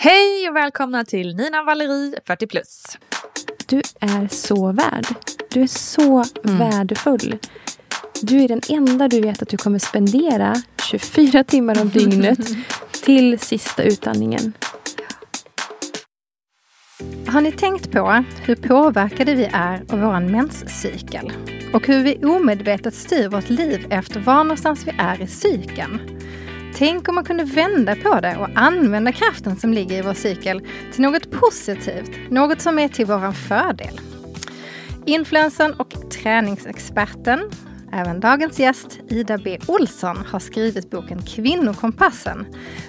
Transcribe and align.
Hej 0.00 0.48
och 0.48 0.56
välkomna 0.56 1.04
till 1.04 1.36
Nina 1.36 1.62
Valerie 1.62 2.20
40 2.26 2.46
plus. 2.46 2.98
Du 3.66 3.82
är 4.00 4.28
så 4.28 4.72
värd. 4.72 5.06
Du 5.50 5.62
är 5.62 5.66
så 5.66 6.24
värdefull. 6.42 7.38
Du 8.22 8.44
är 8.44 8.48
den 8.48 8.60
enda 8.68 9.08
du 9.08 9.20
vet 9.20 9.42
att 9.42 9.48
du 9.48 9.56
kommer 9.56 9.78
spendera 9.78 10.54
24 10.90 11.44
timmar 11.44 11.80
om 11.80 11.88
dygnet 11.88 12.38
till 13.04 13.38
sista 13.38 13.82
utandningen. 13.82 14.52
Har 17.26 17.40
ni 17.40 17.52
tänkt 17.52 17.92
på 17.92 18.24
hur 18.42 18.54
påverkade 18.54 19.34
vi 19.34 19.50
är 19.52 19.82
av 19.92 20.00
vår 20.00 20.20
menscykel? 20.20 21.32
Och 21.72 21.86
hur 21.86 22.02
vi 22.02 22.24
omedvetet 22.24 22.94
styr 22.94 23.28
vårt 23.28 23.50
liv 23.50 23.86
efter 23.90 24.20
var 24.20 24.44
någonstans 24.44 24.86
vi 24.86 24.92
är 24.98 25.22
i 25.22 25.26
cykeln? 25.26 26.00
Tänk 26.78 27.08
om 27.08 27.14
man 27.14 27.24
kunde 27.24 27.44
vända 27.44 27.96
på 27.96 28.20
det 28.20 28.36
och 28.36 28.48
använda 28.54 29.12
kraften 29.12 29.56
som 29.56 29.72
ligger 29.72 29.98
i 29.98 30.02
vår 30.02 30.14
cykel 30.14 30.62
till 30.92 31.02
något 31.02 31.30
positivt, 31.30 32.10
något 32.30 32.60
som 32.60 32.78
är 32.78 32.88
till 32.88 33.06
vår 33.06 33.32
fördel. 33.32 34.00
Influensen 35.06 35.74
och 35.74 36.10
träningsexperten, 36.10 37.50
även 37.92 38.20
dagens 38.20 38.58
gäst 38.58 38.98
Ida 39.08 39.38
B 39.38 39.58
Olsson, 39.68 40.16
har 40.16 40.38
skrivit 40.38 40.90
boken 40.90 41.22
Kvinnokompassen. 41.22 42.46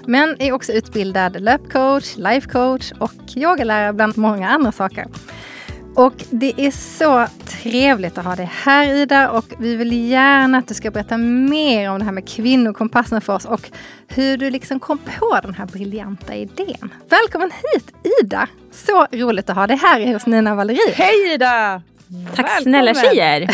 Men 0.08 0.41
är 0.41 0.52
också 0.52 0.72
utbildad 0.72 1.41
löpcoach, 1.41 2.17
lifecoach 2.17 2.91
och 3.00 3.13
yogalärare 3.35 3.94
bland 3.94 4.17
många 4.17 4.50
andra 4.50 4.72
saker. 4.72 5.08
Och 5.95 6.13
det 6.29 6.53
är 6.57 6.71
så 6.71 7.27
trevligt 7.45 8.17
att 8.17 8.25
ha 8.25 8.35
dig 8.35 8.49
här 8.53 8.93
Ida 8.93 9.31
och 9.31 9.45
vi 9.59 9.75
vill 9.75 10.09
gärna 10.09 10.57
att 10.57 10.67
du 10.67 10.73
ska 10.73 10.91
berätta 10.91 11.17
mer 11.17 11.91
om 11.91 11.99
det 11.99 12.05
här 12.05 12.11
med 12.11 12.27
kvinnokompassen 12.27 13.21
för 13.21 13.33
oss 13.33 13.45
och 13.45 13.71
hur 14.07 14.37
du 14.37 14.49
liksom 14.49 14.79
kom 14.79 14.97
på 14.97 15.39
den 15.43 15.53
här 15.53 15.65
briljanta 15.65 16.35
idén. 16.35 16.93
Välkommen 17.09 17.51
hit 17.51 17.93
Ida! 18.21 18.47
Så 18.71 19.07
roligt 19.11 19.49
att 19.49 19.55
ha 19.55 19.67
dig 19.67 19.77
här 19.77 20.13
hos 20.13 20.25
Nina 20.25 20.55
Valerie. 20.55 20.93
Hej 20.93 21.33
Ida! 21.33 21.81
Tack 22.09 22.45
Välkommen. 22.45 22.63
snälla 22.63 22.93
tjejer! 22.93 23.47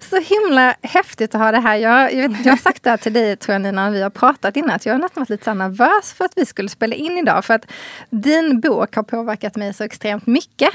Så 0.10 0.20
himla 0.20 0.74
häftigt 0.82 1.34
att 1.34 1.40
ha 1.40 1.52
det 1.52 1.60
här. 1.60 1.76
Jag, 1.76 2.14
jag, 2.14 2.36
jag 2.44 2.52
har 2.52 2.56
sagt 2.56 2.82
det 2.82 2.90
här 2.90 2.96
till 2.96 3.12
dig 3.12 3.36
tror 3.36 3.52
jag 3.52 3.62
Nina, 3.62 3.84
när 3.84 3.90
vi 3.90 4.02
har 4.02 4.10
pratat 4.10 4.56
innan, 4.56 4.70
att 4.70 4.86
jag 4.86 4.94
har 4.94 4.98
nästan 4.98 5.20
varit 5.20 5.30
lite 5.30 5.44
så 5.44 5.54
nervös 5.54 6.12
för 6.12 6.24
att 6.24 6.32
vi 6.36 6.46
skulle 6.46 6.68
spela 6.68 6.94
in 6.94 7.18
idag. 7.18 7.44
För 7.44 7.54
att 7.54 7.66
din 8.10 8.60
bok 8.60 8.94
har 8.96 9.02
påverkat 9.02 9.56
mig 9.56 9.74
så 9.74 9.84
extremt 9.84 10.26
mycket. 10.26 10.70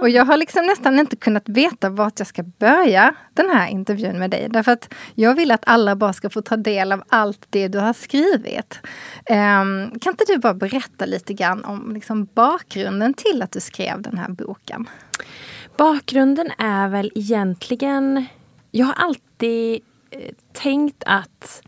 Och 0.00 0.10
jag 0.10 0.24
har 0.24 0.36
liksom 0.36 0.66
nästan 0.66 0.98
inte 0.98 1.16
kunnat 1.16 1.48
veta 1.48 1.88
vart 1.88 2.18
jag 2.18 2.28
ska 2.28 2.42
börja 2.42 3.14
den 3.34 3.50
här 3.50 3.68
intervjun 3.68 4.18
med 4.18 4.30
dig. 4.30 4.46
Därför 4.50 4.72
att 4.72 4.94
jag 5.14 5.34
vill 5.34 5.50
att 5.50 5.62
alla 5.66 5.96
bara 5.96 6.12
ska 6.12 6.30
få 6.30 6.42
ta 6.42 6.56
del 6.56 6.92
av 6.92 7.02
allt 7.08 7.46
det 7.50 7.68
du 7.68 7.78
har 7.78 7.92
skrivit. 7.92 8.80
Ehm, 9.26 9.90
kan 10.00 10.12
inte 10.12 10.24
du 10.28 10.38
bara 10.38 10.54
berätta 10.54 11.06
lite 11.06 11.34
grann 11.34 11.64
om 11.64 11.94
liksom 11.94 12.28
bakgrunden 12.34 13.14
till 13.14 13.42
att 13.42 13.52
du 13.52 13.60
skrev 13.60 14.02
den 14.02 14.18
här 14.18 14.28
boken? 14.28 14.88
Bakgrunden 15.80 16.52
är 16.58 16.88
väl 16.88 17.12
egentligen... 17.14 18.24
Jag 18.70 18.86
har 18.86 18.92
alltid 18.92 19.80
eh, 20.10 20.34
tänkt 20.52 21.02
att 21.06 21.62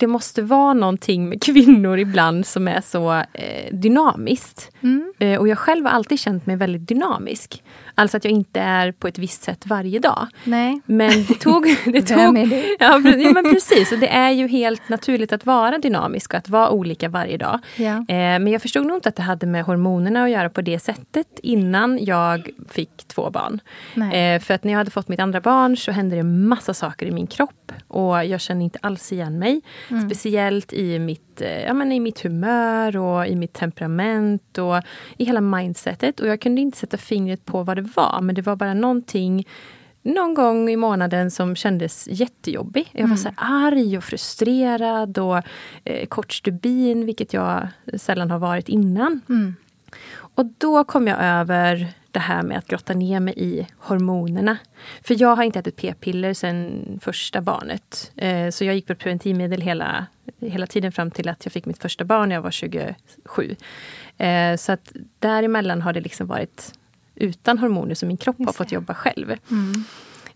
det 0.00 0.06
måste 0.06 0.42
vara 0.42 0.74
någonting 0.74 1.28
med 1.28 1.42
kvinnor 1.42 1.98
ibland 1.98 2.46
som 2.46 2.68
är 2.68 2.80
så 2.80 3.12
eh, 3.12 3.72
dynamiskt. 3.72 4.70
Eh, 5.18 5.40
och 5.40 5.48
jag 5.48 5.58
själv 5.58 5.86
har 5.86 5.92
alltid 5.92 6.20
känt 6.20 6.46
mig 6.46 6.56
väldigt 6.56 6.88
dynamisk. 6.88 7.62
Alltså 7.94 8.16
att 8.16 8.24
jag 8.24 8.32
inte 8.32 8.60
är 8.60 8.92
på 8.92 9.08
ett 9.08 9.18
visst 9.18 9.42
sätt 9.42 9.66
varje 9.66 9.98
dag. 9.98 10.26
Nej. 10.44 10.80
Men 10.86 11.10
det 11.10 11.34
tog... 11.34 11.76
Det 11.84 12.02
tog 12.02 12.18
ja, 12.78 12.98
men 13.34 13.44
precis. 13.44 13.92
Och 13.92 13.98
det 13.98 14.08
är 14.08 14.30
ju 14.30 14.48
helt 14.48 14.88
naturligt 14.88 15.32
att 15.32 15.46
vara 15.46 15.78
dynamisk 15.78 16.32
och 16.32 16.38
att 16.38 16.48
vara 16.48 16.70
olika 16.70 17.08
varje 17.08 17.36
dag. 17.36 17.58
Ja. 17.76 17.96
Eh, 17.96 18.04
men 18.08 18.48
jag 18.48 18.62
förstod 18.62 18.86
nog 18.86 18.96
inte 18.96 19.08
att 19.08 19.16
det 19.16 19.22
hade 19.22 19.46
med 19.46 19.64
hormonerna 19.64 20.24
att 20.24 20.30
göra 20.30 20.50
på 20.50 20.60
det 20.60 20.78
sättet 20.78 21.40
innan 21.42 22.04
jag 22.04 22.48
fick 22.68 22.90
två 23.08 23.30
barn. 23.30 23.60
Eh, 24.12 24.40
för 24.40 24.54
att 24.54 24.64
när 24.64 24.72
jag 24.72 24.78
hade 24.78 24.90
fått 24.90 25.08
mitt 25.08 25.20
andra 25.20 25.40
barn 25.40 25.76
så 25.76 25.92
hände 25.92 26.16
det 26.16 26.22
massa 26.22 26.74
saker 26.74 27.06
i 27.06 27.10
min 27.10 27.26
kropp. 27.26 27.72
Och 27.88 28.24
jag 28.24 28.40
kände 28.40 28.64
inte 28.64 28.78
alls 28.82 29.12
igen 29.12 29.38
mig. 29.38 29.60
Mm. 29.90 30.10
Speciellt 30.10 30.72
i 30.72 30.98
mitt, 30.98 31.40
eh, 31.40 31.62
ja, 31.62 31.74
men 31.74 31.92
i 31.92 32.00
mitt 32.00 32.20
humör 32.20 32.96
och 32.96 33.26
i 33.26 33.36
mitt 33.36 33.52
temperament 33.52 34.58
och 34.58 34.76
i 35.16 35.24
hela 35.24 35.40
mindsetet. 35.40 36.20
Och 36.20 36.28
jag 36.28 36.40
kunde 36.40 36.60
inte 36.60 36.78
sätta 36.78 36.96
fingret 36.96 37.44
på 37.44 37.62
vad 37.62 37.76
det 37.76 37.88
var. 37.96 38.20
Men 38.20 38.34
det 38.34 38.42
var 38.42 38.56
bara 38.56 38.74
någonting 38.74 39.46
någon 40.02 40.34
gång 40.34 40.70
i 40.70 40.76
månaden 40.76 41.30
som 41.30 41.56
kändes 41.56 42.08
jättejobbig. 42.10 42.90
Jag 42.92 43.08
var 43.08 43.16
så 43.16 43.28
här 43.28 43.66
arg 43.66 43.98
och 43.98 44.04
frustrerad 44.04 45.18
och 45.18 45.42
eh, 45.84 46.06
kort 46.06 46.32
stubin, 46.32 47.06
vilket 47.06 47.32
jag 47.32 47.68
sällan 47.96 48.30
har 48.30 48.38
varit 48.38 48.68
innan. 48.68 49.20
Och 50.12 50.46
då 50.58 50.84
kom 50.84 51.06
jag 51.06 51.18
över 51.20 51.88
det 52.12 52.18
här 52.20 52.42
med 52.42 52.58
att 52.58 52.66
grotta 52.68 52.94
ner 52.94 53.20
mig 53.20 53.34
i 53.36 53.66
hormonerna. 53.78 54.56
För 55.02 55.22
jag 55.22 55.36
har 55.36 55.42
inte 55.44 55.58
ätit 55.58 55.76
p-piller 55.76 56.34
sedan 56.34 56.98
första 57.02 57.40
barnet. 57.40 58.12
Eh, 58.16 58.50
så 58.50 58.64
jag 58.64 58.74
gick 58.74 58.86
på 58.86 58.94
preventivmedel 58.94 59.60
hela, 59.60 60.06
hela 60.40 60.66
tiden 60.66 60.92
fram 60.92 61.10
till 61.10 61.28
att 61.28 61.44
jag 61.46 61.52
fick 61.52 61.66
mitt 61.66 61.78
första 61.82 62.04
barn 62.04 62.28
när 62.28 62.36
jag 62.36 62.42
var 62.42 62.50
27. 62.50 63.56
Eh, 64.18 64.56
så 64.56 64.72
att 64.72 64.92
däremellan 65.18 65.82
har 65.82 65.92
det 65.92 66.00
liksom 66.00 66.26
varit 66.26 66.72
utan 67.14 67.58
hormoner 67.58 67.94
som 67.94 68.08
min 68.08 68.16
kropp 68.16 68.36
har 68.46 68.52
fått 68.52 68.72
jobba 68.72 68.94
själv. 68.94 69.34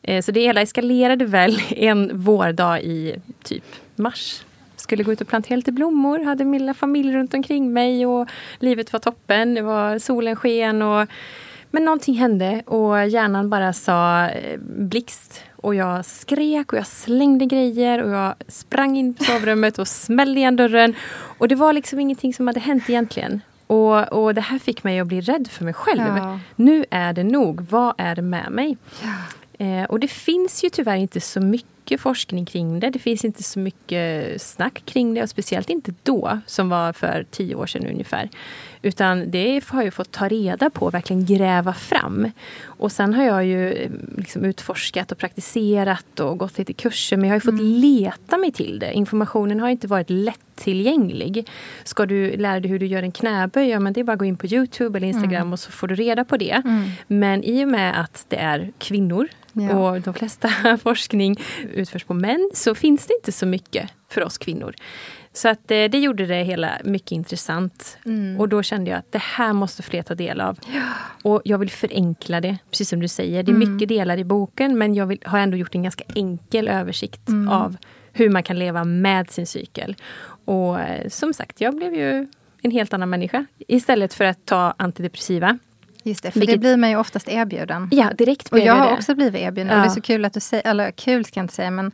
Eh, 0.02 0.22
Så 0.22 0.32
det 0.32 0.40
hela 0.40 0.62
eskalerade 0.62 1.24
väl 1.24 1.62
en 1.70 2.18
vårdag 2.20 2.82
i 2.82 3.16
typ 3.42 3.64
mars. 3.96 4.44
Skulle 4.76 5.02
gå 5.02 5.12
ut 5.12 5.20
och 5.20 5.28
plantera 5.28 5.56
lite 5.56 5.72
blommor, 5.72 6.24
hade 6.24 6.44
min 6.44 6.60
lilla 6.60 6.74
familj 6.74 7.12
runt 7.16 7.34
omkring 7.34 7.72
mig 7.72 8.06
och 8.06 8.28
livet 8.58 8.92
var 8.92 9.00
toppen. 9.00 9.54
Det 9.54 9.62
var 9.62 9.98
solen 9.98 10.36
sken 10.36 10.82
och 10.82 11.08
men 11.74 11.84
någonting 11.84 12.14
hände 12.14 12.62
och 12.66 13.08
hjärnan 13.08 13.50
bara 13.50 13.72
sa 13.72 14.28
eh, 14.28 14.58
blixt. 14.60 15.42
Och 15.56 15.74
jag 15.74 16.04
skrek 16.04 16.72
och 16.72 16.78
jag 16.78 16.86
slängde 16.86 17.46
grejer 17.46 18.02
och 18.02 18.10
jag 18.10 18.34
sprang 18.48 18.96
in 18.96 19.14
på 19.14 19.24
sovrummet 19.24 19.78
och 19.78 19.88
smällde 19.88 20.40
igen 20.40 20.56
dörren. 20.56 20.94
Och 21.38 21.48
det 21.48 21.54
var 21.54 21.72
liksom 21.72 22.00
ingenting 22.00 22.34
som 22.34 22.46
hade 22.46 22.60
hänt 22.60 22.90
egentligen. 22.90 23.40
Och, 23.66 24.12
och 24.12 24.34
det 24.34 24.40
här 24.40 24.58
fick 24.58 24.84
mig 24.84 25.00
att 25.00 25.06
bli 25.06 25.20
rädd 25.20 25.48
för 25.50 25.64
mig 25.64 25.74
själv. 25.74 26.02
Ja. 26.16 26.38
Nu 26.56 26.84
är 26.90 27.12
det 27.12 27.24
nog. 27.24 27.60
Vad 27.60 27.94
är 27.98 28.14
det 28.14 28.22
med 28.22 28.50
mig? 28.50 28.76
Eh, 29.58 29.84
och 29.84 30.00
det 30.00 30.08
finns 30.08 30.64
ju 30.64 30.70
tyvärr 30.70 30.96
inte 30.96 31.20
så 31.20 31.40
mycket 31.40 31.73
forskning 31.98 32.44
kring 32.44 32.80
det. 32.80 32.90
Det 32.90 32.98
finns 32.98 33.24
inte 33.24 33.42
så 33.42 33.58
mycket 33.58 34.42
snack 34.42 34.82
kring 34.84 35.14
det 35.14 35.22
och 35.22 35.28
speciellt 35.28 35.70
inte 35.70 35.94
då, 36.02 36.38
som 36.46 36.68
var 36.68 36.92
för 36.92 37.26
tio 37.30 37.54
år 37.54 37.66
sedan 37.66 37.86
ungefär. 37.86 38.30
Utan 38.82 39.30
det 39.30 39.64
har 39.68 39.82
jag 39.82 39.94
fått 39.94 40.10
ta 40.10 40.28
reda 40.28 40.70
på 40.70 40.86
och 40.86 40.94
verkligen 40.94 41.26
gräva 41.26 41.72
fram. 41.72 42.30
Och 42.64 42.92
sen 42.92 43.14
har 43.14 43.24
jag 43.24 43.44
ju 43.44 43.72
eh, 43.72 43.90
liksom 44.16 44.44
utforskat 44.44 45.12
och 45.12 45.18
praktiserat 45.18 46.20
och 46.20 46.38
gått 46.38 46.58
lite 46.58 46.72
kurser. 46.72 47.16
Men 47.16 47.28
jag 47.28 47.34
har 47.34 47.36
ju 47.36 47.52
fått 47.52 47.62
leta 47.62 48.36
mig 48.38 48.52
till 48.52 48.78
det. 48.78 48.92
Informationen 48.92 49.60
har 49.60 49.68
inte 49.68 49.86
varit 49.86 50.10
lättillgänglig. 50.10 51.48
Ska 51.84 52.06
du 52.06 52.36
lära 52.36 52.60
dig 52.60 52.70
hur 52.70 52.78
du 52.78 52.86
gör 52.86 53.02
en 53.02 53.12
knäböj, 53.12 53.68
ja 53.68 53.80
men 53.80 53.92
det 53.92 54.00
är 54.00 54.04
bara 54.04 54.12
att 54.12 54.18
gå 54.18 54.24
in 54.24 54.36
på 54.36 54.46
Youtube 54.46 54.98
eller 54.98 55.08
Instagram 55.08 55.52
och 55.52 55.60
så 55.60 55.70
får 55.70 55.88
du 55.88 55.94
reda 55.94 56.24
på 56.24 56.36
det. 56.36 56.62
Men 57.06 57.44
i 57.44 57.64
och 57.64 57.68
med 57.68 58.00
att 58.00 58.26
det 58.28 58.36
är 58.36 58.72
kvinnor 58.78 59.28
Ja. 59.54 59.74
och 59.74 60.00
de 60.00 60.14
flesta 60.14 60.48
forskning 60.82 61.36
utförs 61.74 62.04
på 62.04 62.14
män 62.14 62.50
så 62.54 62.74
finns 62.74 63.06
det 63.06 63.14
inte 63.14 63.32
så 63.32 63.46
mycket 63.46 63.90
för 64.08 64.24
oss 64.24 64.38
kvinnor. 64.38 64.74
Så 65.32 65.48
att 65.48 65.70
eh, 65.70 65.84
det 65.84 65.98
gjorde 65.98 66.26
det 66.26 66.42
hela 66.42 66.70
mycket 66.84 67.12
intressant. 67.12 67.98
Och 68.38 68.48
då 68.48 68.62
kände 68.62 68.90
jag 68.90 68.98
att 68.98 69.12
det 69.12 69.22
här 69.22 69.52
måste 69.52 69.82
fler 69.82 70.02
ta 70.02 70.14
del 70.14 70.40
av. 70.40 70.58
Och 71.22 71.42
jag 71.44 71.58
vill 71.58 71.70
förenkla 71.70 72.40
det, 72.40 72.58
precis 72.70 72.88
som 72.88 73.00
du 73.00 73.08
säger. 73.08 73.42
Det 73.42 73.52
är 73.52 73.56
mycket 73.56 73.88
delar 73.88 74.18
i 74.18 74.24
boken 74.24 74.78
men 74.78 74.94
jag 74.94 75.06
vill, 75.06 75.18
har 75.24 75.38
ändå 75.38 75.56
gjort 75.56 75.74
en 75.74 75.82
ganska 75.82 76.04
enkel 76.14 76.68
översikt 76.68 77.28
av 77.50 77.76
hur 78.12 78.30
man 78.30 78.42
kan 78.42 78.58
leva 78.58 78.84
med 78.84 79.30
sin 79.30 79.46
cykel. 79.46 79.96
Och 80.44 80.80
eh, 80.80 81.08
som 81.08 81.34
sagt, 81.34 81.60
jag 81.60 81.76
blev 81.76 81.94
ju 81.94 82.26
en 82.62 82.70
helt 82.70 82.94
annan 82.94 83.10
människa. 83.10 83.46
Istället 83.68 84.14
för 84.14 84.24
att 84.24 84.46
ta 84.46 84.74
antidepressiva 84.76 85.58
Just 86.06 86.22
det, 86.22 86.30
för 86.30 86.40
Vilket- 86.40 86.54
det 86.54 86.58
blir 86.60 86.76
man 86.76 86.90
ju 86.90 86.96
oftast 86.96 87.28
erbjuden. 87.28 87.88
Ja, 87.92 88.10
direkt 88.18 88.46
Och 88.48 88.54
blev 88.54 88.66
jag 88.66 88.74
har 88.74 88.86
det. 88.90 88.92
också 88.96 89.14
blivit 89.14 89.40
erbjuden. 89.42 89.72
Ja. 89.72 89.76
Och 89.78 89.82
det 89.82 89.88
är 89.88 89.94
så 89.94 90.00
kul 90.00 90.24
att 90.24 90.32
du 90.32 90.40
säger, 90.40 90.66
eller 90.70 90.90
kul 90.90 91.24
ska 91.24 91.40
jag 91.40 91.44
inte 91.44 91.54
säga, 91.54 91.70
men 91.70 91.92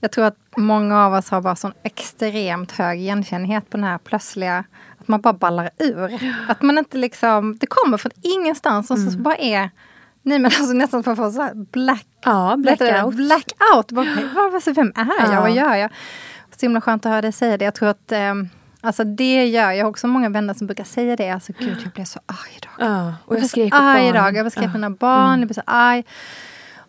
jag 0.00 0.12
tror 0.12 0.24
att 0.24 0.36
många 0.56 1.04
av 1.06 1.12
oss 1.14 1.30
har 1.30 1.40
bara 1.40 1.56
sån 1.56 1.72
extremt 1.82 2.72
hög 2.72 3.00
igenkännlighet 3.00 3.70
på 3.70 3.76
den 3.76 3.84
här 3.84 3.98
plötsliga, 3.98 4.64
att 4.98 5.08
man 5.08 5.20
bara 5.20 5.32
ballar 5.32 5.70
ur. 5.78 6.34
Att 6.48 6.62
man 6.62 6.78
inte 6.78 6.96
liksom, 6.98 7.56
det 7.60 7.66
kommer 7.66 7.98
från 7.98 8.12
ingenstans 8.22 8.90
och 8.90 8.98
så 8.98 9.08
Mm. 9.08 9.22
bara 9.22 9.36
är, 9.36 9.70
nej 10.22 10.38
men 10.38 10.44
alltså 10.44 10.72
nästan 10.72 11.02
för 11.02 11.12
att 11.12 11.18
få 11.18 11.30
så 11.30 11.42
här 11.42 11.54
black, 11.54 12.06
Ja, 12.24 12.56
blackout. 12.58 13.14
blackout. 13.14 13.92
Bara, 13.92 14.50
vad, 14.50 14.74
vem 14.74 14.92
är 14.96 15.06
jag? 15.24 15.34
Ja. 15.34 15.40
Vad 15.40 15.50
gör 15.52 15.74
jag? 15.74 15.90
Så 16.56 16.66
himla 16.66 16.80
skönt 16.80 17.06
att 17.06 17.10
höra 17.12 17.22
dig 17.22 17.32
säga 17.32 17.56
det. 17.56 17.64
Jag 17.64 17.74
tror 17.74 17.88
att 17.88 18.12
ehm, 18.12 18.48
Alltså 18.80 19.04
det 19.04 19.46
gör, 19.46 19.72
jag 19.72 19.84
har 19.84 19.90
också 19.90 20.06
många 20.06 20.28
vänner 20.28 20.54
som 20.54 20.66
brukar 20.66 20.84
säga 20.84 21.16
det. 21.16 21.30
Alltså 21.30 21.52
gud, 21.58 21.76
jag 21.84 21.92
blev 21.92 22.04
så 22.04 22.20
arg 22.26 22.56
idag. 22.56 22.72
Ja, 22.78 23.14
och 23.24 23.34
jag 23.34 23.40
blev 23.40 23.48
skrek 23.48 23.74
åt 23.74 24.02
idag. 24.14 24.36
Jag 24.36 24.46
beskrev 24.46 24.64
Ja. 24.64 24.72
mina 24.72 24.90
barn, 24.90 25.38
jag 25.38 25.48
blev 25.48 25.54
så 25.54 25.62
arg. 25.66 26.04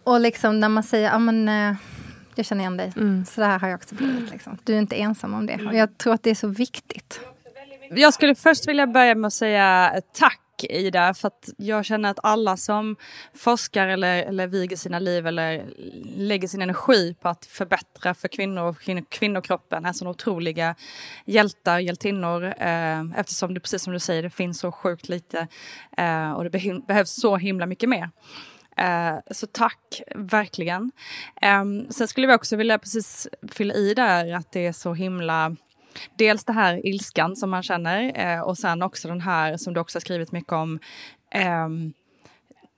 Och 0.04 0.20
liksom 0.20 0.60
när 0.60 0.70
man 0.70 0.84
säger, 0.84 1.10
ja 1.12 1.20
men 1.20 1.50
eh, 1.50 1.76
jag 2.36 2.46
känner 2.46 2.62
igen 2.62 2.78
dig. 2.78 2.94
Mm. 2.96 3.26
Så 3.26 3.42
där 3.42 3.60
har 3.60 3.68
jag 3.68 3.78
också 3.78 3.96
blivit. 3.96 4.32
Liksom. 4.32 4.58
Du 4.64 4.74
är 4.74 4.80
inte 4.80 4.96
ensam 4.96 5.34
om 5.34 5.46
det. 5.46 5.56
Och 5.68 5.76
jag 5.76 5.98
tror 5.98 6.14
att 6.14 6.24
det 6.24 6.30
är 6.30 6.36
så 6.36 6.48
viktigt. 6.48 7.20
Jag 7.92 8.14
skulle 8.14 8.36
först 8.36 8.68
vilja 8.68 8.88
börja 8.88 9.16
med 9.16 9.28
att 9.28 9.34
säga 9.34 9.94
tack 10.20 10.40
Ida, 10.68 11.14
för 11.14 11.28
att 11.28 11.50
jag 11.58 11.86
känner 11.86 12.10
att 12.10 12.20
alla 12.24 12.58
som 12.58 12.96
forskar 13.34 13.88
eller, 13.88 14.24
eller 14.24 14.48
viger 14.48 14.78
sina 14.78 15.00
liv 15.00 15.28
eller 15.28 15.66
lägger 16.16 16.48
sin 16.48 16.62
energi 16.62 17.16
på 17.22 17.30
att 17.30 17.46
förbättra 17.46 18.14
för 18.14 18.28
kvinnor 18.28 18.64
och 18.64 18.76
kvin- 18.82 19.06
kvinnokroppen 19.10 19.86
är 19.86 19.94
såna 19.94 20.12
otroliga 20.12 20.76
hjältar, 21.26 21.80
hjältinnor. 21.80 22.44
Eh, 22.58 23.02
eftersom 23.20 23.54
det, 23.54 23.60
precis 23.60 23.84
som 23.84 23.94
du 23.94 24.00
säger, 24.00 24.24
det 24.24 24.30
finns 24.30 24.60
så 24.60 24.72
sjukt 24.72 25.10
lite 25.10 25.48
eh, 25.98 26.32
och 26.32 26.44
det 26.44 26.50
beh 26.50 26.80
behövs 26.88 27.22
så 27.22 27.38
himla 27.38 27.66
mycket 27.66 27.90
mer. 27.90 28.10
Eh, 28.78 29.16
så 29.32 29.48
tack, 29.48 30.02
verkligen. 30.16 30.92
Eh, 31.42 31.64
sen 31.90 32.08
skulle 32.08 32.28
vi 32.28 32.34
också 32.34 32.56
vilja 32.56 32.80
precis 32.80 33.28
fylla 33.52 33.74
i 33.74 33.94
där 33.94 34.34
att 34.34 34.52
det 34.52 34.66
är 34.66 34.72
så 34.72 34.94
himla 34.94 35.56
Dels 36.16 36.46
det 36.46 36.54
här 36.54 36.86
ilskan 36.86 37.36
som 37.36 37.50
man 37.50 37.64
känner 37.64 38.20
eh, 38.20 38.42
och 38.42 38.58
sen 38.58 38.82
också 38.82 39.08
den 39.08 39.22
här 39.22 39.58
som 39.58 39.74
du 39.74 39.80
också 39.80 39.96
har 39.96 40.02
skrivit 40.02 40.32
mycket 40.32 40.54
om 40.54 40.80
ehm, 41.32 41.94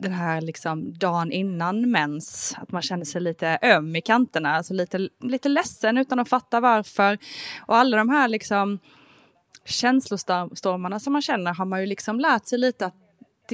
den 0.01 0.11
här 0.11 0.41
liksom 0.41 0.93
dagen 0.93 1.31
innan 1.31 1.91
mens, 1.91 2.55
att 2.57 2.71
man 2.71 2.81
känner 2.81 3.05
sig 3.05 3.21
lite 3.21 3.59
öm 3.61 3.95
i 3.95 4.01
kanterna, 4.01 4.55
alltså 4.55 4.73
lite, 4.73 5.09
lite 5.19 5.49
ledsen 5.49 5.97
utan 5.97 6.19
att 6.19 6.29
fatta 6.29 6.59
varför. 6.59 7.17
Och 7.59 7.75
alla 7.75 7.97
de 7.97 8.09
här 8.09 8.27
liksom 8.27 8.79
känslostormarna 9.65 10.99
som 10.99 11.13
man 11.13 11.21
känner 11.21 11.53
har 11.53 11.65
man 11.65 11.79
ju 11.79 11.85
liksom 11.85 12.19
lärt 12.19 12.45
sig 12.45 12.59
lite 12.59 12.85
att 12.85 12.95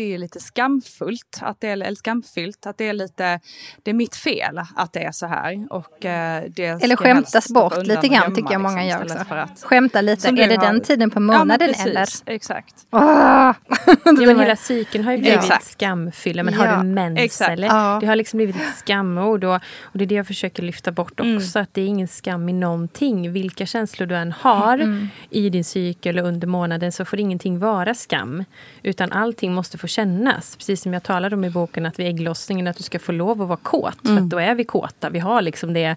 det 0.01 0.13
är 0.13 0.17
lite 0.17 0.39
skamfullt, 0.39 1.39
att 1.41 1.61
det 1.61 1.67
är, 1.67 1.73
eller 1.73 1.95
skamfyllt, 1.95 2.65
att 2.65 2.77
det 2.77 2.87
är 2.89 2.93
lite, 2.93 3.39
det 3.83 3.91
är 3.91 3.95
mitt 3.95 4.15
fel 4.15 4.61
att 4.75 4.93
det 4.93 5.03
är 5.03 5.11
så 5.11 5.25
här. 5.27 5.67
Och, 5.69 6.05
eh, 6.05 6.43
det 6.49 6.65
Eller 6.65 6.95
skämtas 6.95 7.49
bort 7.49 7.77
lite 7.87 8.07
grann 8.07 8.35
tycker 8.35 8.51
jag 8.51 8.61
många 8.61 8.83
liksom, 8.83 8.99
gör 9.07 9.13
också. 9.13 9.25
för 9.25 9.37
att- 9.37 9.63
Skämta 9.63 10.01
lite, 10.01 10.21
Som 10.21 10.37
är 10.37 10.47
det 10.47 10.55
den 10.57 10.75
har- 10.75 10.79
tiden 10.79 11.09
på 11.09 11.17
Ja, 11.17 11.21
månaden 11.21 11.67
precis, 11.67 11.85
eller? 11.85 12.07
Exakt. 12.25 12.75
Åh! 12.91 13.53
Ja, 14.05 14.11
men 14.25 14.39
hela 14.39 14.55
cykeln 14.55 15.03
har 15.03 15.11
ju 15.11 15.17
blivit 15.17 15.39
Exakt. 15.39 15.65
skamfylla. 15.65 16.43
Men 16.43 16.53
Ja, 16.53 16.65
har 16.65 16.83
du 16.83 16.89
mens 16.89 17.19
exakt. 17.19 17.51
eller? 17.51 17.67
Ja. 17.67 17.97
Det 18.01 18.07
har 18.07 18.15
liksom 18.15 18.37
blivit 18.37 18.55
ett 18.55 18.77
skamord. 18.77 19.43
Och, 19.43 19.55
och 19.55 19.61
det 19.97 20.03
är 20.03 20.05
det 20.05 20.15
jag 20.15 20.27
försöker 20.27 20.63
lyfta 20.63 20.91
bort 20.91 21.19
Mm. 21.19 21.37
också. 21.37 21.59
Att 21.59 21.73
det 21.73 21.81
är 21.81 21.85
ingen 21.85 22.07
skam 22.07 22.49
i 22.49 22.53
någonting. 22.53 23.31
Vilka 23.33 23.65
känslor 23.65 24.07
du 24.07 24.15
än 24.15 24.31
har 24.31 24.73
Mm. 24.73 25.07
i 25.29 25.49
din 25.49 25.63
cykel 25.63 26.19
och 26.19 26.27
under 26.27 26.47
månaden 26.47 26.91
så 26.91 27.05
får 27.05 27.19
ingenting 27.19 27.59
vara 27.59 27.93
skam. 27.93 28.43
Utan 28.83 29.11
allting 29.11 29.53
måste 29.53 29.77
få 29.77 29.86
kännas. 29.87 30.55
Precis 30.55 30.81
som 30.81 30.93
jag 30.93 31.03
talade 31.03 31.35
om 31.35 31.43
i 31.45 31.49
boken 31.49 31.85
att 31.85 31.99
vid 31.99 32.07
ägglossningen 32.07 32.67
att 32.67 32.77
du 32.77 32.83
ska 32.83 32.99
få 32.99 33.11
lov 33.11 33.41
att 33.41 33.47
vara 33.47 33.59
kåt. 33.63 33.97
För 34.01 34.09
Mm. 34.09 34.23
att 34.23 34.29
då 34.29 34.37
är 34.39 34.55
vi 34.55 34.63
kåta. 34.63 35.09
Vi 35.09 35.19
har 35.19 35.41
liksom 35.41 35.73
det 35.73 35.95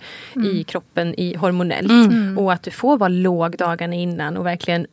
i 0.54 0.64
kroppen 0.64 1.14
i 1.20 1.34
hormonellt. 1.36 1.90
Mm. 1.90 2.38
Och 2.38 2.52
att 2.52 2.62
du 2.62 2.70
får 2.70 2.98
vara 2.98 3.08
låg 3.08 3.56
dagarna 3.56 3.94
innan 3.94 4.36
och 4.36 4.46
verkligen 4.46 4.86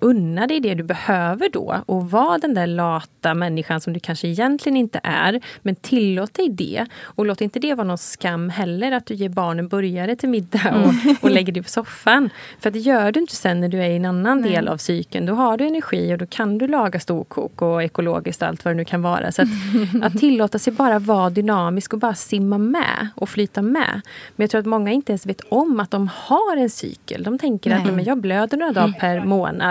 unna 0.00 0.46
dig 0.46 0.60
det 0.60 0.74
du 0.74 0.82
behöver 0.82 1.48
då 1.52 1.76
och 1.86 2.10
var 2.10 2.38
den 2.38 2.54
där 2.54 2.66
lata 2.66 3.34
människan 3.34 3.80
som 3.80 3.92
du 3.92 4.00
kanske 4.00 4.28
egentligen 4.28 4.76
inte 4.76 5.00
är. 5.02 5.40
Men 5.62 5.74
tillåt 5.76 6.34
dig 6.34 6.48
det. 6.48 6.86
Och 7.02 7.26
låt 7.26 7.40
inte 7.40 7.58
det 7.58 7.74
vara 7.74 7.86
någon 7.86 7.98
skam 7.98 8.48
heller 8.50 8.92
att 8.92 9.06
du 9.06 9.14
ger 9.14 9.28
barnen 9.28 9.68
burgare 9.68 10.16
till 10.16 10.28
middag 10.28 10.74
och, 10.84 11.22
och 11.24 11.30
lägger 11.30 11.52
dig 11.52 11.62
på 11.62 11.68
soffan. 11.68 12.30
För 12.60 12.70
det 12.70 12.78
gör 12.78 13.12
du 13.12 13.20
inte 13.20 13.36
sen 13.36 13.60
när 13.60 13.68
du 13.68 13.78
är 13.82 13.88
i 13.90 13.96
en 13.96 14.04
annan 14.04 14.42
del 14.42 14.68
av 14.68 14.76
cykeln. 14.76 15.26
Då 15.26 15.34
har 15.34 15.56
du 15.56 15.66
energi 15.66 16.14
och 16.14 16.18
då 16.18 16.26
kan 16.26 16.58
du 16.58 16.66
laga 16.68 17.00
storkok 17.00 17.62
och 17.62 17.82
ekologiskt 17.82 18.42
och 18.42 18.48
allt 18.48 18.64
vad 18.64 18.74
det 18.74 18.76
nu 18.76 18.84
kan 18.84 19.02
vara. 19.02 19.32
Så 19.32 19.42
att, 19.42 19.48
att 20.02 20.18
tillåta 20.18 20.58
sig 20.58 20.72
bara 20.72 20.98
vara 20.98 21.30
dynamisk 21.30 21.92
och 21.92 21.98
bara 21.98 22.14
simma 22.14 22.58
med 22.58 23.08
och 23.14 23.28
flyta 23.28 23.62
med. 23.62 24.00
Men 24.36 24.44
jag 24.44 24.50
tror 24.50 24.58
att 24.58 24.66
många 24.66 24.90
inte 24.92 25.12
ens 25.12 25.26
vet 25.26 25.40
om 25.48 25.80
att 25.80 25.90
de 25.90 26.10
har 26.14 26.56
en 26.56 26.70
cykel. 26.70 27.22
De 27.22 27.38
tänker 27.38 27.70
att 27.70 27.76
Nej. 27.76 27.86
"Nej, 27.86 27.96
men 27.96 28.04
jag 28.04 28.18
blöder 28.18 28.56
några 28.58 28.72
dagar 28.72 28.92
per 29.00 29.24
månad. 29.24 29.69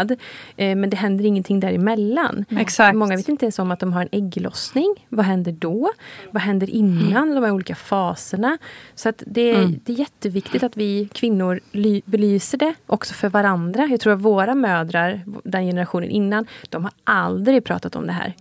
Eh, 0.56 0.75
men 0.75 0.90
det 0.90 0.98
händer 0.98 1.25
ingenting 1.25 1.60
däremellan. 1.60 2.46
Exakt. 2.50 2.96
Många 2.98 3.16
vet 3.16 3.30
inte 3.30 3.46
ens 3.46 3.60
om 3.60 3.72
att 3.72 3.80
de 3.80 3.94
har 3.94 4.01
en 4.01 4.10
ägglossning. 4.12 4.96
Vad 5.10 5.25
händer 5.25 5.51
då? 5.51 5.92
Vad 6.31 6.42
händer 6.42 6.69
innan 6.69 7.36
de 7.36 7.44
här 7.44 7.51
olika 7.51 7.75
faserna? 7.75 8.57
Så 8.96 9.10
att 9.10 9.24
det, 9.28 9.54
det 9.84 9.94
är 9.94 10.00
jätteviktigt 10.00 10.63
att 10.63 10.78
vi 10.78 11.10
kvinnor 11.13 11.60
ly, 11.72 12.01
belyser 12.06 12.57
det 12.57 12.74
också 12.86 13.13
för 13.13 13.30
varandra. 13.30 13.88
Jag 13.92 14.00
tror 14.00 14.13
att 14.13 14.22
våra 14.22 14.56
mödrar, 14.56 15.22
den 15.44 15.66
generationen 15.66 16.10
innan, 16.10 16.45
de 16.69 16.84
har 16.84 16.94
aldrig 17.04 17.63
pratat 17.63 17.95
om 17.95 18.07
det 18.07 18.13
här. 18.13 18.34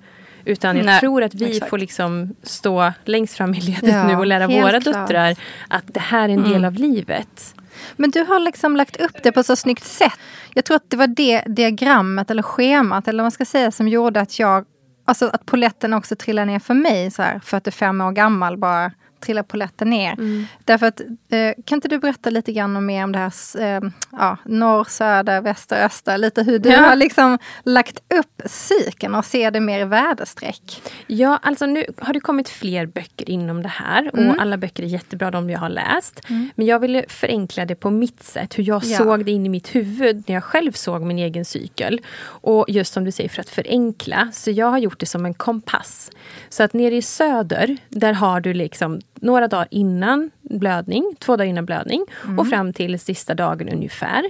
Utan 0.45 0.77
jag 0.77 0.87
Nej, 0.87 1.01
tror 1.01 1.23
att 1.23 1.35
vi 1.35 1.51
exakt. 1.51 1.71
får 1.71 1.79
liksom 1.79 2.35
stå 2.43 2.93
längst 3.05 3.37
fram 3.37 3.55
i 3.55 3.61
ledet 3.61 3.83
Ja, 3.93 4.07
nu 4.07 4.15
och 4.17 4.27
lära 4.27 4.47
våra 4.47 4.81
klart. 4.81 4.85
döttrar 4.85 5.35
att 5.69 5.85
det 5.87 6.01
här 6.01 6.29
är 6.29 6.33
en 6.33 6.43
del 6.43 6.65
av 6.65 6.75
livet. 6.75 7.55
Men 7.97 8.11
du 8.11 8.25
har 8.25 8.41
liksom 8.41 8.77
lagt 8.77 8.97
upp 8.97 9.23
det 9.23 9.33
på 9.33 9.43
så 9.43 9.57
snyggt 9.57 9.85
sätt. 9.85 10.19
Jag 10.55 10.65
tror 10.65 10.77
att 10.77 10.91
det 10.91 10.97
var 10.97 11.07
det 11.07 11.43
diagrammet 11.47 12.31
eller 12.31 12.43
schemat 12.43 13.09
eller 13.09 13.19
vad 13.19 13.25
man 13.25 13.31
ska 13.31 13.45
säga 13.45 13.71
som 13.71 13.89
gjorde 13.89 14.21
att 14.21 14.39
jag, 14.39 14.65
alltså 15.05 15.29
att 15.29 15.47
poletten 15.47 15.95
också 15.95 16.17
trillade 16.17 16.47
ner 16.47 16.59
för 16.59 16.75
mig 16.75 17.11
så 17.11 17.23
här 17.23 17.41
45 17.45 18.01
år 18.01 18.13
gammal 18.13 18.57
bara 18.57 18.93
trillar 19.21 19.43
poletten 19.43 19.91
ner. 19.91 20.17
Därför 20.65 20.87
att, 20.87 21.01
eh, 21.01 21.53
kan 21.65 21.77
inte 21.77 21.89
du 21.89 21.99
berätta 21.99 22.31
lite 22.31 22.53
grann 22.53 22.77
om 22.77 22.87
mer 22.87 23.05
om 23.05 23.13
det 23.13 23.19
här 23.19 23.33
eh, 23.61 23.81
ja, 24.13 24.37
norr, 24.45 24.85
söder, 24.89 25.41
väster, 25.41 25.85
öster, 25.87 26.19
lite 26.19 26.43
hur 26.43 26.59
du 26.59 26.69
Ja. 26.69 26.81
har 26.81 26.97
liksom 26.97 27.39
lagt 27.65 27.99
upp 28.19 28.43
cykeln 28.47 29.15
och 29.15 29.25
ser 29.25 29.51
det 29.51 29.61
mer 29.61 29.81
i 29.81 29.85
väderstreck. 29.85 30.83
Ja, 31.07 31.39
alltså 31.43 31.67
nu 31.67 31.85
har 31.99 32.13
det 32.15 32.21
kommit 32.21 32.49
fler 32.49 32.87
böcker 32.87 33.31
inom 33.31 33.63
det 33.63 33.69
här 33.69 34.11
och 34.13 34.19
Mm. 34.19 34.41
alla 34.41 34.57
böcker 34.57 34.83
är 34.83 34.87
jättebra, 34.87 35.31
de 35.31 35.51
jag 35.51 35.59
har 35.59 35.69
läst. 35.69 36.21
Men 36.55 36.67
jag 36.67 36.79
ville 36.79 37.05
förenkla 37.09 37.65
det 37.65 37.75
på 37.75 37.91
mitt 37.91 38.23
sätt, 38.23 38.59
hur 38.59 38.65
jag 38.65 38.85
Ja. 38.85 38.99
såg 38.99 39.25
det 39.25 39.31
in 39.31 39.47
i 39.47 39.49
mitt 39.49 39.75
huvud 39.75 40.25
när 40.27 40.35
jag 40.35 40.45
själv 40.45 40.73
såg 40.73 41.03
min 41.03 41.19
egen 41.19 41.45
cykel. 41.45 42.01
Och 42.21 42.65
just 42.69 42.93
som 42.93 43.05
du 43.05 43.13
säger, 43.13 43.29
för 43.31 43.41
att 43.41 43.49
förenkla, 43.51 44.29
så 44.33 44.51
jag 44.51 44.67
har 44.71 44.79
gjort 44.79 45.01
det 45.01 45.07
som 45.07 45.27
en 45.27 45.35
kompass. 45.35 46.11
Så 46.49 46.63
att 46.63 46.73
nere 46.73 46.95
i 46.97 47.03
söder, 47.03 47.77
där 47.89 48.13
har 48.13 48.41
du 48.41 48.55
liksom 48.55 49.01
några 49.23 49.49
dagar 49.49 49.69
innan 49.71 50.31
blödning, 50.43 51.15
två 51.19 51.37
dagar 51.37 51.49
innan 51.51 51.67
blödning 51.67 52.05
och 52.39 52.49
fram 52.49 52.73
till 52.73 52.99
sista 52.99 53.35
dagen 53.35 53.69
ungefär. 53.69 54.25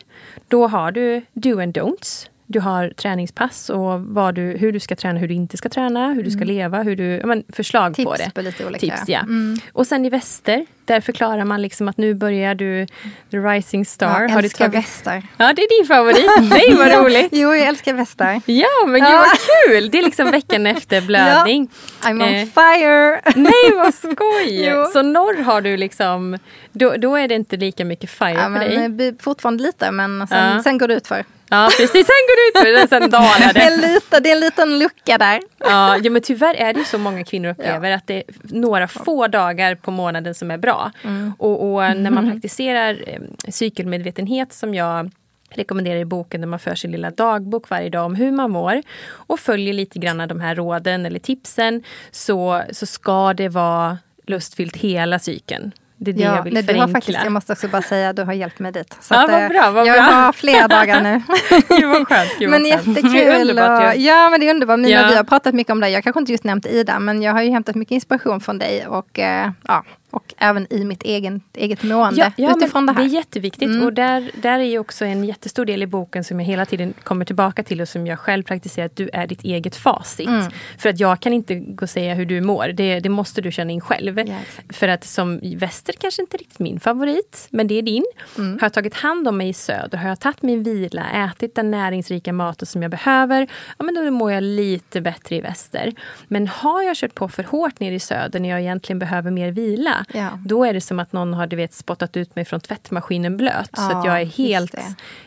Då 0.49 0.67
har 0.67 0.93
du 0.93 1.23
do 1.33 1.61
and 1.61 1.77
don'ts. 1.79 2.29
Du 2.51 2.61
har 2.61 2.89
träningspass 2.91 3.71
och 3.71 4.01
du, 4.35 4.43
hur 4.43 4.73
du 4.73 4.81
ska 4.81 4.97
träna, 4.97 5.19
hur 5.19 5.29
du 5.29 5.35
inte 5.35 5.57
ska 5.57 5.69
träna, 5.69 6.13
hur 6.13 6.23
du 6.23 6.31
ska 6.31 6.45
leva, 6.45 6.83
hur 6.83 6.97
du, 6.97 7.05
ja, 7.05 7.27
men, 7.27 7.45
förslag 7.49 7.91
på 7.97 8.15
Tips 8.15 8.25
det. 8.25 8.31
på 8.35 8.41
lite 8.41 8.67
olika. 8.67 8.81
Tips, 8.81 9.03
ja. 9.09 9.21
Mm. 9.21 9.59
Och 9.73 9.87
sen 9.87 10.05
i 10.05 10.11
väster, 10.11 10.67
där 10.85 11.01
förklarar 11.01 11.45
man 11.45 11.63
liksom 11.63 11.89
att 11.89 11.97
nu 11.97 12.15
börjar 12.15 12.55
du 12.55 12.87
the 13.31 13.37
rising 13.39 13.85
star. 13.85 14.23
Jag 14.23 14.29
har 14.29 14.39
älskar 14.43 14.65
tagit... 14.65 14.85
västar. 14.85 15.23
Ja, 15.37 15.53
det 15.53 15.63
är 15.63 15.79
din 15.79 15.89
favorit. 15.89 16.51
Nej, 16.51 16.75
vad 16.77 17.05
roligt. 17.05 17.29
Jo, 17.33 17.49
jag 17.55 17.67
älskar 17.67 17.95
västar. 17.95 18.41
Ja, 18.47 18.87
men 18.87 19.01
gud 19.01 19.11
Ja. 19.11 19.19
vad 19.19 19.27
kul! 19.71 19.91
Det 19.91 19.99
är 19.99 20.03
liksom 20.03 20.31
veckan 20.31 20.67
efter 20.67 21.01
blödning. 21.07 21.69
I'm 22.03 22.23
on 22.23 22.35
Eh, 22.35 22.47
fire! 22.47 23.21
Nej, 23.37 23.73
vad 23.77 23.95
skoj! 23.95 24.73
Så 24.93 25.03
norr 25.03 25.43
har 25.43 25.61
du 25.61 25.77
liksom, 25.77 26.39
då, 26.73 26.95
då 26.97 27.17
är 27.17 27.29
det 27.29 27.35
inte 27.35 27.57
lika 27.57 27.85
mycket 27.85 28.11
fire 28.11 28.31
Ja, 28.33 28.43
för 28.43 28.49
men, 28.49 28.61
dig. 28.61 28.75
eh, 28.85 28.89
vi- 28.91 29.15
fortfarande 29.21 29.63
lite, 29.63 29.91
men 29.91 30.27
sen, 30.27 30.55
Ja. 30.57 30.63
sen 30.63 30.79
går 30.79 30.89
det 30.89 30.95
ut 30.95 31.07
för. 31.07 31.25
Ja, 31.51 31.69
precis. 31.77 31.91
Sen 32.07 32.15
går 32.29 32.37
du 32.37 32.49
ut 32.61 32.65
för 32.67 32.81
det, 32.83 32.89
sen 32.89 33.11
dalar 33.11 33.53
Det 33.53 33.61
det. 33.61 33.61
är, 33.67 33.77
lite, 33.95 34.21
det 34.21 34.31
är 34.31 34.35
en 34.35 34.41
liten 34.41 34.79
lucka 34.79 35.19
där. 35.19 35.41
Ja, 35.59 35.99
ja, 36.03 36.11
men 36.11 36.23
tyvärr 36.23 36.55
är 36.55 36.73
det 36.73 36.79
ju 36.79 36.85
så 36.85 36.99
många 36.99 37.25
kvinnor 37.25 37.49
upplever 37.51 37.91
att 37.91 38.07
det 38.07 38.15
är 38.17 38.23
några 38.43 38.89
få 38.89 39.27
dagar 39.27 39.75
på 39.75 39.91
månaden 39.91 40.35
som 40.35 40.51
är 40.51 40.59
bra. 40.59 40.93
Och, 41.39 41.73
och 41.75 41.97
när 41.97 42.11
man 42.11 42.31
praktiserar 42.31 43.05
eh, 43.07 43.21
cykelmedvetenhet 43.49 44.53
som 44.53 44.75
jag 44.75 45.11
rekommenderar 45.51 45.99
i 45.99 46.05
boken 46.05 46.41
där 46.41 46.49
man 46.49 46.59
för 46.59 46.75
sin 46.75 46.91
lilla 46.91 47.11
dagbok 47.11 47.71
varje 47.71 47.89
dag 47.89 48.05
om 48.05 48.15
hur 48.15 48.33
man 48.33 48.51
mår 48.51 48.83
och 49.11 49.41
följer 49.41 49.75
lite 49.75 49.99
grann 49.99 50.29
de 50.29 50.41
här 50.41 50.55
råden 50.55 51.07
eller 51.07 51.19
tipsen 51.19 51.83
så, 52.11 52.63
så 52.71 52.87
ska 52.87 53.35
det 53.35 53.49
vara 53.49 53.99
lustfyllt 54.27 54.77
hela 54.77 55.19
cykeln. 55.19 55.73
Det 56.01 56.11
är 56.11 56.15
det 56.15 56.23
ja, 56.23 56.37
jag 56.37 56.43
vill 56.43 56.55
nej, 56.55 56.63
förenkla. 56.63 56.87
Du 56.87 56.93
har 56.93 57.01
faktiskt, 57.01 57.19
jag 57.25 57.33
måste 57.33 57.53
också 57.53 57.69
bara 57.69 57.83
säga, 57.83 58.13
du 58.13 58.23
har 58.23 58.33
hjälpt 58.33 58.59
mig 58.59 58.73
dit. 58.73 58.97
Så 59.01 59.15
ja, 59.15 59.25
att, 59.25 59.31
vad 59.31 59.43
eh, 59.43 59.49
bra, 59.49 59.71
vad 59.71 59.87
jag 59.87 59.95
bra. 59.95 60.03
har 60.03 60.33
fler 60.33 60.69
dagar 60.69 61.01
nu. 61.03 61.23
Gud 61.81 61.89
vad 61.89 62.09
skönt. 62.09 62.31
Gud, 62.39 62.51
men 62.51 62.65
skönt. 62.65 62.87
jättekul. 62.87 63.51
Och, 63.59 63.97
ja 63.97 64.31
men 64.31 64.41
det 64.41 64.49
är 64.49 64.55
underbart. 64.55 64.79
Mina, 64.79 64.89
Ja. 64.89 65.09
Vi 65.11 65.17
har 65.17 65.25
pratat 65.25 65.55
mycket 65.55 65.73
om 65.73 65.81
det. 65.81 65.89
Jag 65.89 66.05
kanske 66.05 66.21
inte 66.21 66.33
just 66.33 66.45
nämnt 66.45 66.67
Ida 66.67 66.99
men 66.99 67.23
jag 67.23 67.33
har 67.33 67.43
ju 67.43 67.51
hämtat 67.51 67.75
mycket 67.75 67.93
inspiration 67.93 68.41
från 68.41 68.59
dig 68.59 68.87
och, 68.87 69.19
eh, 69.19 69.51
ja, 69.69 69.85
och 70.11 70.35
även 70.39 70.73
i 70.73 70.85
mitt 70.85 71.03
egen, 71.03 71.41
eget 71.55 71.83
mående 71.83 72.21
Ja, 72.21 72.33
ja, 72.37 72.57
utifrån 72.57 72.87
det 72.87 72.93
här. 72.93 73.01
Det 73.03 73.09
är 73.09 73.15
jätteviktigt 73.15 73.69
Mm. 73.69 73.85
och 73.85 73.93
där, 73.93 74.31
där 74.43 74.59
är 74.59 74.65
ju 74.65 74.79
också 74.79 75.05
en 75.05 75.25
jättestor 75.25 75.65
del 75.65 75.83
i 75.83 75.87
boken 75.87 76.25
som 76.25 76.41
jag 76.41 76.47
hela 76.47 76.65
tiden 76.67 76.95
kommer 77.03 77.25
tillbaka 77.25 77.63
till 77.63 77.81
och 77.81 77.89
som 77.89 78.07
jag 78.07 78.19
själv 78.19 78.43
praktiserar, 78.43 78.87
att 78.87 78.97
du 78.97 79.11
är 79.13 79.27
ditt 79.27 79.45
eget 79.45 79.77
facit. 79.77 80.29
Mm. 80.29 80.45
För 80.79 80.89
att 80.89 81.01
jag 81.01 81.21
kan 81.21 81.33
inte 81.33 81.55
gå 81.55 81.83
och 81.83 81.91
säga 81.91 82.15
hur 82.15 82.27
du 82.27 82.41
mår, 82.41 82.69
det, 82.69 83.01
det 83.01 83.09
måste 83.09 83.41
du 83.41 83.53
känna 83.53 83.73
in 83.73 83.81
själv. 83.81 84.19
exakt. 84.19 84.77
För 84.77 84.89
att 84.89 85.05
som 85.05 85.41
väster 85.57 85.93
kanske 86.01 86.23
inte 86.23 86.37
riktigt 86.37 86.59
min 86.59 86.81
favorit, 86.81 87.49
men 87.51 87.67
det 87.67 87.75
är 87.75 87.83
din. 87.83 88.05
Mm. 88.39 88.53
Har 88.53 88.65
jag 88.65 88.73
tagit 88.73 88.95
hand 88.95 89.29
om 89.29 89.37
mig 89.37 89.49
i 89.49 89.53
söder, 89.53 89.99
har 89.99 90.09
jag 90.09 90.21
tagit 90.21 90.43
min 90.43 90.63
vila, 90.63 91.07
ätit 91.11 91.55
den 91.55 91.71
näringsrika 91.71 92.33
maten 92.33 92.67
som 92.67 92.83
jag 92.83 92.91
behöver, 92.91 93.49
ja 93.79 93.85
men 93.85 93.95
då 93.95 94.11
mår 94.11 94.33
jag 94.33 94.43
lite 94.43 95.01
bättre 95.01 95.37
i 95.37 95.41
väster. 95.41 95.93
Men 96.29 96.49
har 96.49 96.83
jag 96.83 96.97
kört 96.97 97.15
på 97.15 97.29
för 97.29 97.43
hårt 97.43 97.81
ner 97.81 97.93
i 97.93 98.01
söder 98.01 98.41
när 98.41 98.49
jag 98.49 98.61
egentligen 98.61 98.99
behöver 98.99 99.31
mer 99.31 99.51
vila, 99.51 100.05
Ja. 100.13 100.39
då 100.47 100.65
är 100.65 100.73
det 100.75 100.81
som 100.81 100.99
att 100.99 101.13
någon 101.13 101.35
har 101.35 101.47
du 101.47 101.57
vet, 101.57 101.75
spottat 101.75 102.17
ut 102.17 102.37
mig 102.37 102.45
från 102.45 102.61
tvättmaskinen 102.61 103.37
blöt. 103.37 103.71
så 103.77 103.83
Ja, 103.83 103.99
att 103.99 104.05
jag 104.05 104.21
är 104.21 104.25
helt, 104.27 104.75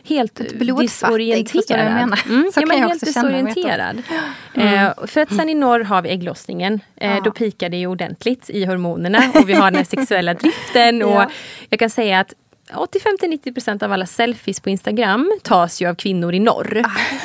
helt 0.08 0.34
disorienterad. 0.80 2.18
Mm, 2.28 2.50
Så 2.54 2.60
ja, 2.60 2.66
men 2.66 2.78
jag 2.80 2.88
helt 2.88 3.04
disorienterad. 3.04 4.02
Eh, 4.54 4.90
för 5.06 5.20
att 5.20 5.34
sen 5.36 5.48
i 5.48 5.54
norr 5.54 5.80
har 5.84 6.02
vi 6.02 6.08
ägglossningen. 6.08 6.80
Eh, 6.96 7.10
Ja. 7.14 7.20
Då 7.24 7.30
pikar 7.30 7.68
det 7.68 7.76
ju 7.76 7.86
ordentligt 7.86 8.50
i 8.50 8.64
hormonerna 8.64 9.18
och 9.34 9.48
vi 9.48 9.52
har 9.52 9.70
den 9.70 9.84
sexuella 9.84 10.34
driften. 10.34 11.02
Och 11.02 11.10
Ja. 11.12 11.30
Jag 11.68 11.78
kan 11.80 11.90
säga 11.90 12.20
att 12.20 12.34
85-90% 12.72 13.84
av 13.84 13.92
alla 13.92 14.06
selfies 14.06 14.60
på 14.60 14.70
Instagram 14.70 15.32
tas 15.42 15.82
ju 15.82 15.88
av 15.88 15.94
kvinnor 15.94 16.34
i 16.34 16.40
norr. 16.40 16.82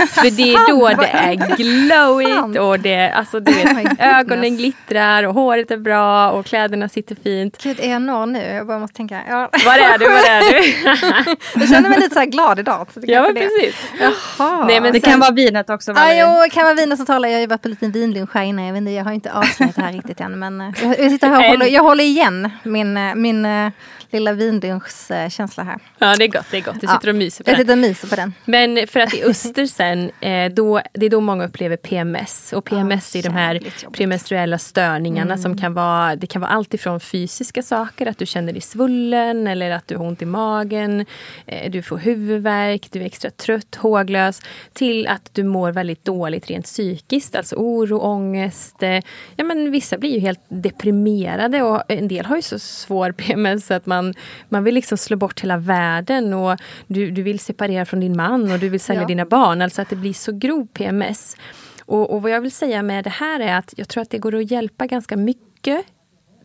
För 0.07 0.37
det 0.37 0.53
är 0.53 0.69
då 0.69 1.01
det 1.01 1.07
är 1.07 1.35
glowigt 1.57 2.59
och 2.59 2.79
det, 2.79 3.11
alltså, 3.11 3.39
du 3.39 3.51
Oh 3.51 3.87
ögonen 3.99 4.57
glittrar 4.57 5.23
och 5.23 5.33
håret 5.33 5.71
är 5.71 5.77
bra 5.77 6.31
och 6.31 6.45
kläderna 6.45 6.89
sitter 6.89 7.15
fint. 7.15 7.57
Gud, 7.63 7.79
är 7.79 7.91
jag 7.91 8.01
norr 8.01 8.25
nu? 8.25 8.39
Jag 8.39 8.67
bara 8.67 8.79
måste 8.79 8.97
tänka. 8.97 9.21
Ja. 9.29 9.49
Var 9.65 9.77
är 9.77 9.97
du? 9.97 10.05
Var 10.05 10.29
är 10.29 10.41
du? 10.41 11.37
Jag 11.59 11.69
känner 11.69 11.89
mig 11.89 11.99
lite 11.99 12.13
så 12.13 12.19
här 12.19 12.25
glad 12.25 12.59
idag. 12.59 12.87
Så 12.93 12.99
det 12.99 13.07
ja, 13.11 13.21
men 13.21 13.33
det. 13.33 13.41
precis. 13.41 13.75
Jaha. 13.99 14.65
Nej, 14.65 14.81
men 14.81 14.93
Det 14.93 15.01
sen- 15.01 15.09
kan 15.11 15.19
vara 15.19 15.31
vinet 15.31 15.69
också. 15.69 15.91
Ah, 15.91 16.13
jo, 16.13 16.49
kan 16.51 16.63
vara 16.63 16.73
viner 16.73 16.95
som 16.95 17.05
talar. 17.05 17.29
Jag 17.29 17.35
har 17.35 17.41
ju 17.41 17.47
varit 17.47 17.61
på 17.61 17.67
en 17.67 17.71
liten 17.71 17.91
vinlunch 17.91 18.29
här 18.33 18.43
innan. 18.43 18.65
Jag, 18.65 18.73
vet 18.73 18.79
inte, 18.79 18.91
jag 18.91 19.03
har 19.03 19.11
inte 19.11 19.33
avslöjat 19.33 19.75
det 19.75 19.81
här 19.81 19.93
riktigt 19.93 20.21
än. 20.21 20.39
Men 20.39 20.61
eh, 20.61 20.67
jag, 20.83 20.99
jag, 20.99 21.11
sitter 21.11 21.27
här 21.27 21.39
och 21.39 21.45
håller, 21.45 21.65
jag 21.65 21.83
håller 21.83 22.03
igen 22.03 22.49
min, 22.63 22.97
eh, 22.97 23.15
min 23.15 23.45
eh, 23.45 23.71
lilla 24.11 24.33
vinlunchskänsla 24.33 25.63
här. 25.63 25.79
Ja, 25.99 26.15
det 26.17 26.23
är 26.23 26.27
gott. 26.27 26.45
Det 26.51 26.57
är 26.57 26.61
gott. 26.61 26.81
Du 26.81 26.87
Ja. 26.87 26.93
sitter 26.93 27.09
och 27.09 27.15
myser 27.15 27.43
på 27.43 27.49
Jag 27.51 27.57
sitter 27.59 27.73
och 27.73 27.77
myser 27.77 28.07
på 28.07 28.15
den. 28.15 28.33
Men 28.45 28.87
för 28.87 28.99
att 28.99 29.13
i 29.13 29.23
öster 29.23 29.65
sen, 29.65 30.11
eh, 30.21 30.51
då, 30.53 30.81
det 30.93 31.05
är 31.05 31.09
då 31.09 31.19
många 31.21 31.45
upplever 31.45 31.77
PMS. 31.77 32.53
Och 32.53 32.65
PMS 32.65 33.15
är 33.15 33.23
de 33.23 33.29
här 33.33 33.59
premenstruella 33.91 34.57
störningarna 34.57 35.37
som 35.37 35.57
kan 35.57 35.73
vara, 35.73 36.15
det 36.15 36.27
kan 36.27 36.41
vara 36.41 36.51
allt 36.51 36.73
ifrån 36.73 36.99
fysiska 36.99 37.61
saker, 37.63 38.05
att 38.07 38.17
du 38.17 38.25
känner 38.25 38.53
dig 38.53 38.61
svullen 38.61 39.47
eller 39.47 39.71
att 39.71 39.87
du 39.87 39.97
har 39.97 40.05
ont 40.05 40.21
i 40.21 40.25
magen, 40.25 41.05
eh, 41.45 41.71
du 41.71 41.81
får 41.81 41.97
huvudvärk, 41.97 42.87
du 42.91 43.01
är 43.01 43.05
extra 43.05 43.31
trött, 43.31 43.75
håglös, 43.75 44.41
till 44.73 45.07
att 45.07 45.29
du 45.33 45.43
mår 45.43 45.71
väldigt 45.71 46.05
dåligt 46.05 46.47
rent 46.49 46.65
psykiskt, 46.65 47.35
alltså 47.35 47.55
oro, 47.55 47.97
ångest. 47.99 48.83
Eh, 48.83 48.99
ja, 49.35 49.43
men 49.43 49.71
vissa 49.71 49.97
blir 49.97 50.09
ju 50.13 50.19
helt 50.19 50.39
deprimerade 50.49 51.61
och 51.61 51.83
en 51.87 52.07
del 52.07 52.25
har 52.25 52.35
ju 52.35 52.41
så 52.41 52.59
svår 52.59 53.11
PMS 53.11 53.71
att 53.71 53.85
man, 53.85 53.96
man 54.49 54.63
vill 54.63 54.75
liksom 54.75 54.97
slå 54.97 55.17
bort 55.17 55.39
hela 55.41 55.57
världen 55.57 56.33
och 56.33 56.59
du, 56.87 57.11
du 57.11 57.23
vill 57.23 57.39
separera 57.39 57.85
från 57.85 57.99
din 57.99 58.17
man 58.17 58.51
och 58.51 58.59
du 58.59 58.69
vill 58.69 58.79
sälja 58.79 59.01
Ja. 59.01 59.07
dina 59.07 59.25
barn. 59.25 59.61
Alltså 59.61 59.81
att 59.81 59.89
det 59.89 59.95
blir 59.95 60.13
så 60.13 60.31
grov 60.31 60.67
PMS. 60.73 61.35
Och, 61.85 62.13
och 62.13 62.21
vad 62.21 62.31
jag 62.31 62.41
vill 62.41 62.51
säga 62.51 62.83
med 62.83 63.03
det 63.03 63.09
här 63.09 63.39
är 63.39 63.55
att 63.57 63.73
jag 63.77 63.87
tror 63.87 64.01
att 64.01 64.09
det 64.09 64.17
går 64.17 64.35
att 64.35 64.51
hjälpa 64.51 64.85
ganska 64.87 65.17
mycket 65.17 65.85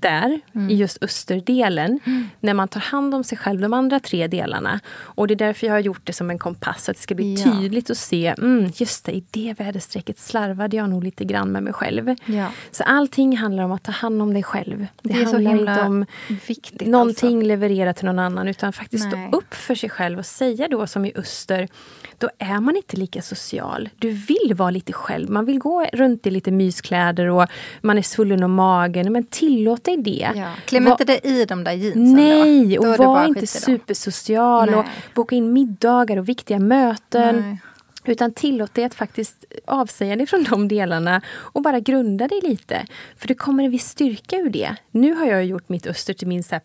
där, 0.03 0.41
Mm. 0.55 0.71
i 0.71 0.75
just 0.75 1.03
österdelen, 1.03 2.01
när 2.41 2.55
man 2.55 2.69
tar 2.69 2.81
hand 2.81 3.15
om 3.15 3.25
sig 3.25 3.39
själv, 3.39 3.61
de 3.61 3.73
andra 3.73 4.01
tre 4.01 4.27
delarna. 4.27 4.81
Och 4.97 5.27
det 5.29 5.35
är 5.35 5.37
därför 5.37 5.67
jag 5.67 5.75
har 5.75 5.81
gjort 5.81 6.01
det 6.05 6.13
som 6.13 6.31
en 6.31 6.39
kompass, 6.39 6.85
så 6.85 6.91
att 6.91 6.97
det 6.97 7.03
ska 7.03 7.15
bli 7.15 7.35
Ja. 7.35 7.53
tydligt 7.53 7.91
att 7.91 7.97
se, 7.99 8.35
mm, 8.39 8.73
just 8.77 9.05
det, 9.05 9.13
i 9.13 9.25
det 9.31 9.55
väderstrecket 9.59 10.19
slarvade 10.19 10.77
jag 10.77 10.91
nog 10.91 11.05
lite 11.05 11.25
grann 11.25 11.53
med 11.53 11.63
mig 11.63 11.73
själv. 11.73 12.15
Ja. 12.25 12.47
Så 12.71 12.83
allting 12.85 13.37
handlar 13.37 13.63
om 13.65 13.73
att 13.73 13.83
ta 13.83 13.93
hand 13.93 14.23
om 14.23 14.35
dig 14.35 14.43
själv. 14.43 14.87
Det, 15.03 15.13
Det 15.13 15.25
handlar 15.25 15.51
inte 15.59 15.81
om 15.83 16.07
viktigt, 16.47 16.89
någonting 16.89 17.37
alltså. 17.37 17.47
leverera 17.49 17.93
till 17.95 18.05
någon 18.07 18.19
annan, 18.19 18.49
utan 18.49 18.73
faktiskt 18.73 19.07
Nej. 19.13 19.29
stå 19.29 19.37
upp 19.39 19.55
för 19.55 19.75
sig 19.75 19.91
själv 19.91 20.19
och 20.19 20.27
säga 20.27 20.69
då 20.69 20.87
som 20.87 21.05
i 21.05 21.13
öster, 21.15 21.69
då 22.19 22.29
är 22.39 22.61
man 22.61 22.77
inte 22.77 22.97
lika 22.97 23.23
social. 23.23 23.89
Du 23.99 24.11
vill 24.11 24.55
vara 24.57 24.71
lite 24.71 24.93
själv, 24.93 25.31
man 25.31 25.45
vill 25.45 25.59
gå 25.59 25.85
runt 25.93 26.27
i 26.27 26.31
lite 26.31 26.51
myskläder 26.51 27.27
och 27.29 27.47
man 27.81 27.99
är 27.99 28.03
svullen 28.03 28.43
om 28.43 28.55
magen, 28.55 29.13
men 29.13 29.25
tillåt 29.25 29.85
dig 29.85 29.92
det. 29.97 30.31
Ja. 30.35 30.49
Kläm 30.65 30.87
inte 30.87 31.05
det 31.05 31.27
i 31.27 31.45
de 31.45 31.65
där 31.65 31.73
jeansen 31.73 32.15
Nej, 32.15 32.77
då. 32.77 32.83
Då 32.83 32.91
och 32.91 32.99
var 32.99 33.27
inte 33.27 33.47
supersocial 33.47 34.75
och 34.75 34.85
boka 35.15 35.37
in 35.37 35.53
middagar 35.53 36.17
och 36.17 36.29
viktiga 36.29 36.59
möten. 36.59 37.37
Nej. 37.41 37.59
Utan 38.05 38.33
tillåt 38.33 38.75
dig 38.75 38.85
att 38.85 38.95
faktiskt 38.95 39.45
avsäga 39.67 40.17
dig 40.17 40.27
från 40.27 40.45
de 40.45 40.69
delarna 40.69 41.23
och 41.29 41.63
bara 41.63 41.81
grunda 41.81 42.29
dig 42.29 42.41
lite. 42.43 42.87
För 43.17 43.29
det 43.29 43.35
kommer 43.35 43.65
en 43.65 43.71
viss 43.71 43.89
styrka 43.89 44.37
ur 44.37 44.51
det. 44.51 44.77
Nu 44.91 45.15
har 45.15 45.27
jag 45.27 45.45
gjort 45.45 45.69
mitt 45.69 45.87
öster 45.87 46.15
till 46.15 46.29
min 46.29 46.43
så 46.43 46.55
här 46.55 46.63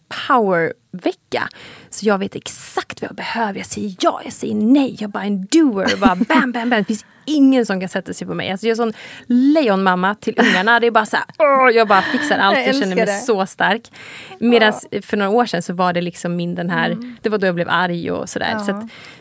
powervecka. 0.97 1.47
Så 1.89 2.05
jag 2.05 2.17
vet 2.17 2.35
exakt 2.35 3.01
vad 3.01 3.09
jag 3.09 3.15
behöver. 3.15 3.57
Jag 3.59 3.65
säger 3.65 3.95
ja, 3.99 4.21
jag 4.23 4.33
säger 4.33 4.55
nej. 4.55 4.91
Jag 4.99 5.07
är 5.07 5.07
bara 5.11 5.23
en 5.23 5.45
doer. 5.45 5.97
Bara 6.01 6.15
bam, 6.15 6.51
bam, 6.51 6.69
bam. 6.69 6.79
Det 6.79 6.83
finns 6.85 7.05
ingen 7.25 7.65
som 7.65 7.79
kan 7.79 7.89
sätta 7.89 8.13
sig 8.13 8.27
på 8.27 8.33
mig. 8.33 8.51
Alltså 8.51 8.67
jag 8.67 8.71
är 8.71 8.75
sån 8.75 8.93
lejonmamma 9.27 10.15
till 10.15 10.33
ungarna. 10.37 10.79
Det 10.79 10.87
är 10.87 10.91
bara 10.91 11.05
så 11.05 11.17
här, 11.17 11.71
jag 11.71 11.87
bara 11.87 12.01
fixar 12.01 12.37
allt. 12.37 12.57
Jag 12.57 12.67
Jag, 12.67 12.75
känner 12.75 12.95
mig 12.95 13.05
det. 13.05 13.13
så 13.13 13.45
stark. 13.45 13.91
Medan 14.39 14.73
för 15.01 15.17
några 15.17 15.31
år 15.31 15.45
sedan 15.45 15.61
så 15.61 15.73
var 15.73 15.93
det 15.93 16.01
liksom 16.01 16.35
min 16.35 16.55
den 16.55 16.69
här, 16.69 17.15
det 17.21 17.29
var 17.29 17.37
då 17.37 17.47
jag 17.47 17.55
blev 17.55 17.69
arg 17.69 18.11
och 18.11 18.29
sådär. 18.29 18.51
Mm. 18.51 18.57
Ja, 18.59 18.65
så 18.65 18.71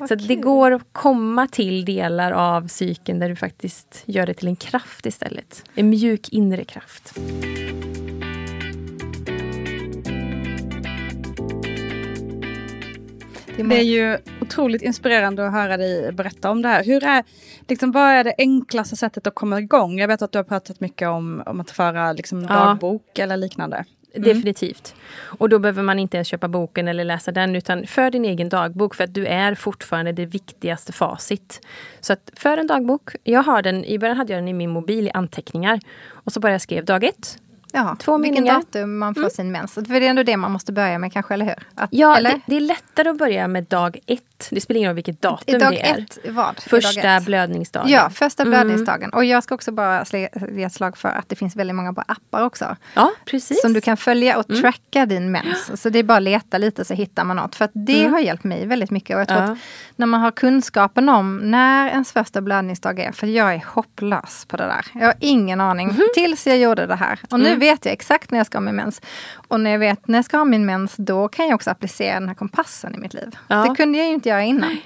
att, 0.04 0.09
så 0.09 0.14
att 0.14 0.28
det 0.28 0.35
går 0.37 0.71
att 0.71 0.83
komma 0.92 1.47
till 1.47 1.85
delar 1.85 2.33
av 2.33 2.68
psyken 2.68 3.18
där 3.18 3.28
du 3.28 3.37
faktiskt 3.37 4.02
gör 4.06 4.26
det 4.26 4.35
till 4.35 4.49
en 4.49 4.56
kraft 4.56 5.06
istället. 5.06 5.64
En 5.75 5.90
mjuk 5.90 6.28
inre 6.28 6.64
kraft. 6.64 7.14
Det 13.56 13.78
är 13.78 13.82
ju 13.82 14.18
otroligt 14.40 14.82
inspirerande 14.82 15.46
att 15.46 15.52
höra 15.52 15.76
dig 15.76 16.12
berätta 16.12 16.50
om 16.50 16.62
det 16.62 16.68
här. 16.68 16.84
Hur 16.84 17.04
är, 17.04 17.25
liksom, 17.68 17.92
vad 17.92 18.10
är 18.10 18.25
det 18.25 18.34
enklaste 18.38 18.96
sättet 18.96 19.26
att 19.26 19.34
komma 19.34 19.58
igång? 19.60 19.98
Jag 19.98 20.08
vet 20.08 20.22
att 20.22 20.32
du 20.32 20.38
har 20.38 20.44
pratat 20.44 20.80
mycket 20.80 21.08
om, 21.08 21.42
om 21.46 21.60
att 21.60 21.70
föra 21.70 22.12
liksom, 22.12 22.42
Ja. 22.42 22.48
dagbok 22.48 23.18
eller 23.18 23.36
liknande. 23.36 23.84
Definitivt. 24.14 24.94
Och 25.38 25.48
då 25.48 25.58
behöver 25.58 25.82
man 25.82 25.98
inte 25.98 26.16
ens 26.16 26.28
köpa 26.28 26.48
boken 26.48 26.88
eller 26.88 27.04
läsa 27.04 27.32
den 27.32 27.56
utan 27.56 27.86
för 27.86 28.10
din 28.10 28.25
egen 28.25 28.48
dagbok 28.48 28.94
för 28.94 29.04
att 29.04 29.14
du 29.14 29.26
är 29.26 29.54
fortfarande 29.54 30.12
det 30.12 30.26
viktigaste 30.26 30.92
facit. 30.92 31.66
Så 32.00 32.12
att 32.12 32.30
för 32.36 32.58
en 32.58 32.66
dagbok, 32.66 33.10
jag 33.25 33.42
har 33.42 33.62
den, 33.62 33.84
i 33.84 33.98
början 33.98 34.16
hade 34.16 34.32
jag 34.32 34.42
den 34.42 34.48
i 34.48 34.52
min 34.52 34.70
mobil 34.70 35.06
i 35.06 35.10
anteckningar. 35.10 35.80
Och 36.08 36.32
så 36.32 36.40
bara 36.40 36.52
jag 36.52 36.60
skrev 36.60 36.84
dag 36.84 37.04
ett. 37.04 37.38
Ja, 37.76 37.97
Två 37.99 38.18
vilken 38.18 38.35
meningar. 38.35 38.52
Mm. 38.54 38.64
datum 38.73 38.99
man 38.99 39.14
får 39.14 39.28
sin 39.28 39.52
mens. 39.52 39.73
För 39.75 39.83
det 39.83 40.06
är 40.06 40.11
ändå 40.11 40.23
det 40.23 40.37
man 40.37 40.52
måste 40.52 40.73
börja 40.73 40.99
med 40.99 41.12
kanske, 41.12 41.35
eller 41.35 41.45
hur? 41.45 41.54
Att, 41.75 41.88
Ja, 41.92 42.16
eller? 42.16 42.30
det, 42.30 42.40
det 42.47 42.56
är 42.56 42.61
lättare 42.61 43.09
att 43.09 43.18
börja 43.18 43.49
med 43.49 43.64
dag 43.64 43.99
ett. 44.06 44.23
Det 44.50 44.61
spelar 44.61 44.78
ingen 44.78 44.88
roll 44.90 44.95
vilket 44.95 45.23
datum 45.23 45.59
dag 45.59 45.73
det 45.73 45.87
är. 45.88 45.99
ett, 45.99 46.18
vad? 46.30 46.59
Första 46.61 47.21
blödningsdagen. 47.21 47.88
Ja, 47.90 48.11
första 48.11 48.42
Mm. 48.42 48.50
blödningsdagen. 48.50 49.11
Och 49.11 49.25
jag 49.25 49.42
ska 49.45 49.54
också 49.54 49.73
bara 49.73 50.02
slä- 50.04 50.56
ge 50.56 50.62
ett 50.64 50.73
slag 50.73 50.97
för 50.97 51.09
att 51.09 51.28
det 51.28 51.37
finns 51.37 51.56
väldigt 51.56 51.76
många 51.76 51.92
bra 51.92 52.04
appar 52.09 52.42
också. 52.45 52.76
Ja, 52.95 53.12
precis. 53.25 53.61
Som 53.61 53.73
du 53.73 53.80
kan 53.80 53.97
följa 53.97 54.38
och 54.38 54.50
Mm. 54.50 54.62
tracka 54.62 55.06
din 55.06 55.30
mens. 55.30 55.83
Så 55.83 55.88
det 55.88 55.99
är 55.99 56.02
bara 56.02 56.16
att 56.18 56.23
leta 56.23 56.59
lite 56.59 56.85
så 56.85 56.95
hittar 56.95 57.25
man 57.25 57.37
något. 57.37 57.54
För 57.54 57.68
det 57.73 58.06
har 58.06 58.18
hjälpt 58.21 58.45
mig 58.45 58.66
väldigt 58.66 58.90
mycket. 58.90 59.14
Och 59.14 59.21
jag 59.21 59.28
tror 59.28 59.38
Mm. 59.38 59.49
Ja. 59.50 59.52
att 59.54 59.59
när 59.97 60.06
man 60.06 60.21
har 60.21 60.30
kunskapen 60.30 61.09
om 61.09 61.37
när 61.38 61.88
ens 61.88 62.12
första 62.12 62.40
blödningsdag 62.40 62.99
är. 62.99 63.12
För 63.12 63.26
jag 63.26 63.54
är 63.54 63.62
hopplös 63.66 64.45
på 64.49 64.56
det 64.56 64.64
där. 64.64 64.87
Jag 65.00 65.06
har 65.06 65.14
ingen 65.21 65.61
aning. 65.61 65.88
Mhm. 65.88 66.02
Tills 66.14 66.47
jag 66.47 66.59
gjorde 66.59 66.87
det 66.87 66.95
här. 66.97 67.18
Och 67.30 67.40
nu 67.40 67.47
Mm. 67.47 67.59
Vet 67.70 67.85
jag 67.85 67.92
exakt 67.92 68.30
när 68.30 68.38
jag 68.38 68.46
ska 68.46 68.58
ha 68.58 68.62
min 68.64 68.76
mens. 68.76 69.00
Och 69.49 69.61
när 69.61 69.70
jag 69.70 69.78
vet 69.78 70.08
när 70.08 70.18
jag 70.18 70.25
ska 70.25 70.37
ha 70.37 70.44
min 70.44 70.66
mens. 70.66 70.94
Då 70.96 71.28
kan 71.28 71.46
jag 71.49 71.54
också 71.54 71.70
applicera 71.70 72.14
den 72.20 72.28
här 72.28 72.35
kompassen 72.35 72.94
i 72.94 72.99
mitt 72.99 73.14
liv. 73.14 73.37
Ja. 73.49 73.56
Det 73.56 73.75
kunde 73.75 73.99
jag 73.99 74.06
ju 74.06 74.12
inte 74.12 74.28
göra 74.28 74.42
innan. 74.42 74.76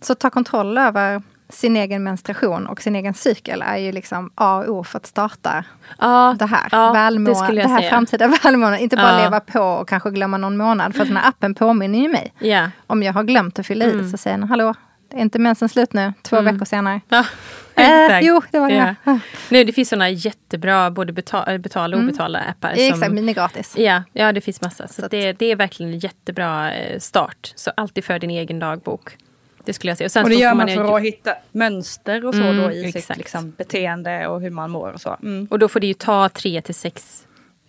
Så 0.00 0.14
ta 0.14 0.30
kontroll 0.30 0.78
över 0.78 1.22
sin 1.48 1.76
egen 1.76 2.02
menstruation 2.02 2.66
och 2.66 2.82
sin 2.82 2.96
egen 2.96 3.14
cykel 3.14 3.62
är 3.66 3.76
ju 3.76 3.92
liksom 3.92 4.30
A 4.34 4.56
och 4.58 4.68
O 4.68 4.84
för 4.84 4.96
att 4.98 5.06
starta 5.06 5.64
ja, 5.98 6.36
det 6.38 6.46
här 6.46 6.68
ja, 6.72 6.92
välmåendet, 6.92 7.34
det 7.40 7.44
skulle 7.46 7.62
det, 7.62 7.68
här 7.68 7.78
säga. 7.78 7.90
framtida 7.90 8.28
välmåendet. 8.44 8.80
Inte 8.80 8.96
bara 8.96 9.12
Ja. 9.18 9.24
leva 9.24 9.40
på 9.40 9.60
och 9.60 9.88
kanske 9.88 10.10
glömma 10.10 10.36
någon 10.36 10.56
månad. 10.56 10.94
För 10.94 11.02
att 11.02 11.08
den 11.08 11.16
här 11.16 11.28
appen 11.28 11.54
påminner 11.54 11.98
ju 11.98 12.08
mig. 12.08 12.32
Ja. 12.38 12.70
Om 12.86 13.02
jag 13.02 13.12
har 13.12 13.22
glömt 13.22 13.58
att 13.58 13.66
fylla 13.66 13.84
i 13.84 13.92
Mm. 13.92 14.10
så 14.10 14.16
säger 14.16 14.38
den, 14.38 14.48
hallå, 14.48 14.74
är 15.14 15.18
inte 15.20 15.38
mensen 15.38 15.68
slut 15.68 15.92
nu? 15.92 16.12
Två 16.22 16.40
veckor 16.40 16.64
senare. 16.64 17.00
Ja. 17.08 17.26
Äh, 17.74 18.20
jo, 18.22 18.42
det 18.50 18.58
var 18.58 18.68
det. 18.68 18.94
Ja. 19.04 19.18
Nu, 19.48 19.64
det 19.64 19.72
finns 19.72 19.88
såna 19.88 20.10
jättebra 20.10 20.90
både 20.90 21.12
betal, 21.12 21.58
betalda 21.58 21.96
och 21.96 22.02
obetalda 22.02 22.38
appar. 22.38 22.68
Mm. 22.72 22.84
Exakt, 22.86 23.04
som, 23.06 23.14
min 23.14 23.28
är 23.28 23.32
gratis. 23.32 23.74
ja, 23.76 24.02
ja, 24.12 24.32
det 24.32 24.40
finns 24.40 24.60
massa. 24.60 24.88
Så, 24.88 25.02
Så 25.02 25.08
det, 25.08 25.32
det 25.32 25.46
är 25.46 25.56
verkligen 25.56 25.92
en 25.92 25.98
jättebra 25.98 26.72
eh, 26.74 26.98
start. 26.98 27.52
Så 27.56 27.70
alltid 27.76 28.04
för 28.04 28.18
din 28.18 28.30
egen 28.30 28.58
dagbok. 28.58 29.16
Det 29.64 29.72
skulle 29.72 29.90
jag 29.90 29.98
säga. 29.98 30.08
sen 30.08 30.22
Och 30.24 30.28
det 30.30 30.34
så 30.36 30.42
gör 30.42 30.50
får 30.50 30.56
man 30.56 30.68
ju- 30.68 30.74
för 30.74 30.96
att 30.96 31.02
hitta 31.02 31.34
mönster 31.52 32.26
och 32.26 32.34
så 32.34 32.40
Mm, 32.42 32.56
då 32.56 32.70
i 32.72 32.84
sitt 32.86 32.96
exakt. 32.96 33.18
liksom, 33.18 33.50
beteende 33.50 34.26
och 34.26 34.40
hur 34.40 34.50
man 34.50 34.70
mår 34.70 34.92
och 34.92 35.00
så. 35.00 35.16
Mm. 35.22 35.46
Och 35.50 35.58
då 35.58 35.68
får 35.68 35.80
det 35.80 35.86
ju 35.86 35.94
ta 35.94 36.28
tre 36.28 36.62
till 36.62 36.74
sex 36.74 37.26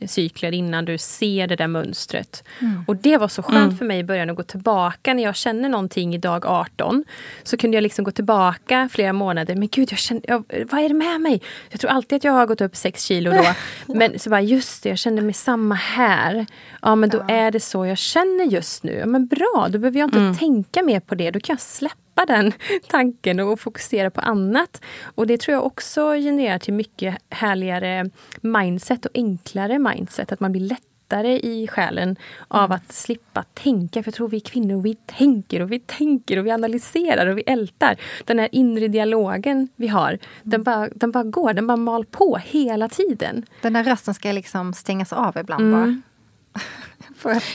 cykler 0.07 0.51
innan 0.51 0.85
du 0.85 0.97
ser 0.97 1.47
det 1.47 1.55
där 1.55 1.67
mönstret. 1.67 2.43
Och 2.87 2.95
det 2.95 3.17
var 3.17 3.27
så 3.27 3.43
skönt 3.43 3.77
för 3.77 3.85
mig 3.85 3.99
i 3.99 4.03
början 4.03 4.29
att 4.29 4.35
gå 4.35 4.43
tillbaka 4.43 5.13
när 5.13 5.23
jag 5.23 5.35
känner 5.35 5.69
någonting 5.69 6.15
i 6.15 6.17
dag 6.17 6.45
18. 6.45 7.03
Så 7.43 7.57
kunde 7.57 7.77
jag 7.77 7.81
liksom 7.81 8.05
gå 8.05 8.11
tillbaka 8.11 8.89
flera 8.91 9.13
månader. 9.13 9.55
Men 9.55 9.67
gud, 9.67 9.91
jag 9.91 9.99
känner, 9.99 10.21
jag, 10.27 10.43
vad 10.71 10.83
är 10.83 10.89
det 10.89 10.95
med 10.95 11.21
mig? 11.21 11.41
Jag 11.69 11.79
tror 11.79 11.91
alltid 11.91 12.15
att 12.15 12.23
jag 12.23 12.31
har 12.31 12.45
gått 12.45 12.61
upp 12.61 12.75
sex 12.75 13.03
kilo 13.03 13.31
då. 13.31 13.45
Men 13.93 14.19
så 14.19 14.29
bara, 14.29 14.41
just 14.41 14.83
det, 14.83 14.89
jag 14.89 14.97
känner 14.97 15.21
mig 15.21 15.33
samma 15.33 15.75
här. 15.75 16.45
Ja, 16.81 16.95
men 16.95 17.09
då 17.09 17.25
är 17.27 17.51
det 17.51 17.59
så 17.59 17.85
jag 17.85 17.97
känner 17.97 18.45
just 18.45 18.83
nu. 18.83 18.93
Ja, 18.93 19.05
men 19.05 19.27
bra, 19.27 19.67
då 19.69 19.79
behöver 19.79 19.99
jag 19.99 20.07
inte 20.07 20.39
tänka 20.39 20.83
mer 20.83 20.99
på 20.99 21.15
det. 21.15 21.31
Då 21.31 21.39
kan 21.39 21.53
jag 21.53 21.61
släppa 21.61 21.95
den 22.15 22.51
tanken 22.87 23.39
och 23.39 23.59
fokusera 23.59 24.09
på 24.09 24.21
annat. 24.21 24.81
Och 25.15 25.27
det 25.27 25.39
tror 25.39 25.53
jag 25.55 25.65
också 25.65 26.13
genererar 26.13 26.59
till 26.59 26.73
mycket 26.73 27.17
härligare 27.29 28.09
mindset 28.41 29.05
och 29.05 29.11
enklare 29.13 29.79
mindset. 29.79 30.31
Att 30.31 30.39
man 30.39 30.51
blir 30.51 30.61
lättare 30.61 31.39
i 31.39 31.67
själen 31.67 32.15
av 32.47 32.71
att 32.71 32.93
slippa 32.93 33.43
tänka. 33.53 34.03
För 34.03 34.07
jag 34.07 34.15
tror 34.15 34.29
vi 34.29 34.39
kvinnor, 34.39 34.81
vi 34.81 34.95
tänker 34.95 35.61
och 35.61 35.71
vi 35.71 35.79
tänker 35.79 36.39
och 36.39 36.45
vi 36.45 36.51
analyserar 36.51 37.27
och 37.27 37.37
vi 37.37 37.43
ältar. 37.47 37.95
Den 38.25 38.39
här 38.39 38.49
inre 38.51 38.87
dialogen 38.87 39.67
vi 39.75 39.87
har, 39.87 40.17
den, 40.43 40.63
bara, 40.63 40.89
den 40.95 41.11
bara 41.11 41.23
går, 41.23 41.53
den 41.53 41.67
bara 41.67 41.77
mal 41.77 42.05
på 42.05 42.37
hela 42.45 42.89
tiden. 42.89 43.45
Den 43.61 43.73
där 43.73 43.83
rösten 43.83 44.13
ska 44.13 44.31
liksom 44.31 44.73
stängas 44.73 45.13
av 45.13 45.37
ibland 45.37 45.61
Mm. 45.63 45.71
bara. 45.79 46.01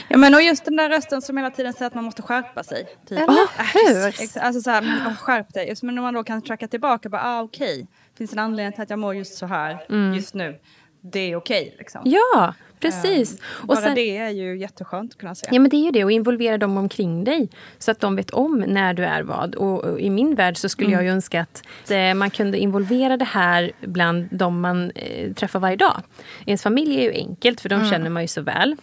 Ja, 0.07 0.17
men 0.17 0.33
och 0.35 0.41
just 0.41 0.65
den 0.65 0.75
där 0.75 0.89
rösten 0.89 1.21
som 1.21 1.37
hela 1.37 1.49
tiden 1.51 1.73
säger 1.73 1.87
att 1.87 1.93
man 1.93 2.03
måste 2.03 2.21
skärpa 2.21 2.63
sig. 2.63 2.85
Typ. 3.07 3.17
Eller 3.17 3.27
Ah, 3.57 3.63
hur? 3.73 4.05
Alltså 4.43 4.61
så 4.61 4.71
här, 4.71 4.81
men, 4.81 5.07
oh, 5.07 5.15
skärp 5.15 5.53
dig. 5.53 5.67
Just, 5.69 5.83
men 5.83 5.95
när 5.95 6.01
man 6.01 6.13
då 6.13 6.23
kan 6.23 6.41
tracka 6.41 6.67
tillbaka, 6.67 7.09
bara, 7.09 7.21
ah, 7.23 7.41
okej, 7.41 7.87
finns 8.17 8.33
en 8.33 8.39
anledning 8.39 8.73
till 8.73 8.81
att 8.83 8.89
jag 8.89 8.99
mår 8.99 9.15
just 9.15 9.37
så 9.37 9.45
här 9.45 9.85
just 10.15 10.33
nu. 10.33 10.59
Det 11.01 11.19
är 11.31 11.35
okej. 11.35 11.75
liksom. 11.77 12.01
Ja, 12.05 12.53
precis. 12.79 13.39
Bara 13.63 13.77
och 13.77 13.83
sen, 13.83 13.95
det 13.95 14.17
är 14.17 14.29
ju 14.29 14.57
jätteskönt 14.57 15.11
att 15.11 15.17
kunna 15.17 15.35
se. 15.35 15.47
Ja 15.51 15.59
men 15.59 15.69
det 15.69 15.77
är 15.77 15.85
ju 15.85 15.91
det, 15.91 16.03
och 16.03 16.11
involvera 16.11 16.57
dem 16.57 16.77
omkring 16.77 17.23
dig. 17.23 17.49
Så 17.77 17.91
att 17.91 17.99
de 17.99 18.15
vet 18.15 18.29
om 18.29 18.63
när 18.67 18.93
du 18.93 19.05
är 19.05 19.23
vad. 19.23 19.55
Och, 19.55 19.83
och 19.83 19.99
i 19.99 20.09
min 20.09 20.35
värld 20.35 20.57
så 20.57 20.69
skulle 20.69 20.91
jag 20.91 21.03
ju 21.03 21.09
önska 21.09 21.41
att 21.41 21.63
eh, 21.91 22.13
man 22.13 22.29
kunde 22.29 22.57
involvera 22.57 23.17
det 23.17 23.25
här 23.25 23.71
bland 23.81 24.27
de 24.31 24.61
man 24.61 24.91
eh, 24.95 25.33
träffar 25.33 25.59
varje 25.59 25.75
dag. 25.75 26.01
Ens 26.45 26.63
familj 26.63 26.97
är 26.97 27.03
ju 27.03 27.11
enkelt, 27.11 27.61
för 27.61 27.69
de 27.69 27.89
känner 27.89 28.09
man 28.09 28.21
ju 28.21 28.27
så 28.27 28.41
väl. 28.41 28.75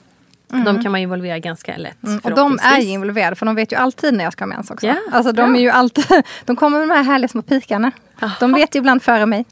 De 0.49 0.83
kan 0.83 0.93
man 0.93 1.01
involvera 1.01 1.39
ganska 1.39 1.77
lätt. 1.77 2.03
Mm, 2.05 2.19
och 2.19 2.35
de 2.35 2.59
är 2.63 2.81
ju 2.81 2.89
involverade 2.89 3.37
för 3.37 3.47
de 3.47 3.55
vet 3.55 3.73
ju 3.73 3.77
alltid 3.77 4.15
när 4.15 4.25
jag 4.25 4.33
ska 4.33 4.45
ha 4.45 4.47
mens 4.47 4.71
också. 4.71 4.87
Ja, 4.87 4.97
alltså 5.13 5.33
de 5.33 5.51
bra. 5.51 5.57
är 5.57 5.63
ju 5.63 5.71
alltid, 5.71 6.05
de 6.45 6.57
kommer 6.57 6.79
med 6.79 6.89
de 6.89 6.95
här 6.95 7.03
härliga 7.03 7.29
små 7.29 7.43
pikarna. 7.43 7.93
De 8.41 8.53
vet 8.53 8.75
ju 8.75 8.79
ibland 8.79 9.03
före 9.03 9.27
mig. 9.27 9.45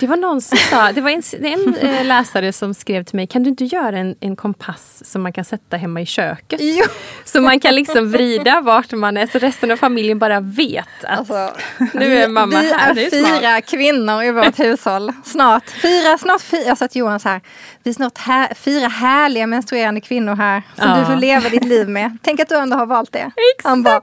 Det 0.00 0.06
var 0.06 0.16
någon 0.16 0.40
som 0.40 0.58
sa, 0.58 0.92
det 0.92 1.00
var 1.00 1.10
en, 1.10 1.22
en 1.42 1.74
eh, 1.74 2.04
läsare 2.04 2.52
som 2.52 2.74
skrev 2.74 3.04
till 3.04 3.16
mig, 3.16 3.26
kan 3.26 3.42
du 3.42 3.50
inte 3.50 3.64
göra 3.64 3.98
en, 3.98 4.16
en 4.20 4.36
kompass 4.36 5.02
som 5.04 5.22
man 5.22 5.32
kan 5.32 5.44
sätta 5.44 5.76
hemma 5.76 6.00
i 6.00 6.06
köket? 6.06 6.60
Jo. 6.64 6.84
Så 7.24 7.40
man 7.40 7.60
kan 7.60 7.74
liksom 7.74 8.10
vrida 8.10 8.60
vart 8.60 8.92
man 8.92 9.16
är, 9.16 9.26
så 9.26 9.38
resten 9.38 9.70
av 9.70 9.76
familjen 9.76 10.18
bara 10.18 10.40
vet 10.40 10.86
att 11.02 11.18
Alltså, 11.18 11.50
nu 11.94 12.16
är 12.16 12.28
mamma 12.28 12.60
vi 12.60 12.72
här. 12.72 12.90
är 12.90 12.94
Det 12.94 13.06
är 13.06 13.38
fyra 13.38 13.60
kvinnor 13.60 14.22
i 14.22 14.30
vårt 14.30 14.58
hushåll. 14.58 15.12
Snart 15.24 15.70
fyra, 15.70 16.18
snart 16.18 16.42
fyra. 16.42 16.62
Jag 16.66 16.78
sa 16.78 16.88
till 16.88 17.00
Johan 17.00 17.20
så 17.20 17.28
här. 17.28 17.40
Vi 17.82 17.90
är 17.90 17.94
snart 17.94 18.18
här, 18.18 18.54
fyra 18.54 18.88
härliga 18.88 19.46
menstruerande 19.46 20.00
kvinnor 20.00 20.33
här. 20.34 20.62
Som 20.76 20.88
Ja. 20.88 20.96
du 20.98 21.04
får 21.04 21.16
leva 21.16 21.48
ditt 21.48 21.64
liv 21.64 21.88
med. 21.88 22.16
Tänk 22.22 22.40
att 22.40 22.48
du 22.48 22.56
ändå 22.56 22.76
har 22.76 22.86
valt 22.86 23.12
det. 23.12 23.30
Han 23.64 23.82
bara, 23.82 24.00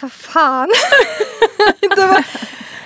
vad 0.00 0.12
fan. 0.12 0.68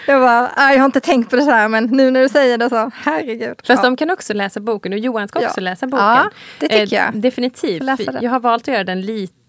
jag 0.06 0.20
bara, 0.20 0.50
"Ah, 0.56 0.70
jag 0.72 0.78
har 0.78 0.84
inte 0.84 1.00
tänkt 1.00 1.30
på 1.30 1.36
det 1.36 1.42
så 1.42 1.50
här 1.50 1.68
men 1.68 1.84
nu 1.84 2.10
när 2.10 2.22
du 2.22 2.28
säger 2.28 2.58
det 2.58 2.68
så, 2.70 2.90
herregud. 3.04 3.54
Fast 3.66 3.82
Ja. 3.82 3.88
de 3.90 3.96
kan 3.96 4.10
också 4.10 4.34
läsa 4.34 4.60
boken 4.60 4.92
och 4.92 4.98
Johan 4.98 5.28
ska 5.28 5.40
Ja. 5.42 5.48
också 5.48 5.60
läsa 5.60 5.86
boken. 5.86 6.06
Ja, 6.06 6.30
det 6.58 6.68
tycker 6.68 6.96
jag. 6.96 7.20
Definitivt. 7.20 7.78
Får 7.78 7.84
läsa 7.84 8.12
den. 8.12 8.22
Jag 8.24 8.30
har 8.30 8.40
valt 8.40 8.62
att 8.68 8.74
göra 8.74 8.84
den 8.84 9.00
lite 9.00 9.45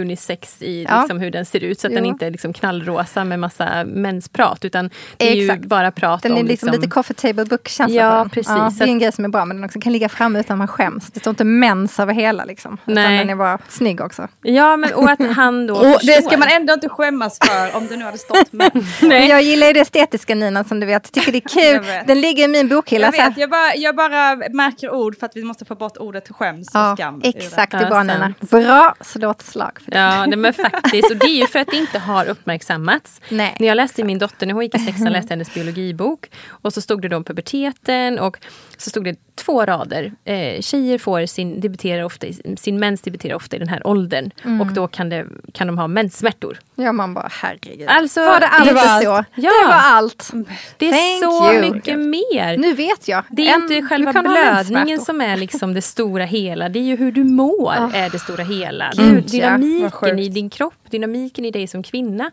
unisex 0.00 0.62
i 0.62 0.86
Ja. 0.88 1.00
liksom 1.00 1.20
hur 1.20 1.30
den 1.30 1.44
ser 1.46 1.64
ut. 1.64 1.80
Så 1.80 1.86
att 1.86 1.94
den 1.94 2.04
Jo. 2.04 2.10
inte 2.10 2.26
är 2.26 2.30
liksom 2.30 2.52
knallrosa 2.52 3.24
med 3.24 3.38
massa 3.38 3.84
mensprat. 3.84 4.64
Utan 4.64 4.90
det 5.16 5.28
är 5.38 5.42
Exakt. 5.42 5.64
ju 5.64 5.68
bara 5.68 5.90
prat 5.90 6.22
Den 6.22 6.32
om... 6.32 6.38
är 6.38 6.42
liksom 6.44 6.68
lite 6.72 6.88
coffee 6.88 7.14
table 7.14 7.44
book 7.44 7.68
känsla 7.68 7.96
Ja, 7.96 8.10
på 8.10 8.16
den. 8.18 8.30
precis. 8.30 8.52
Ja, 8.56 8.70
Så 8.70 8.78
det 8.78 8.84
är 8.84 8.88
en 8.88 8.98
grej 8.98 9.12
som 9.12 9.24
är 9.24 9.28
bra 9.28 9.44
men 9.44 9.56
den 9.56 9.64
också 9.64 9.80
kan 9.80 9.92
ligga 9.92 10.08
framme 10.08 10.40
utan 10.40 10.58
man 10.58 10.68
skäms. 10.68 11.10
Det 11.10 11.20
står 11.20 11.30
inte 11.30 11.44
mens 11.44 12.00
över 12.00 12.14
hela 12.14 12.44
liksom. 12.44 12.74
Utan 12.86 12.94
Nej. 12.94 13.18
den 13.18 13.30
är 13.30 13.36
bara 13.36 13.58
snygg 13.68 14.00
också. 14.00 14.28
Ja, 14.42 14.76
men 14.76 14.92
och 14.94 15.10
att 15.10 15.20
han 15.36 15.66
då 15.66 15.74
Och 15.92 16.00
det 16.02 16.24
ska 16.24 16.36
man 16.36 16.48
ändå 16.48 16.72
inte 16.72 16.88
skämmas 16.88 17.38
för 17.44 17.76
om 17.76 17.86
det 17.86 17.96
nu 17.96 18.04
hade 18.04 18.18
stått 18.18 18.52
med. 18.52 18.70
Men 19.00 19.26
jag 19.28 19.42
gillar 19.42 19.66
ju 19.66 19.72
det 19.72 19.80
estetiska 19.80 20.34
Nina 20.34 20.64
som 20.64 20.80
du 20.80 20.86
vet. 20.86 21.12
Tycker 21.12 21.32
det 21.32 21.38
är 21.44 21.48
kul. 21.78 21.86
Den 22.06 22.20
ligger 22.20 22.44
i 22.44 22.48
min 22.48 22.68
bokhylla. 22.68 23.06
Jag 23.06 23.14
så 23.14 23.22
vet, 23.22 23.36
jag 23.38 23.50
bara, 23.50 23.74
jag 23.74 23.96
bara 23.96 24.36
märker 24.36 24.94
ord 24.94 25.18
för 25.18 25.26
att 25.26 25.36
vi 25.36 25.44
måste 25.44 25.64
få 25.64 25.74
bort 25.74 25.96
ordet 25.96 26.28
skäms 26.28 26.68
och 26.68 26.74
Ja, 26.74 26.94
skam. 26.96 27.20
exakt, 27.24 27.72
det 27.72 27.78
är 27.78 27.88
bra. 27.90 28.02
Nina. 28.02 28.34
Bra, 28.40 28.94
slå 29.00 29.30
ett 29.30 29.31
slag 29.40 29.80
för 29.84 29.90
det. 29.90 29.98
Ja, 29.98 30.26
nej, 30.26 30.36
men 30.38 30.52
faktiskt. 30.54 31.10
Och 31.10 31.16
det 31.16 31.26
är 31.26 31.38
ju 31.40 31.46
för 31.46 31.58
att 31.58 31.68
det 31.70 31.76
inte 31.76 31.98
har 31.98 32.26
uppmärksammats. 32.26 33.20
Nej, 33.28 33.56
När 33.60 33.68
jag 33.68 33.76
läste 33.76 34.04
min 34.04 34.18
dotter, 34.18 34.46
när 34.46 34.54
hon 34.54 34.62
gick 34.62 34.74
i 34.74 34.78
sexan, 34.78 35.06
läste 35.12 35.32
hennes 35.32 35.54
biologibok. 35.54 36.30
Och 36.48 36.72
så 36.72 36.80
stod 36.80 37.02
det 37.02 37.08
då 37.08 37.16
om 37.16 37.24
puberteten 37.24 38.18
och 38.18 38.36
så 38.82 38.90
stod 38.90 39.04
det 39.04 39.16
två 39.34 39.64
rader. 39.64 40.12
Eh, 40.24 40.60
tjejer 40.60 40.98
får 40.98 41.26
sin, 41.26 41.60
debuterar 41.60 42.02
ofta, 42.04 42.26
i- 42.26 42.56
sin 42.58 42.78
mens 42.80 43.00
debuterar 43.02 43.34
ofta 43.34 43.56
i 43.56 43.58
den 43.58 43.68
här 43.68 43.86
åldern. 43.86 44.30
Mm. 44.44 44.60
Och 44.60 44.66
då 44.66 44.86
kan, 44.88 45.08
det, 45.08 45.26
kan 45.52 45.66
de 45.66 45.78
ha 45.78 45.86
menssmärtor. 45.86 46.58
Ja, 46.74 46.92
man 46.92 47.14
bara 47.14 47.28
herregud. 47.30 47.88
Alltså, 47.88 48.20
var 48.20 48.40
det 48.40 48.46
allt 48.46 48.68
det 48.68 48.74
var 48.74 49.00
så? 49.02 49.12
allt. 49.12 49.26
Ja. 49.34 49.50
Det 49.62 49.68
var 49.68 49.74
allt. 49.80 50.30
Det 50.76 50.88
är 50.88 50.92
Thank 50.92 51.32
så 51.32 51.52
you. 51.52 51.72
mycket 51.74 51.98
mer. 51.98 52.56
Nu 52.58 52.74
vet 52.74 53.08
jag. 53.08 53.24
Det 53.30 53.48
är 53.48 53.54
En- 53.54 53.62
inte 53.62 53.82
själva 53.88 54.12
blödningen 54.22 54.98
som 55.00 55.20
är 55.20 55.36
liksom 55.36 55.74
det 55.74 55.82
stora 55.82 56.24
hela. 56.24 56.68
Det 56.68 56.78
är 56.78 56.82
ju 56.84 56.96
hur 56.96 57.12
du 57.12 57.24
mår 57.24 57.74
är 57.94 58.10
det 58.10 58.18
stora 58.18 58.44
hela. 58.44 58.92
Gud, 58.96 59.24
dynamiken 59.30 60.18
i 60.18 60.28
din 60.28 60.50
kropp, 60.50 60.74
dynamiken 60.90 61.44
i 61.44 61.50
dig 61.50 61.66
som 61.66 61.82
kvinna. 61.82 62.30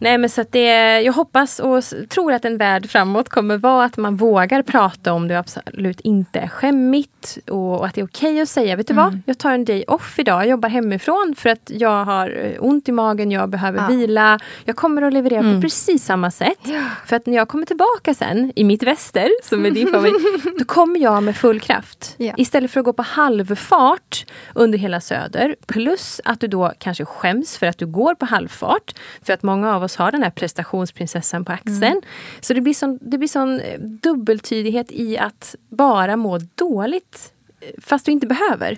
Nej 0.00 0.18
men 0.18 0.30
så 0.30 0.40
att 0.40 0.52
det, 0.52 1.00
jag 1.00 1.12
hoppas 1.12 1.58
och 1.60 1.84
tror 2.08 2.32
att 2.32 2.44
en 2.44 2.58
värld 2.58 2.90
framåt 2.90 3.28
kommer 3.28 3.56
vara 3.58 3.84
att 3.84 3.96
man 3.96 4.16
vågar 4.16 4.62
prata 4.62 5.12
om 5.12 5.28
det 5.28 5.38
absolut 5.38 6.00
inte 6.00 6.38
är 6.40 6.48
skämmigt. 6.48 7.38
Och, 7.50 7.78
och 7.78 7.86
att 7.86 7.94
det 7.94 8.00
är 8.00 8.04
okej 8.06 8.40
att 8.40 8.48
säga, 8.48 8.76
vet 8.76 8.86
du 8.86 8.92
Mm. 8.92 9.04
vad? 9.04 9.20
Jag 9.26 9.38
tar 9.38 9.50
en 9.52 9.64
day 9.64 9.84
off 9.88 10.18
idag, 10.18 10.40
jag 10.42 10.48
jobbar 10.48 10.68
hemifrån 10.68 11.34
för 11.38 11.50
att 11.50 11.70
jag 11.74 12.04
har 12.04 12.28
eh, 12.44 12.64
ont 12.64 12.88
i 12.88 12.92
magen, 12.92 13.30
jag 13.30 13.48
behöver 13.48 13.78
Ja. 13.78 13.84
Mm. 13.84 13.98
vila. 13.98 14.38
Jag 14.64 14.76
kommer 14.76 15.02
att 15.02 15.12
leverera 15.12 15.54
på 15.54 15.60
precis 15.60 16.04
samma 16.04 16.30
sätt. 16.30 16.58
För 17.06 17.16
att 17.16 17.26
när 17.26 17.36
jag 17.36 17.48
kommer 17.48 17.66
tillbaka 17.66 18.14
sen 18.14 18.52
i 18.56 18.64
mitt 18.64 18.82
väster, 18.82 19.30
som 19.42 19.66
är 19.66 19.70
din 19.70 19.88
favorit, 19.88 20.14
då 20.58 20.64
kommer 20.64 21.00
jag 21.00 21.22
med 21.22 21.36
full 21.36 21.60
kraft. 21.60 22.14
Ja. 22.18 22.32
Istället 22.36 22.70
för 22.70 22.80
att 22.80 22.84
gå 22.86 22.92
på 22.92 23.02
halvfart 23.02 24.24
under 24.54 24.78
hela 24.78 25.00
Söder. 25.00 25.56
Plus 25.66 26.20
att 26.24 26.40
du 26.40 26.46
då 26.46 26.72
kanske 26.78 27.04
skäms 27.04 27.58
för 27.58 27.66
att 27.66 27.78
du 27.78 27.86
går 27.86 28.14
på 28.14 28.26
halvfart. 28.26 28.94
För 29.22 29.32
att 29.32 29.42
många 29.42 29.74
av 29.76 29.83
oss 29.84 29.96
har 29.96 30.12
den 30.12 30.22
här 30.22 30.30
prestationsprinsessan 30.30 31.44
på 31.44 31.52
axeln. 31.52 31.82
Mm. 31.82 32.00
Så 32.40 32.54
det 32.54 32.60
blir 32.60 32.74
sån, 32.74 32.98
det 33.02 33.18
blir 33.18 33.28
sån 33.28 33.60
eh, 33.60 33.80
dubbeltydighet 33.80 34.92
i 34.92 35.18
att 35.18 35.54
bara 35.68 36.16
må 36.16 36.38
dåligt 36.54 37.32
eh, 37.60 37.68
fast 37.82 38.06
du 38.06 38.12
inte 38.12 38.26
behöver. 38.26 38.76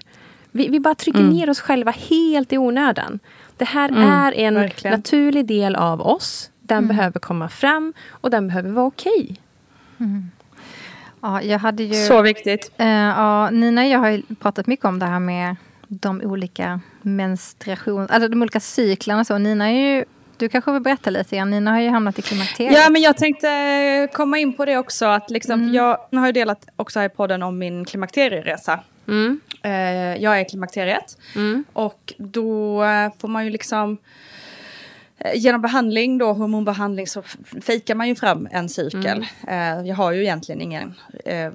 Vi, 0.51 0.69
vi 0.69 0.81
bara 0.81 0.95
trycker 0.95 1.21
Mm. 1.21 1.33
ner 1.33 1.51
oss 1.51 1.61
själva 1.61 1.91
helt 1.91 2.53
i 2.53 2.59
onödan. 2.59 3.19
Det 3.57 3.65
här 3.65 3.89
är 3.93 4.33
en 4.33 4.55
verkligen. 4.55 4.97
naturlig 4.97 5.47
del 5.47 5.77
av 5.77 6.01
oss. 6.01 6.51
Den 6.61 6.79
Mm. 6.79 6.89
behöver 6.89 7.21
komma 7.21 7.49
fram 7.49 7.93
och 8.11 8.31
den 8.31 8.49
behöver 8.49 8.71
vara 8.71 8.87
okej. 8.87 9.41
Ja, 11.21 11.43
jag 11.43 11.59
hade 11.59 11.83
ju... 11.83 11.95
Så 12.07 12.23
viktigt. 12.23 12.71
Eh, 12.77 12.87
ja, 12.89 13.51
Nina 13.51 13.81
och 13.81 13.87
jag 13.89 13.99
har 13.99 14.09
ju 14.09 14.23
pratat 14.41 14.67
mycket 14.67 14.85
om 14.85 14.99
det 14.99 15.07
här 15.07 15.21
med 15.21 15.57
de 15.89 16.21
olika 16.21 16.81
menstruation, 17.03 18.07
alltså 18.11 18.29
de 18.29 18.43
olika 18.43 18.61
cyklarna. 18.61 19.21
och 19.21 19.27
Så. 19.27 19.39
Nina 19.39 19.71
är 19.71 19.97
ju, 19.97 20.05
du 20.39 20.49
kanske 20.49 20.73
vill 20.73 20.83
berätta 20.83 21.11
lite 21.11 21.37
grann. 21.37 21.51
Nina 21.51 21.71
har 21.71 21.81
ju 21.81 21.89
hamnat 21.89 22.19
i 22.19 22.23
klimakteriet. 22.23 22.73
Ja, 22.75 22.91
men 22.91 23.03
jag 23.03 23.17
tänkte 23.17 24.09
komma 24.13 24.39
in 24.39 24.53
på 24.53 24.65
det 24.65 24.77
också. 24.77 25.07
Att 25.07 25.31
liksom, 25.31 25.61
Mm. 25.63 25.75
Jag 25.75 25.99
har 26.13 26.27
ju 26.27 26.33
delat 26.33 26.67
också 26.77 26.99
här 26.99 27.07
i 27.07 27.09
podden 27.09 27.43
om 27.43 27.59
min 27.59 27.85
klimakterieresa. 27.85 28.81
Mm. 29.09 29.41
Eh, 29.63 30.23
jag 30.23 30.37
är 30.37 30.41
i 30.41 30.45
klimakteriet. 30.45 31.19
Mm. 31.35 31.65
Och 31.73 32.15
då 32.19 32.83
får 33.19 33.29
man 33.29 33.45
ju 33.45 33.51
liksom... 33.51 33.99
eh, 35.19 35.31
Genom 35.35 35.61
behandling, 35.63 36.19
då, 36.19 36.33
hormonbehandling, 36.33 37.07
så 37.07 37.23
fejkar 37.63 37.95
man 37.95 38.09
ju 38.09 38.15
fram 38.15 38.49
en 38.51 38.69
cykel. 38.69 39.27
Mm. 39.47 39.81
Eh, 39.83 39.89
jag 39.89 39.97
har 39.97 40.13
ju 40.13 40.23
egentligen 40.23 40.61
ingen 40.61 40.95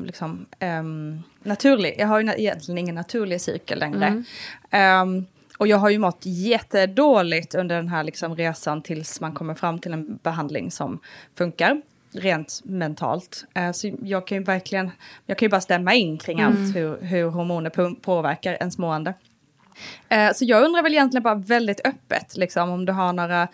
liksom, 0.06 0.46
ehm, 0.60 1.24
naturlig, 1.44 1.96
jag 2.00 2.08
har 2.08 2.20
ju 2.20 2.30
egentligen 2.38 2.78
ingen 2.78 2.96
naturlig 2.96 3.42
cykel 3.42 3.80
längre. 3.80 4.24
Mm. 4.72 5.26
Och 5.62 5.68
jag 5.68 5.78
har 5.78 5.90
ju 5.90 5.98
mått 5.98 6.22
jättedåligt 6.24 7.56
under 7.56 7.76
den 7.76 7.88
här 7.88 8.04
liksom 8.04 8.36
resan 8.36 8.82
tills 8.82 9.22
man 9.22 9.34
kommer 9.34 9.56
fram 9.56 9.80
till 9.80 9.94
en 9.94 10.20
behandling 10.24 10.72
som 10.72 11.00
funkar. 11.36 11.82
rent 12.14 12.62
mentalt. 12.64 13.46
Eh, 13.54 13.72
så 13.72 13.92
jag 14.04 14.28
kan 14.28 14.38
ju 14.38 14.44
verkligen, 14.44 14.92
jag 15.26 15.38
kan 15.38 15.46
ju 15.46 15.50
bara 15.50 15.62
stämma 15.62 15.94
in 15.94 16.18
kring 16.18 16.40
mm. 16.40 16.52
allt 16.52 16.76
hur, 16.76 17.02
hur 17.02 17.30
hormoner 17.30 17.96
påverkar 17.96 18.54
ens 18.54 18.78
mående. 18.78 19.14
Eh, 20.10 20.34
så 20.34 20.46
jag 20.46 20.64
undrar 20.64 20.84
väl 20.84 20.94
egentligen 20.94 21.24
bara 21.24 21.36
väldigt 21.36 21.82
öppet, 21.88 22.38
liksom, 22.38 22.70
om 22.70 22.86
du 22.86 22.94
har 22.94 23.14
några 23.14 23.48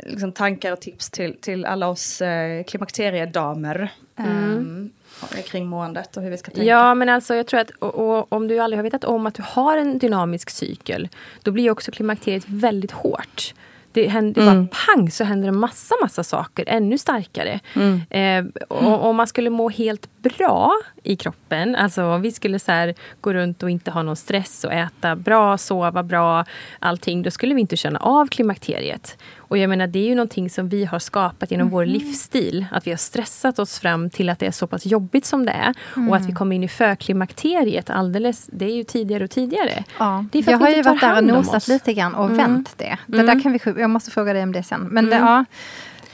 liksom, 0.00 0.32
tankar 0.32 0.72
och 0.72 0.80
tips 0.80 1.10
till, 1.10 1.36
till 1.40 1.64
alla 1.64 1.88
oss 1.88 2.20
eh, 2.20 2.64
klimakteriedamer. 2.64 3.92
Mm. 4.16 4.90
Eh, 4.96 5.03
kring 5.42 5.66
måendet 5.66 6.16
och 6.16 6.22
hur 6.22 6.30
vi 6.30 6.36
ska 6.36 6.50
tänka. 6.50 6.70
Ja, 6.70 6.94
men 6.94 7.08
alltså 7.08 7.34
jag 7.34 7.46
tror 7.46 7.60
att 7.60 7.70
och, 7.70 7.94
och, 7.94 8.32
om 8.32 8.48
du 8.48 8.58
aldrig 8.58 8.78
har 8.78 8.82
vetat 8.82 9.04
om 9.04 9.26
att 9.26 9.34
du 9.34 9.42
har 9.46 9.76
en 9.76 9.98
dynamisk 9.98 10.50
cykel, 10.50 11.08
då 11.42 11.50
blir 11.50 11.70
också 11.70 11.90
klimakteriet 11.90 12.44
väldigt 12.46 12.92
hårt. 12.92 13.54
Det 13.94 14.08
händer 14.08 14.42
mm. 14.42 14.66
bara 14.66 14.76
pang 14.86 15.10
så 15.10 15.24
händer 15.24 15.46
det 15.46 15.52
massa, 15.52 15.94
massa 16.02 16.24
saker 16.24 16.64
ännu 16.66 16.98
starkare. 16.98 17.60
Mm. 17.74 18.00
Eh, 18.10 18.62
och, 18.68 19.04
om 19.04 19.16
man 19.16 19.26
skulle 19.26 19.50
må 19.50 19.68
helt 19.68 20.08
bra 20.22 20.72
i 21.02 21.16
kroppen, 21.16 21.76
alltså 21.76 22.04
om 22.04 22.22
vi 22.22 22.32
skulle 22.32 22.58
så 22.58 22.72
här, 22.72 22.94
gå 23.20 23.32
runt 23.32 23.62
och 23.62 23.70
inte 23.70 23.90
ha 23.90 24.02
någon 24.02 24.16
stress 24.16 24.64
och 24.64 24.72
äta 24.72 25.16
bra, 25.16 25.58
sova 25.58 26.02
bra, 26.02 26.44
allting, 26.78 27.22
då 27.22 27.30
skulle 27.30 27.54
vi 27.54 27.60
inte 27.60 27.76
känna 27.76 27.98
av 27.98 28.26
klimakteriet. 28.26 29.18
Och 29.48 29.58
jag 29.58 29.68
menar, 29.68 29.86
det 29.86 29.98
är 29.98 30.08
ju 30.08 30.14
någonting 30.14 30.50
som 30.50 30.68
vi 30.68 30.84
har 30.84 30.98
skapat 30.98 31.50
genom 31.50 31.66
mm. 31.66 31.72
vår 31.72 31.86
livsstil. 31.86 32.66
Att 32.72 32.86
vi 32.86 32.90
har 32.90 32.98
stressat 32.98 33.58
oss 33.58 33.78
fram 33.78 34.10
till 34.10 34.28
att 34.28 34.38
det 34.38 34.46
är 34.46 34.50
så 34.50 34.66
pass 34.66 34.86
jobbigt 34.86 35.26
som 35.26 35.46
det 35.46 35.52
är. 35.52 35.74
Mm. 35.96 36.08
Och 36.08 36.16
att 36.16 36.22
vi 36.22 36.26
mm. 36.26 36.36
kommer 36.36 36.56
in 36.56 36.64
i 36.64 36.68
förklimakteriet 36.68 37.90
alldeles, 37.90 38.48
det 38.52 38.64
är 38.64 38.74
ju 38.76 38.84
tidigare 38.84 39.24
och 39.24 39.30
tidigare. 39.30 39.84
Ja. 39.98 40.24
Det 40.32 40.38
är 40.38 40.42
för 40.42 40.52
jag 40.52 40.58
har 40.58 40.68
ju 40.68 40.82
varit 40.82 41.00
där 41.00 41.16
och 41.16 41.24
nosat 41.24 41.68
lite 41.68 41.92
grann 41.92 42.14
och 42.14 42.24
mm. 42.24 42.36
vänt 42.36 42.74
det. 42.76 42.98
det 43.06 43.16
där 43.16 43.22
mm. 43.22 43.42
kan 43.42 43.52
vi, 43.52 43.80
jag 43.80 43.90
måste 43.90 44.10
fråga 44.10 44.32
dig 44.32 44.42
om 44.42 44.52
det 44.52 44.62
sen. 44.62 44.88
Men 44.90 45.10
det, 45.10 45.16
ja, 45.16 45.44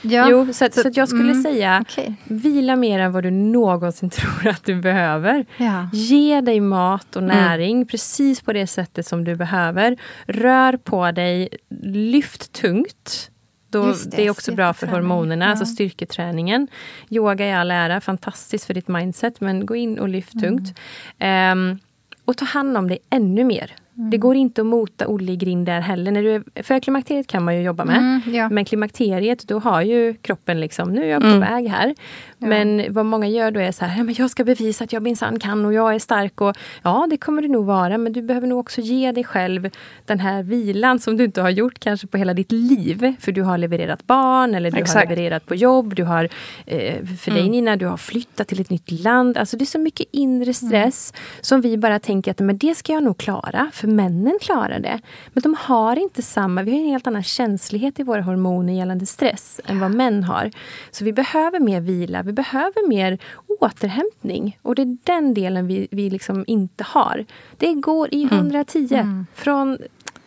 Ja, 0.02 0.30
jo, 0.30 0.46
så, 0.52 0.68
så, 0.72 0.82
så 0.82 0.90
jag 0.92 1.08
skulle 1.08 1.30
mm, 1.30 1.42
säga, 1.42 1.84
okay. 1.88 2.12
vila 2.24 2.76
mer 2.76 2.98
än 2.98 3.12
vad 3.12 3.22
du 3.22 3.30
någonsin 3.30 4.10
tror 4.10 4.46
att 4.46 4.64
du 4.64 4.74
behöver. 4.74 5.46
Ja. 5.56 5.88
Ge 5.92 6.40
dig 6.40 6.60
mat 6.60 7.16
och 7.16 7.22
mm. 7.22 7.36
näring 7.36 7.76
mm. 7.76 7.86
precis 7.86 8.40
på 8.40 8.52
det 8.52 8.66
sättet 8.66 9.06
som 9.06 9.24
du 9.24 9.36
behöver. 9.36 9.96
Rör 10.26 10.76
på 10.76 11.10
dig, 11.10 11.48
lyft 11.82 12.52
tungt. 12.52 13.30
Då, 13.70 13.86
det, 13.86 14.16
det, 14.16 14.26
är 14.26 14.30
också 14.30 14.54
bra 14.54 14.74
för 14.74 14.86
hormonerna, 14.86 15.44
ja. 15.44 15.50
alltså 15.50 15.66
styrketräningen. 15.66 16.68
Yoga 17.10 17.46
i 17.46 17.52
all 17.52 17.70
ära, 17.70 18.00
fantastiskt 18.00 18.64
för 18.64 18.74
ditt 18.74 18.88
mindset, 18.88 19.40
men 19.40 19.66
gå 19.66 19.76
in 19.76 19.98
och 19.98 20.08
lyft 20.08 20.34
mm. 20.34 20.44
tungt. 20.44 20.78
Um, 21.52 21.78
och 22.24 22.36
ta 22.36 22.44
hand 22.44 22.76
om 22.76 22.88
dig 22.88 22.98
ännu 23.10 23.44
mer. 23.44 23.74
Det 24.10 24.18
går 24.18 24.36
inte 24.36 24.60
att 24.60 24.66
mota 24.66 25.06
Olle 25.06 25.32
i 25.32 25.36
grind 25.36 25.66
där 25.66 25.80
heller. 25.80 26.12
När 26.12 26.22
du 26.22 26.34
är, 26.34 26.62
för 26.62 26.80
klimakteriet 26.80 27.26
kan 27.26 27.44
man 27.44 27.56
ju 27.56 27.62
jobba 27.62 27.84
med. 27.84 27.96
Mm, 27.96 28.20
ja. 28.34 28.48
Men 28.48 28.64
klimakteriet, 28.64 29.48
då 29.48 29.58
har 29.58 29.82
ju 29.82 30.14
kroppen 30.14 30.60
liksom, 30.60 30.92
nu 30.92 31.04
är 31.04 31.08
jag 31.08 31.22
på 31.22 31.28
mm. 31.28 31.40
väg 31.40 31.68
här. 31.68 31.94
Ja. 32.40 32.46
Men 32.46 32.92
vad 32.92 33.06
många 33.06 33.28
gör 33.28 33.50
då 33.50 33.60
är 33.60 33.72
så 33.72 33.84
här, 33.84 33.98
ja, 33.98 34.04
men 34.04 34.14
jag 34.18 34.30
ska 34.30 34.44
bevisa 34.44 34.84
att 34.84 34.92
jag 34.92 35.02
minsann 35.02 35.38
kan 35.38 35.66
och 35.66 35.72
jag 35.74 35.94
är 35.94 35.98
stark. 35.98 36.40
Och, 36.40 36.56
ja, 36.82 37.06
det 37.10 37.16
kommer 37.16 37.42
du 37.42 37.48
nog 37.48 37.64
vara, 37.64 37.98
men 37.98 38.12
du 38.12 38.22
behöver 38.22 38.46
nog 38.46 38.58
också 38.58 38.80
ge 38.80 39.12
dig 39.12 39.24
själv 39.24 39.70
den 40.06 40.20
här 40.20 40.42
vilan 40.42 40.98
som 40.98 41.16
du 41.16 41.24
inte 41.24 41.42
har 41.42 41.50
gjort 41.50 41.78
kanske 41.78 42.06
på 42.06 42.18
hela 42.18 42.34
ditt 42.34 42.52
liv. 42.52 43.14
För 43.20 43.32
du 43.32 43.42
har 43.42 43.58
levererat 43.58 44.06
barn 44.06 44.54
eller 44.54 44.70
du 44.70 44.78
Exakt. 44.78 45.08
har 45.08 45.16
levererat 45.16 45.46
på 45.46 45.54
jobb. 45.54 45.94
Du 45.94 46.04
har, 46.04 46.28
eh, 46.66 47.06
för 47.06 47.30
dig 47.30 47.40
mm. 47.40 47.52
Nina, 47.52 47.76
du 47.76 47.86
har 47.86 47.96
flyttat 47.96 48.48
till 48.48 48.60
ett 48.60 48.70
nytt 48.70 48.90
land. 48.90 49.36
Alltså 49.36 49.56
det 49.56 49.64
är 49.64 49.66
så 49.66 49.78
mycket 49.78 50.06
inre 50.12 50.54
stress 50.54 51.12
mm. 51.14 51.22
som 51.40 51.60
vi 51.60 51.76
bara 51.76 51.98
tänker 51.98 52.30
att 52.30 52.38
men 52.40 52.58
det 52.58 52.74
ska 52.74 52.92
jag 52.92 53.02
nog 53.02 53.18
klara. 53.18 53.70
För 53.72 53.88
männen 53.88 54.38
klarar 54.40 54.78
det. 54.78 55.00
Men 55.32 55.42
de 55.42 55.56
har 55.58 55.96
inte 55.96 56.22
samma, 56.22 56.62
vi 56.62 56.70
har 56.70 56.78
en 56.78 56.86
helt 56.86 57.06
annan 57.06 57.22
känslighet 57.22 58.00
i 58.00 58.02
våra 58.02 58.22
hormoner 58.22 58.72
gällande 58.72 59.06
stress 59.06 59.60
än 59.66 59.80
vad 59.80 59.90
män 59.90 60.24
har. 60.24 60.50
Så 60.90 61.04
vi 61.04 61.12
behöver 61.12 61.60
mer 61.60 61.80
vila, 61.80 62.22
vi 62.30 62.34
behöver 62.34 62.88
mer 62.88 63.18
återhämtning. 63.60 64.58
Och 64.62 64.74
det 64.74 64.82
är 64.82 64.96
den 65.04 65.34
delen 65.34 65.66
vi, 65.66 65.88
vi 65.90 66.10
liksom 66.10 66.44
inte 66.46 66.84
har. 66.84 67.24
Det 67.56 67.74
går 67.74 68.14
i 68.14 68.24
110. 68.24 68.88
Mm. 68.90 69.00
Mm. 69.00 69.26
Från 69.34 69.78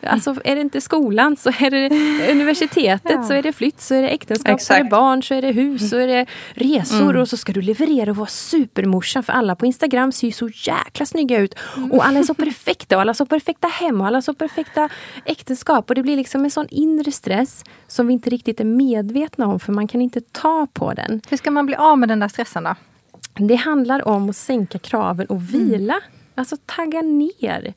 Alltså 0.06 0.34
är 0.44 0.54
det 0.54 0.60
inte 0.60 0.80
skolan 0.80 1.36
så 1.36 1.48
är 1.48 1.70
det 1.70 1.90
universitetet, 2.30 3.12
ja. 3.14 3.22
så 3.22 3.32
är 3.32 3.42
det 3.42 3.52
flytt, 3.52 3.80
så 3.80 3.94
är 3.94 4.02
det 4.02 4.08
äktenskap, 4.08 4.54
Exakt. 4.54 4.66
så 4.66 4.74
är 4.74 4.84
det 4.84 4.90
barn, 4.90 5.22
så 5.22 5.34
är 5.34 5.42
det 5.42 5.52
hus, 5.52 5.90
så 5.90 5.96
är 5.96 6.06
det 6.06 6.26
resor 6.54 7.10
mm. 7.10 7.20
och 7.20 7.28
så 7.28 7.36
ska 7.36 7.52
du 7.52 7.62
leverera 7.62 8.10
och 8.10 8.16
vara 8.16 8.26
supermorsan 8.26 9.22
för 9.22 9.32
alla 9.32 9.56
på 9.56 9.66
Instagram 9.66 10.12
ser 10.12 10.26
ju 10.26 10.32
så 10.32 10.48
jäkla 10.48 11.06
snygga 11.06 11.38
ut. 11.38 11.54
Och 11.92 12.06
alla 12.06 12.18
är 12.18 12.22
så 12.22 12.34
perfekta 12.34 12.96
och 12.96 13.00
alla 13.00 13.10
har 13.10 13.14
så 13.14 13.26
perfekta 13.26 13.68
hem 13.68 14.00
och 14.00 14.06
alla 14.06 14.16
har 14.16 14.22
så 14.22 14.34
perfekta 14.34 14.88
äktenskap. 15.24 15.90
Och 15.90 15.94
det 15.94 16.02
blir 16.02 16.16
liksom 16.16 16.44
en 16.44 16.50
sån 16.50 16.66
inre 16.70 17.12
stress 17.12 17.64
som 17.86 18.06
vi 18.06 18.12
inte 18.12 18.30
riktigt 18.30 18.60
är 18.60 18.64
medvetna 18.64 19.46
om 19.46 19.60
för 19.60 19.72
man 19.72 19.88
kan 19.88 20.00
inte 20.00 20.20
ta 20.20 20.66
på 20.72 20.92
den. 20.92 21.20
Hur 21.28 21.36
ska 21.36 21.50
man 21.50 21.66
bli 21.66 21.76
av 21.76 21.98
med 21.98 22.08
den 22.08 22.20
där 22.20 22.28
stressen 22.28 22.64
då? 22.64 22.74
Det 23.34 23.54
handlar 23.54 24.08
om 24.08 24.30
att 24.30 24.36
sänka 24.36 24.78
kraven 24.78 25.26
och 25.26 25.54
vila. 25.54 25.94
Mm. 25.94 26.10
Alltså 26.34 26.56
tagga 26.66 27.02
ner. 27.02 27.74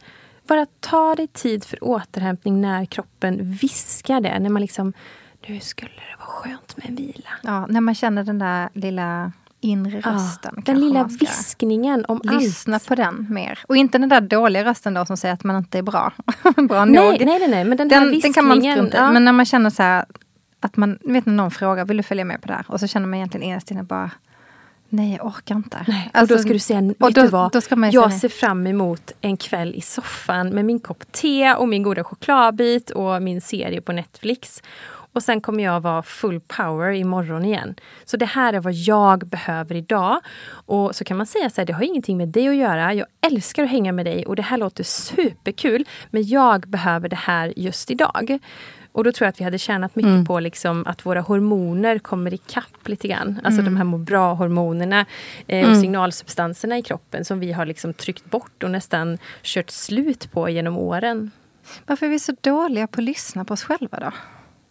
Bara 0.47 0.65
ta 0.79 1.15
dig 1.15 1.27
tid 1.27 1.63
för 1.63 1.83
återhämtning 1.83 2.61
när 2.61 2.85
kroppen 2.85 3.51
viskar 3.51 4.21
det. 4.21 4.39
När 4.39 4.49
man 4.49 4.61
liksom, 4.61 4.93
nu 5.47 5.59
skulle 5.59 5.91
det 5.91 6.17
vara 6.19 6.27
skönt 6.27 6.77
med 6.77 6.85
en 6.89 6.95
vila. 6.95 7.29
Ja, 7.43 7.65
när 7.67 7.81
man 7.81 7.95
känner 7.95 8.23
den 8.23 8.39
där 8.39 8.69
lilla 8.73 9.31
inre 9.59 9.97
rösten. 9.97 10.53
Ja, 10.55 10.61
den 10.65 10.79
lilla 10.79 11.03
viskningen 11.03 12.05
om 12.07 12.21
lyssna 12.23 12.33
allt. 12.33 12.43
Lyssna 12.43 12.79
på 12.79 12.95
den 12.95 13.27
mer. 13.29 13.59
Och 13.67 13.77
inte 13.77 13.97
den 13.97 14.09
där 14.09 14.21
dåliga 14.21 14.65
rösten 14.65 14.93
då 14.93 15.05
som 15.05 15.17
säger 15.17 15.33
att 15.33 15.43
man 15.43 15.57
inte 15.57 15.77
är 15.77 15.81
bra. 15.81 16.13
bra 16.69 16.85
nej, 16.85 17.11
nog. 17.11 17.25
nej, 17.25 17.39
nej, 17.39 17.49
nej, 17.49 17.65
men 17.65 17.77
den, 17.77 17.87
den, 17.87 18.19
den 18.19 18.33
kan 18.33 18.45
man 18.45 18.61
strunta 18.61 18.97
ja. 18.97 19.11
Men 19.11 19.25
när 19.25 19.31
man 19.31 19.45
känner 19.45 19.69
så 19.69 19.83
här, 19.83 20.05
att 20.59 20.77
man, 20.77 20.99
vet 21.01 21.25
när 21.25 21.33
någon 21.33 21.51
frågar, 21.51 21.85
vill 21.85 21.97
du 21.97 22.03
följa 22.03 22.25
med 22.25 22.41
på 22.41 22.47
det 22.47 22.53
här? 22.53 22.65
Och 22.67 22.79
så 22.79 22.87
känner 22.87 23.07
man 23.07 23.17
egentligen 23.17 23.47
innerst 23.47 23.71
inne 23.71 23.83
bara, 23.83 24.11
Nej, 24.89 25.15
jag 25.15 25.25
orkar 25.25 25.55
inte. 25.55 25.85
Nej, 25.87 26.09
och 26.13 26.19
alltså, 26.19 26.35
då 26.35 26.41
ska 26.41 26.53
du 26.53 26.59
säga, 26.59 26.81
vet 26.81 27.15
då, 27.15 27.27
vad? 27.27 27.63
jag 27.91 28.13
ser 28.13 28.29
fram 28.29 28.67
emot 28.67 29.11
en 29.21 29.37
kväll 29.37 29.75
i 29.75 29.81
soffan 29.81 30.49
med 30.49 30.65
min 30.65 30.79
kopp 30.79 31.11
te 31.11 31.53
och 31.53 31.67
min 31.67 31.83
goda 31.83 32.03
chokladbit 32.03 32.89
och 32.89 33.21
min 33.21 33.41
serie 33.41 33.81
på 33.81 33.91
Netflix. 33.91 34.61
Och 35.17 35.23
sen 35.23 35.41
kommer 35.41 35.63
jag 35.63 35.79
vara 35.79 36.03
full 36.03 36.39
power 36.39 36.91
imorgon 36.91 37.45
igen. 37.45 37.75
Så 38.05 38.17
det 38.17 38.25
här 38.25 38.53
är 38.53 38.59
vad 38.59 38.73
jag 38.73 39.27
behöver 39.27 39.75
idag. 39.75 40.19
Och 40.49 40.95
så 40.95 41.03
kan 41.03 41.17
man 41.17 41.25
säga 41.25 41.49
så 41.49 41.61
här, 41.61 41.65
det 41.65 41.73
har 41.73 41.83
ingenting 41.83 42.17
med 42.17 42.27
dig 42.27 42.47
att 42.47 42.55
göra. 42.55 42.93
Jag 42.93 43.07
älskar 43.21 43.63
att 43.63 43.69
hänga 43.69 43.91
med 43.91 44.05
dig 44.05 44.25
och 44.25 44.35
det 44.35 44.41
här 44.41 44.57
låter 44.57 44.83
superkul. 44.83 45.85
Men 46.09 46.27
jag 46.27 46.61
behöver 46.61 47.09
det 47.09 47.15
här 47.15 47.53
just 47.55 47.91
idag. 47.91 48.39
Och 48.97 49.03
då 49.03 49.11
tror 49.11 49.25
jag 49.25 49.29
att 49.29 49.39
vi 49.39 49.43
hade 49.43 49.57
tjänat 49.57 49.95
mycket 49.95 50.09
mm. 50.09 50.25
på 50.25 50.39
liksom 50.39 50.83
att 50.87 51.05
våra 51.05 51.21
hormoner 51.21 51.99
kommer 51.99 52.33
ikapp 52.33 52.87
lite 52.87 53.07
grann. 53.07 53.39
Alltså 53.43 53.61
mm. 53.61 53.65
de 53.65 53.77
här 53.77 53.83
må 53.83 53.97
bra-hormonerna 53.97 55.05
eh, 55.47 55.61
och 55.61 55.67
mm. 55.67 55.81
signalsubstanserna 55.81 56.77
i 56.77 56.81
kroppen 56.81 57.25
som 57.25 57.39
vi 57.39 57.51
har 57.51 57.65
liksom 57.65 57.93
tryckt 57.93 58.25
bort 58.25 58.63
och 58.63 58.71
nästan 58.71 59.17
kört 59.41 59.69
slut 59.69 60.31
på 60.31 60.49
genom 60.49 60.77
åren. 60.77 61.31
Varför 61.85 62.05
är 62.05 62.09
vi 62.09 62.19
så 62.19 62.35
dåliga 62.41 62.87
på 62.87 63.01
att 63.01 63.05
lyssna 63.05 63.45
på 63.45 63.53
oss 63.53 63.63
själva 63.63 63.99
då? 63.99 64.11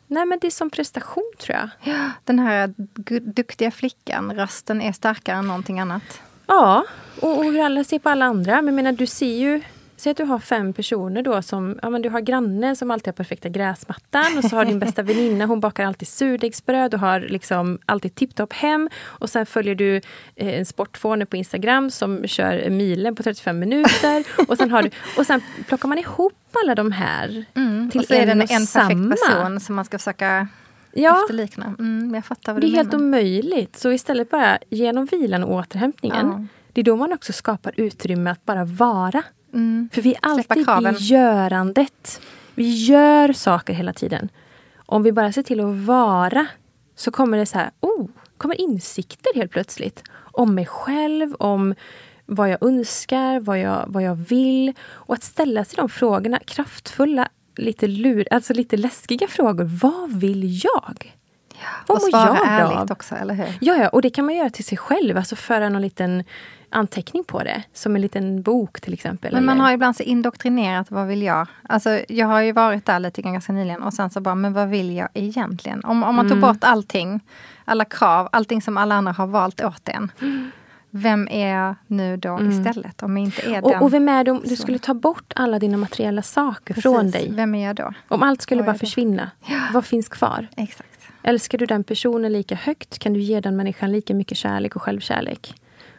Nej 0.06 0.26
men 0.26 0.38
det 0.38 0.46
är 0.46 0.50
som 0.50 0.70
prestation 0.70 1.32
tror 1.38 1.56
jag. 1.56 1.68
Ja, 1.94 2.10
den 2.24 2.38
här 2.38 2.74
duktiga 3.20 3.70
flickan, 3.70 4.32
rösten 4.34 4.82
är 4.82 4.92
starkare 4.92 5.36
än 5.36 5.46
någonting 5.46 5.80
annat. 5.80 6.20
Ja, 6.46 6.84
och, 7.20 7.38
och 7.38 7.54
alla 7.54 7.84
ser 7.84 7.98
på 7.98 8.08
alla 8.08 8.24
andra. 8.24 8.54
Men 8.54 8.66
jag 8.66 8.74
menar, 8.74 8.92
du 8.92 9.06
ser 9.06 9.36
ju 9.36 9.62
Säg 9.96 10.10
att 10.10 10.16
du 10.16 10.24
har 10.24 10.38
fem 10.38 10.72
personer 10.72 11.22
då 11.22 11.42
som, 11.42 11.78
ja 11.82 11.90
men 11.90 12.02
du 12.02 12.08
har 12.08 12.20
grannen 12.20 12.76
som 12.76 12.90
alltid 12.90 13.08
har 13.08 13.12
perfekta 13.12 13.48
gräsmattan 13.48 14.38
och 14.38 14.44
så 14.44 14.56
har 14.56 14.64
din 14.64 14.78
bästa 14.78 15.02
väninna, 15.02 15.46
hon 15.46 15.60
bakar 15.60 15.84
alltid 15.84 16.08
surdegsbröd 16.08 16.94
och 16.94 17.00
har 17.00 17.20
liksom 17.20 17.78
alltid 17.86 18.14
tipptopp 18.14 18.52
hem. 18.52 18.90
Och 19.04 19.30
sen 19.30 19.46
följer 19.46 19.74
du 19.74 19.96
eh, 20.36 20.58
en 20.58 20.66
sportfåne 20.66 21.26
på 21.26 21.36
Instagram 21.36 21.90
som 21.90 22.26
kör 22.26 22.70
milen 22.70 23.14
på 23.14 23.22
35 23.22 23.58
minuter. 23.58 24.24
och, 24.48 24.56
sen 24.56 24.70
har 24.70 24.82
du, 24.82 24.90
och 25.18 25.26
sen 25.26 25.40
plockar 25.66 25.88
man 25.88 25.98
ihop 25.98 26.32
alla 26.62 26.74
de 26.74 26.92
här 26.92 27.44
mm, 27.54 27.90
till 27.90 28.00
och 28.00 28.06
så 28.06 28.14
en 28.14 28.20
är 28.20 28.26
det 28.26 28.32
en, 28.32 28.40
en 28.40 28.48
perfekt 28.48 29.10
person 29.10 29.60
som 29.60 29.74
man 29.74 29.84
ska 29.84 29.98
försöka 29.98 30.48
ja, 30.92 31.22
efterlikna. 31.22 31.74
Mm, 31.78 32.14
jag 32.14 32.24
fattar 32.24 32.52
vad 32.52 32.62
det 32.62 32.66
är 32.66 32.76
helt 32.76 32.94
omöjligt. 32.94 33.76
Så 33.76 33.92
istället 33.92 34.30
bara 34.30 34.58
genom 34.70 35.06
vilan 35.06 35.44
och 35.44 35.54
återhämtningen, 35.54 36.26
ja. 36.26 36.46
det 36.72 36.80
är 36.80 36.84
då 36.84 36.96
man 36.96 37.12
också 37.12 37.32
skapar 37.32 37.72
utrymme 37.76 38.30
att 38.30 38.44
bara 38.44 38.64
vara. 38.64 39.22
Mm. 39.56 39.88
För 39.92 40.02
vi 40.02 40.14
är 40.14 40.18
alltid 40.22 40.58
i 40.58 40.96
görandet. 40.98 42.20
Vi 42.54 42.74
gör 42.74 43.32
saker 43.32 43.72
hela 43.72 43.92
tiden. 43.92 44.28
Om 44.76 45.02
vi 45.02 45.12
bara 45.12 45.32
ser 45.32 45.42
till 45.42 45.60
att 45.60 45.76
vara 45.76 46.46
så 46.96 47.10
kommer 47.10 47.38
det 47.38 47.46
så 47.46 47.58
här, 47.58 47.70
oh, 47.80 48.08
kommer 48.38 48.60
insikter 48.60 49.34
helt 49.34 49.52
plötsligt. 49.52 50.02
Om 50.16 50.54
mig 50.54 50.66
själv, 50.66 51.34
om 51.34 51.74
vad 52.26 52.50
jag 52.50 52.62
önskar, 52.62 53.40
vad 53.40 53.58
jag, 53.58 53.84
vad 53.86 54.02
jag 54.02 54.14
vill. 54.14 54.72
Och 54.90 55.14
att 55.14 55.22
ställa 55.22 55.64
sig 55.64 55.76
de 55.76 55.88
frågorna, 55.88 56.38
kraftfulla, 56.38 57.28
lite 57.56 57.86
lur, 57.86 58.28
alltså 58.30 58.52
lite 58.52 58.76
läskiga 58.76 59.28
frågor. 59.28 59.64
Vad 59.64 60.12
vill 60.12 60.60
jag? 60.64 61.16
Ja, 61.50 61.68
vad 61.86 61.96
och 61.96 62.02
svara 62.02 62.38
jag 62.42 62.72
ärligt 62.72 62.90
också, 62.90 63.14
eller 63.14 63.34
hur? 63.34 63.58
Ja, 63.60 63.76
ja, 63.76 63.88
och 63.88 64.02
det 64.02 64.10
kan 64.10 64.24
man 64.24 64.34
göra 64.34 64.50
till 64.50 64.64
sig 64.64 64.78
själv. 64.78 65.16
Alltså 65.16 65.36
föra 65.36 65.68
någon 65.68 65.82
liten 65.82 66.24
anteckning 66.70 67.24
på 67.24 67.42
det. 67.42 67.62
Som 67.72 67.96
en 67.96 68.02
liten 68.02 68.42
bok 68.42 68.80
till 68.80 68.92
exempel. 68.92 69.34
Men 69.34 69.44
man 69.44 69.60
har 69.60 69.72
ibland 69.72 69.96
så 69.96 70.02
indoktrinerat, 70.02 70.90
vad 70.90 71.06
vill 71.06 71.22
jag? 71.22 71.46
Alltså 71.62 72.00
jag 72.08 72.26
har 72.26 72.40
ju 72.40 72.52
varit 72.52 72.86
där 72.86 73.00
lite 73.00 73.22
ganska 73.22 73.52
nyligen 73.52 73.82
och 73.82 73.94
sen 73.94 74.10
så 74.10 74.20
bara, 74.20 74.34
men 74.34 74.52
vad 74.52 74.68
vill 74.68 74.96
jag 74.96 75.08
egentligen? 75.14 75.84
Om, 75.84 76.02
om 76.02 76.14
man 76.14 76.26
mm. 76.26 76.30
tog 76.30 76.40
bort 76.40 76.64
allting, 76.64 77.20
alla 77.64 77.84
krav, 77.84 78.28
allting 78.32 78.62
som 78.62 78.76
alla 78.76 78.94
andra 78.94 79.12
har 79.12 79.26
valt 79.26 79.60
åt 79.60 79.88
en. 79.88 80.10
Vem 80.90 81.28
är 81.30 81.48
jag 81.48 81.74
nu 81.86 82.16
då 82.16 82.36
Mm. 82.36 82.50
istället? 82.50 83.02
Om 83.02 83.16
jag 83.16 83.24
inte 83.24 83.50
är 83.50 83.64
Och, 83.64 83.70
den. 83.70 83.82
och 83.82 83.92
vem 83.92 84.08
är 84.08 84.24
det 84.24 84.30
om 84.30 84.42
du 84.44 84.56
skulle 84.56 84.78
ta 84.78 84.94
bort 84.94 85.32
alla 85.36 85.58
dina 85.58 85.76
materiella 85.76 86.22
saker 86.22 86.74
Precis. 86.74 86.82
från 86.82 87.10
dig? 87.10 87.28
Vem 87.30 87.54
är 87.54 87.66
jag 87.66 87.76
då? 87.76 87.92
Om 88.08 88.22
allt 88.22 88.42
skulle 88.42 88.62
Vad 88.62 88.74
bara 88.74 88.78
försvinna, 88.78 89.30
vad 89.72 89.84
finns 89.84 90.08
kvar? 90.08 90.46
Exakt. 90.56 90.88
Älskar 91.22 91.58
du 91.58 91.66
den 91.66 91.84
personen 91.84 92.32
lika 92.32 92.54
högt 92.54 92.98
kan 92.98 93.12
du 93.12 93.20
ge 93.20 93.40
den 93.40 93.56
människan 93.56 93.92
lika 93.92 94.14
mycket 94.14 94.38
kärlek 94.38 94.76
och 94.76 94.82
självkärlek. 94.82 95.54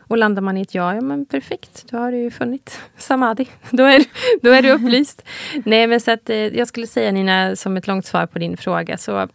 Och 0.07 0.17
landar 0.17 0.41
man 0.41 0.57
i 0.57 0.61
ett 0.61 0.75
ja, 0.75 0.95
ja 0.95 1.01
men 1.01 1.25
perfekt, 1.25 1.85
då 1.91 1.97
har 1.97 2.11
du 2.11 2.17
ju 2.17 2.31
funnit 2.31 2.79
samadhi. 2.97 3.47
Då 3.71 3.83
är, 3.83 4.03
då 4.41 4.49
är 4.51 4.61
du 4.61 4.71
upplyst. 4.71 5.23
Nej 5.65 5.87
men 5.87 5.99
så 6.01 6.11
att 6.11 6.29
eh, 6.29 6.35
jag 6.37 6.67
skulle 6.67 6.87
säga 6.87 7.11
Nina, 7.11 7.55
som 7.55 7.77
ett 7.77 7.87
långt 7.87 8.05
svar 8.05 8.25
på 8.25 8.39
din 8.39 8.57
fråga, 8.57 8.97
så 8.97 9.27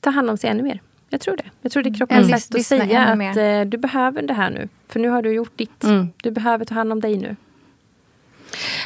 ta 0.00 0.10
hand 0.10 0.30
om 0.30 0.36
sig 0.36 0.50
ännu 0.50 0.62
mer. 0.62 0.80
Jag 1.08 1.20
tror 1.20 1.36
det. 1.36 1.44
Jag 1.62 1.72
tror 1.72 1.82
det 1.82 1.88
är 1.90 1.94
kroppens 1.94 2.26
Mm. 2.28 2.38
sätt 2.40 2.54
att 2.54 2.62
säga 2.66 3.04
att 3.04 3.18
mer. 3.18 3.38
eh, 3.38 3.64
du 3.64 3.76
behöver 3.78 4.22
det 4.22 4.34
här 4.34 4.50
nu. 4.50 4.68
För 4.88 5.00
nu 5.00 5.08
har 5.08 5.22
du 5.22 5.32
gjort 5.32 5.58
ditt. 5.58 5.84
Mm. 5.84 6.08
Du 6.22 6.30
behöver 6.30 6.64
ta 6.64 6.74
hand 6.74 6.92
om 6.92 7.00
dig 7.00 7.16
nu. 7.16 7.36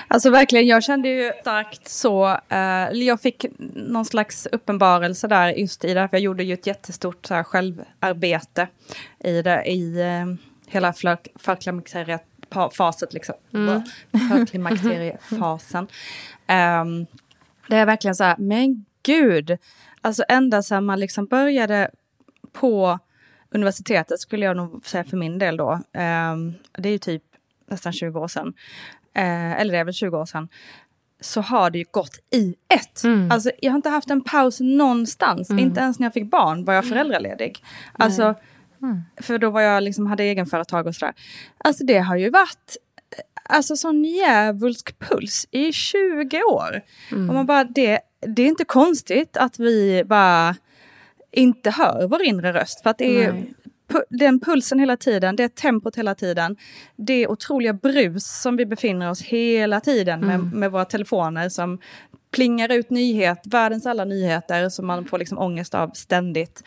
Alltså 0.08 0.30
verkligen, 0.30 0.66
jag 0.66 0.84
kände 0.84 1.08
ju 1.08 1.32
starkt 1.40 1.88
så, 1.88 2.28
eh, 2.48 2.90
jag 2.92 3.20
fick 3.20 3.44
någon 3.74 4.04
slags 4.04 4.46
uppenbarelse 4.52 5.28
där 5.28 5.48
just 5.52 5.84
i 5.84 5.94
det, 5.94 6.08
för 6.08 6.16
jag 6.16 6.22
gjorde 6.22 6.44
ju 6.44 6.54
ett 6.54 6.66
jättestort 6.66 7.26
så 7.26 7.34
här, 7.34 7.42
självarbete 7.42 8.68
i, 9.24 9.42
det, 9.42 9.64
i 9.66 10.00
eh, 10.00 10.34
hela 10.66 10.92
för- 10.92 11.38
förklimakteriefaset, 11.38 13.12
liksom. 13.12 13.34
Mm. 13.54 13.82
Förklimakteriefasen. 14.28 15.86
Um, 16.48 17.06
det 17.68 17.76
är 17.76 17.86
verkligen 17.86 18.14
så 18.14 18.24
här, 18.24 18.36
men 18.38 18.84
gud, 19.02 19.58
alltså 20.00 20.24
ända 20.28 20.62
sedan 20.62 20.84
man 20.84 21.00
liksom 21.00 21.26
började 21.26 21.90
på 22.52 22.98
universitetet 23.50 24.20
skulle 24.20 24.46
jag 24.46 24.56
nog 24.56 24.86
säga 24.86 25.04
för 25.04 25.16
min 25.16 25.38
del 25.38 25.56
då, 25.56 25.80
ehm, 25.92 26.54
det 26.78 26.88
är 26.88 26.92
ju 26.92 26.98
typ 26.98 27.22
nästan 27.70 27.92
20 27.92 28.20
år 28.20 28.28
sedan, 28.28 28.54
eh, 29.14 29.60
eller 29.60 29.72
det 29.72 29.78
är 29.78 29.84
väl 29.84 29.94
20 29.94 30.16
år 30.18 30.26
sedan, 30.26 30.48
så 31.20 31.40
har 31.40 31.70
det 31.70 31.78
ju 31.78 31.84
gått 31.90 32.18
i 32.32 32.54
ett. 32.74 33.04
Mm. 33.04 33.30
Alltså 33.30 33.50
jag 33.62 33.70
har 33.70 33.76
inte 33.76 33.88
haft 33.88 34.10
en 34.10 34.24
paus 34.24 34.60
någonstans, 34.60 35.50
inte 35.50 35.80
ens 35.80 35.98
när 35.98 36.06
jag 36.06 36.14
fick 36.14 36.30
barn 36.30 36.64
var 36.64 36.74
jag 36.74 36.88
föräldraledig. 36.88 37.64
Alltså, 37.92 38.34
för 39.20 39.38
då 39.38 39.50
var 39.50 39.60
jag 39.60 39.82
liksom, 39.82 40.06
hade 40.06 40.22
egenföretag 40.22 40.86
och 40.86 40.94
sådär. 40.94 41.14
Alltså 41.58 41.84
det 41.84 41.98
har 41.98 42.16
ju 42.16 42.30
varit 42.30 42.76
alltså 43.48 43.76
sån 43.76 44.04
djävulsk 44.04 44.98
puls 44.98 45.46
i 45.50 45.72
20 45.72 46.42
år. 46.42 46.80
Och 47.28 47.34
man 47.34 47.46
bara, 47.46 47.64
det, 47.64 48.00
det 48.20 48.42
är 48.42 48.46
inte 48.46 48.64
konstigt 48.64 49.36
att 49.36 49.58
vi 49.58 50.04
bara 50.06 50.56
inte 51.32 51.70
hör 51.70 52.06
vår 52.08 52.22
inre 52.22 52.52
röst. 52.52 52.82
För 52.82 52.90
att 52.90 52.98
det 52.98 53.24
är 53.24 53.32
pu- 53.88 54.04
den 54.10 54.40
pulsen 54.40 54.78
hela 54.78 54.96
tiden, 54.96 55.36
det 55.36 55.54
tempot 55.54 55.96
hela 55.96 56.14
tiden. 56.14 56.56
Det 56.96 57.26
otroliga 57.26 57.72
brus 57.72 58.42
som 58.42 58.56
vi 58.56 58.66
befinner 58.66 59.10
oss 59.10 59.22
hela 59.22 59.80
tiden 59.80 60.20
med, 60.20 60.52
med 60.52 60.72
våra 60.72 60.84
telefoner 60.84 61.48
som 61.48 61.78
plingar 62.30 62.72
ut 62.72 62.90
nyhet, 62.90 63.38
världens 63.44 63.86
alla 63.86 64.04
nyheter 64.04 64.68
som 64.68 64.86
man 64.86 65.04
får 65.04 65.18
liksom 65.18 65.38
ångest 65.38 65.74
av 65.74 65.90
ständigt. 65.94 66.62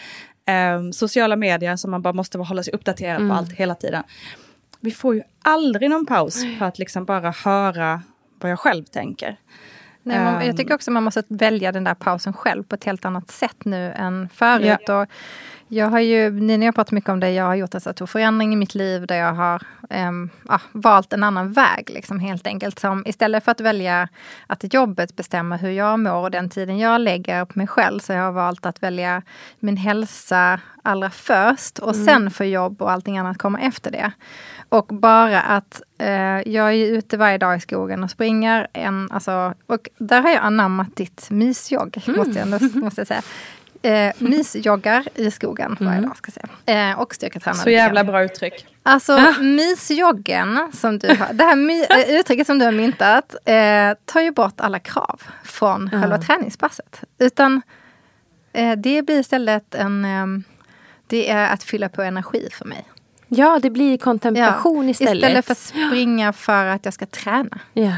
Ehm, 0.50 0.94
sociala 0.94 1.36
medier 1.36 1.76
som 1.76 1.92
man 1.92 2.02
bara 2.02 2.14
måste 2.14 2.38
hålla 2.38 2.64
sig 2.64 2.74
uppdaterad 2.74 3.28
på 3.30 3.34
allt 3.36 3.52
hela 3.54 3.76
tiden. 3.76 4.04
Vi 4.80 4.92
får 4.92 5.16
ju 5.16 5.22
aldrig 5.42 5.90
någon 5.90 6.06
paus 6.06 6.44
för 6.60 6.66
att 6.66 6.80
liksom 6.80 7.06
bara 7.06 7.32
höra 7.32 8.02
vad 8.40 8.52
jag 8.52 8.60
själv 8.60 8.84
tänker. 8.84 9.38
Nej, 10.04 10.20
man, 10.24 10.36
Ehm. 10.36 10.48
jag 10.48 10.58
tycker 10.58 10.74
också 10.76 10.92
man 10.92 11.04
måste 11.04 11.24
välja 11.28 11.72
den 11.72 11.84
där 11.84 11.94
pausen 11.94 12.34
själv 12.34 12.64
på 12.64 12.76
ett 12.76 12.84
helt 12.84 13.06
annat 13.06 13.32
sätt 13.32 13.66
nu 13.66 13.92
än 13.92 14.30
förut. 14.34 14.90
Och 14.90 15.06
jag 15.72 15.90
har 15.90 16.00
ju, 16.00 16.32
Nina 16.32 16.66
jag 16.66 16.76
pratat 16.76 16.92
mycket 16.92 17.10
om 17.10 17.20
det, 17.20 17.32
jag 17.32 17.44
har 17.44 17.56
gjort 17.56 17.74
en 17.74 17.82
så 17.82 17.94
stor 17.94 18.06
förändring 18.06 18.54
i 18.54 18.56
mitt 18.56 18.76
liv 18.76 19.08
där 19.08 19.16
jag 19.16 19.34
har 19.34 19.62
ehm, 19.90 20.30
ja, 20.48 20.60
valt 20.72 21.14
en 21.14 21.24
annan 21.24 21.52
väg 21.52 21.90
liksom 21.90 22.20
helt 22.20 22.48
enkelt. 22.48 22.80
Som 22.80 23.04
istället 23.06 23.44
för 23.44 23.52
att 23.52 23.62
välja 23.62 24.08
att 24.48 24.74
jobbet 24.74 25.16
bestämmer 25.16 25.58
hur 25.58 25.70
jag 25.70 26.00
mår 26.00 26.16
och 26.16 26.32
den 26.32 26.50
tiden 26.50 26.78
jag 26.78 27.02
lägger 27.02 27.46
på 27.46 27.60
mig 27.60 27.68
själv 27.68 28.00
så 28.00 28.14
jag 28.14 28.24
har 28.24 28.32
valt 28.32 28.66
att 28.66 28.84
välja 28.84 29.22
min 29.60 29.78
hälsa 29.78 30.60
allra 30.84 31.10
först 31.10 31.80
och 31.80 31.96
sen 31.96 32.32
få 32.32 32.44
jobb 32.44 32.82
och 32.82 32.92
allting 32.92 33.18
annat 33.18 33.38
kommer 33.38 33.60
efter 33.60 33.92
det. 33.92 34.12
Och 34.70 34.86
bara 34.86 35.42
att 35.42 35.82
eh, 35.98 36.52
jag 36.54 36.74
är 36.74 36.86
ute 36.86 37.18
varje 37.18 37.38
dag 37.38 37.58
i 37.58 37.60
skogen 37.60 38.04
och 38.04 38.12
springer. 38.12 38.68
En, 38.74 39.12
alltså, 39.12 39.54
och 39.66 39.90
där 39.98 40.22
har 40.22 40.30
jag 40.30 40.44
anammat 40.44 40.96
ditt 40.96 41.30
mysjogg, 41.30 42.04
måste, 42.08 42.40
jag, 42.40 42.76
måste 42.76 43.02
jag 43.02 43.08
säga. 43.08 43.22
Eh, 43.82 44.12
mysjoggar 44.18 45.08
i 45.16 45.32
skogen 45.32 45.78
varje 45.80 46.02
dag, 46.02 46.18
ska 46.18 46.32
jag 46.36 46.50
säga. 46.66 46.90
Eh, 46.92 47.00
och 47.00 47.16
styrketränar. 47.16 47.58
Så 47.58 47.70
jävla 47.70 48.04
bra 48.04 48.24
uttryck. 48.24 48.66
Alltså 48.84 49.34
mysjoggen 49.42 50.72
som 50.74 51.00
du 51.00 51.08
har, 51.08 51.34
det 51.34 51.44
här 51.44 51.56
my, 51.56 51.84
eh, 51.90 52.20
uttrycket 52.20 52.48
som 52.48 52.60
du 52.60 52.66
har 52.66 52.72
myntat 52.72 53.36
eh, 53.46 53.94
tar 54.06 54.22
ju 54.22 54.32
bort 54.32 54.62
alla 54.62 54.80
krav 54.80 55.22
från 55.44 55.90
själva 55.90 56.18
träningspasset. 56.18 57.04
Utan 57.18 57.62
eh, 58.54 58.72
det 58.78 59.02
blir 59.02 59.20
istället 59.20 59.76
en, 59.76 60.06
ehm, 60.06 60.44
det 61.08 61.30
är 61.30 61.54
att 61.54 61.64
fylla 61.64 61.90
på 61.90 62.02
energi 62.02 62.50
för 62.52 62.66
mig. 62.66 62.86
Ja, 63.28 63.60
det 63.62 63.70
blir 63.70 63.98
kontemplation 63.98 64.90
istället. 64.90 65.16
Istället 65.16 65.46
för 65.46 65.52
att 65.52 65.58
springa 65.58 66.34
för 66.34 66.66
att 66.66 66.86
jag 66.86 66.94
ska 66.94 67.06
träna. 67.06 67.60
Ja. 67.74 67.94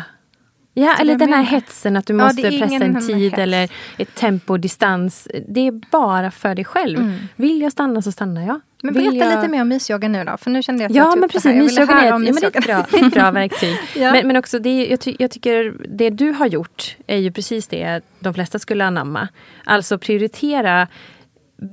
Ja, 0.74 0.96
eller 1.00 1.16
den 1.16 1.34
här 1.34 1.44
hetsen 1.44 1.98
att 1.98 2.06
du 2.06 2.14
Ja, 2.14 2.26
måste 2.26 2.42
pressa 2.42 2.86
en 2.86 3.08
tid 3.08 3.34
eller 3.34 3.70
ett 3.98 4.16
tempo, 4.16 4.58
distans. 4.58 5.28
Det 5.48 5.68
är 5.68 5.72
bara 5.92 6.32
för 6.32 6.56
dig 6.56 6.66
själv. 6.66 7.28
Vill 7.36 7.62
jag 7.62 7.72
stanna 7.72 8.02
så 8.02 8.12
stannar 8.12 8.42
jag. 8.42 8.50
Mm. 8.50 8.62
Men 8.84 8.94
Vill 8.94 9.04
berätta 9.04 9.32
jag... 9.32 9.36
lite 9.36 9.52
mer 9.52 9.62
om 9.62 9.68
mysyoga 9.68 10.08
nu 10.08 10.24
då, 10.24 10.38
för 10.38 10.50
nu 10.50 10.64
kände 10.64 10.84
jag 10.84 10.90
att 10.90 10.96
Ja, 10.96 11.16
men 11.16 11.30
precis. 11.30 11.56
Mysyogan 11.56 11.98
är, 11.98 12.04
ett, 12.04 12.10
ja, 12.10 12.18
men 12.18 12.36
det 12.36 12.44
är 12.44 12.58
ett 12.58 12.66
bra, 12.66 13.00
ett 13.00 13.14
bra 13.14 13.32
verktyg. 13.42 13.76
Ja. 13.96 14.12
men, 14.12 14.28
men 14.28 14.38
också, 14.38 14.60
det 14.60 14.70
är, 14.70 14.90
jag, 14.92 15.00
ty, 15.00 15.16
jag 15.20 15.32
tycker 15.32 15.76
det 15.98 16.10
du 16.10 16.32
har 16.32 16.48
gjort 16.48 16.96
är 17.08 17.18
ju 17.18 17.32
precis 17.32 17.68
det 17.68 18.02
de 18.20 18.34
flesta 18.34 18.60
skulle 18.60 18.86
anamma. 18.86 19.28
Alltså 19.64 19.98
prioritera, 19.98 20.88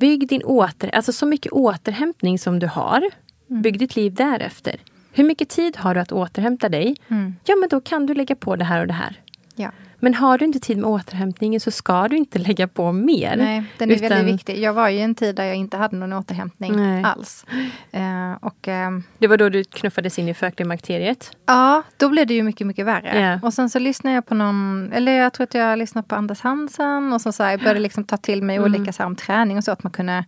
bygg 0.00 0.28
din 0.28 0.42
åter, 0.42 0.94
alltså 0.94 1.12
så 1.12 1.26
mycket 1.26 1.52
återhämtning 1.52 2.38
som 2.38 2.58
du 2.58 2.66
har. 2.66 3.10
Mm. 3.50 3.62
Bygg 3.62 3.78
ditt 3.78 3.96
liv 3.96 4.14
därefter. 4.14 4.76
Hur 5.18 5.24
mycket 5.24 5.48
tid 5.48 5.76
har 5.76 5.94
du 5.94 6.00
att 6.00 6.12
återhämta 6.12 6.68
dig? 6.68 6.96
Ja, 7.44 7.56
men 7.56 7.68
då 7.70 7.80
kan 7.80 8.06
du 8.06 8.14
lägga 8.14 8.34
på 8.36 8.56
det 8.56 8.64
här 8.64 8.80
och 8.80 8.86
det 8.86 8.92
här. 8.92 9.20
Ja. 9.54 9.70
Men 10.00 10.14
har 10.14 10.38
du 10.38 10.44
inte 10.44 10.60
tid 10.60 10.76
med 10.78 10.86
återhämtningen 10.86 11.60
så 11.60 11.70
ska 11.70 12.08
du 12.08 12.16
inte 12.16 12.38
lägga 12.48 12.68
på 12.68 12.92
mer. 12.92 13.36
Nej, 13.36 13.64
den 13.78 13.90
är 13.90 13.94
Utan- 13.94 14.08
väldigt 14.08 14.34
viktig. 14.34 14.58
Jag 14.58 14.72
var 14.72 14.88
ju 14.88 14.98
i 14.98 15.00
en 15.00 15.14
tid 15.14 15.36
där 15.36 15.44
jag 15.44 15.56
inte 15.56 15.76
hade 15.76 15.96
någon 15.96 16.12
återhämtning 16.12 16.76
Nej. 16.76 17.02
alls. 17.04 17.46
Eh, 17.90 18.32
och 18.40 18.68
ehm, 18.68 19.02
Det 19.18 19.26
var 19.26 19.36
då 19.36 19.48
du 19.48 19.64
knuffades 19.64 20.18
in 20.18 20.28
i 20.28 20.34
förklimakteriet. 20.34 21.36
ja, 21.46 21.82
då 21.96 22.08
blev 22.08 22.26
det 22.26 22.34
ju 22.34 22.42
mycket, 22.42 22.66
mycket 22.66 22.86
värre. 22.86 23.20
Ja. 23.20 23.40
Och 23.46 23.54
sen 23.54 23.70
så 23.70 23.78
lyssnade 23.78 24.14
jag 24.14 24.26
på 24.26 24.34
någon, 24.34 24.92
eller 24.92 25.12
jag 25.12 25.32
tror 25.32 25.44
att 25.44 25.54
jag 25.54 25.78
lyssnade 25.78 26.08
på 26.08 26.14
Anders 26.14 26.40
Hansen 26.40 27.12
och 27.12 27.20
så, 27.20 27.32
så 27.32 27.42
här, 27.42 27.50
jag 27.50 27.60
började 27.60 27.80
liksom 27.88 28.04
ta 28.04 28.16
till 28.16 28.42
mig 28.42 28.56
Mm. 28.56 28.72
olika 28.74 28.92
så 28.92 29.02
här, 29.02 29.06
om 29.06 29.16
träning 29.16 29.56
och 29.56 29.64
så, 29.64 29.72
att 29.72 29.82
man 29.82 29.92
kunde 29.92 30.24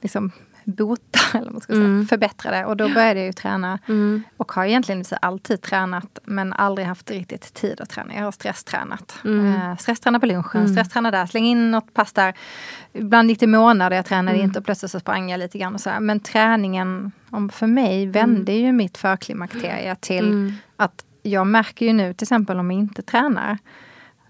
liksom 0.00 0.30
bota, 0.68 1.18
eller 1.34 1.44
vad 1.44 1.52
man 1.52 1.60
ska 1.60 1.72
säga, 1.72 1.84
Mm. 1.84 2.06
förbättra 2.06 2.50
det. 2.50 2.64
Och 2.64 2.76
då 2.76 2.88
började 2.88 3.20
jag 3.20 3.26
ju 3.26 3.32
träna 3.32 3.78
och 4.36 4.52
har 4.52 4.64
egentligen 4.64 5.04
alltid 5.22 5.62
tränat 5.62 6.18
men 6.24 6.52
aldrig 6.52 6.86
haft 6.88 7.10
riktigt 7.10 7.54
tid 7.54 7.80
att 7.80 7.90
träna. 7.90 8.14
Jag 8.14 8.22
har 8.24 8.32
stresstränat. 8.32 9.14
Mm. 9.24 9.54
Eh, 9.54 9.76
stressträna 9.76 10.20
på 10.20 10.26
lunchen, 10.26 10.68
stressträna 10.68 11.10
där, 11.10 11.26
släng 11.26 11.44
in 11.46 11.70
något 11.70 11.94
pass 11.94 12.12
där. 12.12 12.34
Ibland 12.92 13.30
gick 13.30 13.40
det 13.40 13.46
månader 13.46 13.96
jag 13.96 14.06
tränade 14.06 14.36
Mm. 14.36 14.46
inte 14.48 14.58
och 14.58 14.64
plötsligt 14.64 14.90
så 14.90 15.00
sprang 15.00 15.30
jag 15.30 15.38
lite 15.38 15.58
grann. 15.58 15.74
Och 15.74 15.80
så 15.80 15.90
här. 15.90 16.00
Men 16.00 16.20
träningen, 16.20 17.12
om 17.30 17.48
för 17.50 17.66
mig, 17.66 18.06
vände 18.06 18.52
ju 18.52 18.72
mitt 18.72 18.96
förklimakterie 18.98 19.96
till 20.00 20.28
Mm. 20.28 20.52
att 20.76 21.04
jag 21.22 21.46
märker 21.46 21.86
ju 21.86 21.92
nu 21.92 22.14
till 22.14 22.24
exempel 22.24 22.58
om 22.58 22.70
jag 22.70 22.80
inte 22.80 23.02
tränar, 23.02 23.58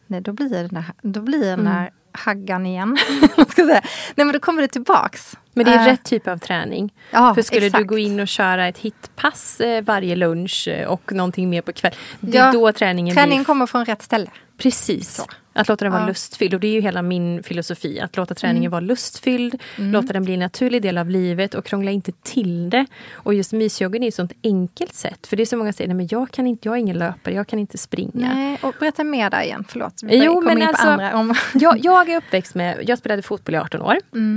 nej, 0.06 0.20
då 0.20 0.32
blir 0.32 0.50
det 0.50 0.68
den 0.68 0.84
då 1.02 1.20
blir 1.22 1.40
den 1.50 1.60
Mm. 1.60 1.72
där 1.74 1.90
haggan 2.12 2.66
igen. 2.66 2.96
Ska 3.48 3.62
säga? 3.66 3.82
Nej 4.14 4.24
men 4.26 4.32
då 4.32 4.38
kommer 4.40 4.62
det 4.62 4.68
tillbaks. 4.68 5.36
Men 5.52 5.64
det 5.66 5.72
är 5.72 5.78
Eh, 5.78 5.84
rätt 5.84 6.04
typ 6.04 6.28
av 6.28 6.36
träning. 6.38 6.94
ja, 7.10 7.34
För 7.34 7.42
skulle 7.42 7.66
exakt. 7.66 7.82
du 7.82 7.88
gå 7.88 7.98
in 7.98 8.20
och 8.20 8.28
köra 8.28 8.68
ett 8.68 8.78
hitpass 8.78 9.60
eh, 9.60 9.82
varje 9.82 10.16
lunch 10.16 10.68
eh, 10.68 10.88
och 10.88 11.12
någonting 11.12 11.50
mer 11.50 11.62
på 11.62 11.72
kväll. 11.72 11.94
Det 12.20 12.38
är 12.38 12.46
Ja, 12.46 12.52
då 12.52 12.72
träningen, 12.72 13.14
Träningen 13.16 13.38
blir... 13.38 13.44
kommer 13.44 13.66
från 13.66 13.84
rätt 13.84 14.02
ställe. 14.02 14.30
Precis. 14.58 15.26
Att 15.52 15.68
låta 15.68 15.84
den 15.84 15.92
vara 15.92 16.02
Ja. 16.02 16.08
lustfylld. 16.08 16.54
Och 16.54 16.60
det 16.60 16.66
är 16.66 16.72
ju 16.72 16.80
hela 16.80 17.02
min 17.02 17.42
filosofi. 17.42 18.00
Att 18.00 18.16
låta 18.16 18.34
träningen 18.34 18.70
vara 18.70 18.80
lustfylld. 18.80 19.62
Låta 19.76 20.12
den 20.12 20.24
bli 20.24 20.34
en 20.34 20.40
naturlig 20.40 20.82
del 20.82 20.98
av 20.98 21.10
livet 21.10 21.54
och 21.54 21.64
krångla 21.64 21.90
inte 21.90 22.12
till 22.12 22.70
det. 22.70 22.86
Och 23.12 23.34
just 23.34 23.52
mysyogan 23.52 24.02
är 24.02 24.08
ett 24.08 24.14
sånt 24.14 24.32
enkelt 24.42 24.94
sätt. 24.94 25.26
För 25.26 25.36
det 25.36 25.42
är 25.42 25.46
så 25.46 25.56
många 25.56 25.72
som 25.72 25.76
säger, 25.76 25.88
nej 25.88 25.94
men 25.96 26.08
jag 26.10 26.30
kan 26.30 26.46
inte, 26.46 26.68
jag 26.68 26.74
är 26.74 26.80
ingen 26.80 26.98
löpare, 26.98 27.34
jag 27.34 27.46
kan 27.46 27.58
inte 27.58 27.78
springa. 27.78 28.10
Nej, 28.34 28.58
och 28.62 28.74
berätta 28.80 29.04
mer 29.04 29.30
där 29.30 29.42
igen, 29.42 29.64
förlåt. 29.68 30.00
Vi 30.02 30.24
Jo, 30.24 30.40
men 30.40 30.58
in 30.58 30.64
på 30.64 30.68
alltså, 30.68 30.86
andra. 30.86 31.16
Om... 31.16 31.34
jag, 31.54 31.84
jag 31.84 32.08
är 32.08 32.16
uppväxt 32.16 32.54
med, 32.54 32.78
jag 32.86 32.98
spelade 32.98 33.22
fotboll 33.22 33.54
i 33.54 33.58
18 33.58 33.82
år. 33.82 33.96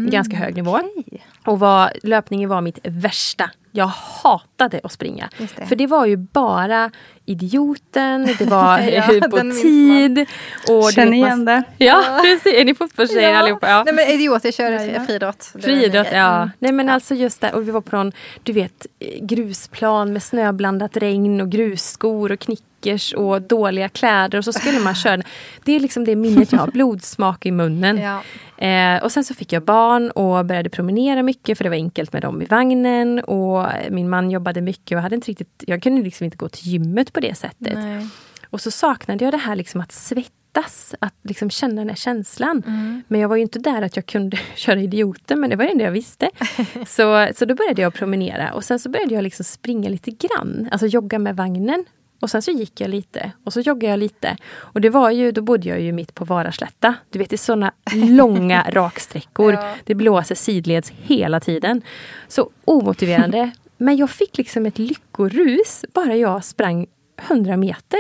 Ganska 0.10 0.38
hög 0.38 0.56
nivå. 0.56 0.80
Okej. 0.98 1.26
Och 1.46 1.60
var, 1.60 1.92
löpningen 2.04 2.50
var 2.50 2.62
mitt 2.62 2.80
värsta. 2.84 3.50
Jag 3.72 3.88
hatade 3.88 4.82
att 4.84 4.92
springa. 4.92 5.30
Det. 5.38 5.66
För 5.66 5.76
det 5.76 5.88
var 5.88 6.06
ju 6.06 6.18
bara 6.18 6.92
idioten, 7.26 8.30
det 8.40 8.46
var 8.46 8.80
Ja, 8.92 9.28
på 9.30 9.40
tid. 9.62 10.26
Och 10.70 10.92
Känner 10.92 11.14
igen 11.14 11.46
det. 11.46 11.64
Ja, 11.78 12.20
precis. 12.24 12.54
Är 12.54 12.66
ni 12.66 12.76
fotbollstjejer 12.76 13.34
allihopa? 13.34 13.70
Ja. 13.70 13.84
Nej 13.84 13.94
men 13.94 14.08
idiot, 14.08 14.44
jag 14.44 14.54
körde 14.54 14.86
Ja, 14.86 14.92
ja. 14.94 15.06
friidrott. 15.06 15.54
Friidrott, 15.62 16.08
ja. 16.12 16.36
Mm. 16.38 16.50
Nej 16.60 16.72
men 16.72 16.90
alltså 16.90 17.16
just 17.16 17.42
det. 17.42 17.54
Och 17.54 17.68
vi 17.68 17.72
var 17.72 17.82
på 17.82 17.96
någon, 17.96 18.12
du 18.44 18.54
vet, 18.54 18.88
grusplan 19.22 20.14
med 20.14 20.24
snöblandat 20.24 20.98
regn 20.98 21.42
och 21.42 21.50
grusskor 21.50 22.32
och 22.32 22.40
knickers 22.40 23.14
och 23.14 23.42
dåliga 23.42 23.90
kläder. 23.90 24.38
Och 24.38 24.46
så 24.46 24.54
skulle 24.54 24.80
man 24.80 24.96
köra. 24.96 25.22
Det 25.64 25.76
är 25.76 25.80
liksom 25.80 26.06
det 26.06 26.16
minnet 26.16 26.52
jag 26.52 26.60
har, 26.60 26.68
blodsmak 26.68 27.46
i 27.46 27.52
munnen. 27.52 27.98
Ja. 27.98 28.22
Eh, 28.62 29.04
och 29.04 29.12
sen 29.12 29.24
så 29.24 29.34
fick 29.34 29.54
jag 29.54 29.64
barn 29.64 30.12
och 30.12 30.46
började 30.46 30.70
promenera 30.70 31.24
mycket 31.24 31.58
för 31.58 31.64
det 31.64 31.70
var 31.70 31.78
enkelt 31.78 32.14
med 32.14 32.22
dem 32.22 32.42
i 32.42 32.46
vagnen. 32.46 33.20
Och 33.20 33.68
min 33.90 34.10
man 34.10 34.32
jobbade 34.32 34.62
mycket 34.62 34.96
och 34.96 35.02
hade 35.02 35.16
inte 35.16 35.32
riktigt, 35.32 35.64
jag 35.68 35.84
kunde 35.84 36.02
liksom 36.02 36.26
inte 36.26 36.38
gå 36.38 36.50
till 36.50 36.68
gymmet 36.68 37.11
på 37.12 37.20
det 37.20 37.36
sättet. 37.36 37.74
Nej. 37.74 38.08
Och 38.52 38.62
så 38.62 38.72
saknade 38.72 39.26
jag 39.26 39.34
det 39.34 39.38
här 39.38 39.56
liksom 39.56 39.82
att 39.82 39.92
svettas, 39.92 40.96
att 41.00 41.16
liksom 41.22 41.50
känna 41.50 41.76
den 41.76 41.90
här 41.90 41.96
känslan. 41.96 42.64
Mm. 42.68 43.04
Men 43.08 43.22
jag 43.22 43.30
var 43.30 43.36
ju 43.36 43.42
inte 43.42 43.60
där 43.60 43.82
att 43.82 43.96
jag 43.96 44.06
kunde 44.06 44.38
köra 44.56 44.80
idioten, 44.80 45.40
men 45.40 45.50
det 45.50 45.56
var 45.56 45.66
det 45.66 45.72
enda 45.72 45.84
jag 45.84 45.92
visste. 45.92 46.30
så, 46.86 47.28
så 47.36 47.46
då 47.46 47.56
började 47.56 47.82
jag 47.82 47.94
promenera 47.94 48.54
och 48.54 48.64
sen 48.64 48.80
så 48.80 48.90
började 48.90 49.14
jag 49.16 49.24
liksom 49.24 49.44
springa 49.44 49.90
lite 49.90 50.12
grann, 50.12 50.70
alltså 50.72 50.88
jogga 50.88 51.20
med 51.20 51.36
vagnen. 51.36 51.86
Och 52.20 52.30
sen 52.30 52.42
så 52.42 52.52
gick 52.52 52.82
jag 52.82 52.90
lite 52.90 53.32
och 53.44 53.54
så 53.54 53.60
joggade 53.60 53.92
jag 53.92 54.00
lite. 54.00 54.38
Och 54.54 54.82
det 54.82 54.90
var 54.90 55.12
ju, 55.12 55.32
då 55.32 55.42
bodde 55.42 55.70
jag 55.70 55.82
ju 55.82 55.92
mitt 55.92 56.16
på 56.16 56.26
Varaslätta. 56.26 56.96
Du 57.10 57.20
vet 57.20 57.30
det 57.30 57.36
är 57.36 57.38
såna 57.38 57.72
långa 57.94 58.66
raksträckor. 58.70 59.54
Ja. 59.54 59.76
Det 59.84 59.96
blåser 59.96 60.36
sidleds 60.36 60.94
hela 61.02 61.40
tiden. 61.40 61.82
Så 62.28 62.50
omotiverande. 62.66 63.52
Men 63.78 63.98
jag 63.98 64.10
fick 64.10 64.38
liksom 64.38 64.66
ett 64.66 64.80
lyckorus 64.80 65.86
bara 65.94 66.16
jag 66.16 66.44
sprang 66.44 66.88
100 67.28 67.58
meter 67.58 68.00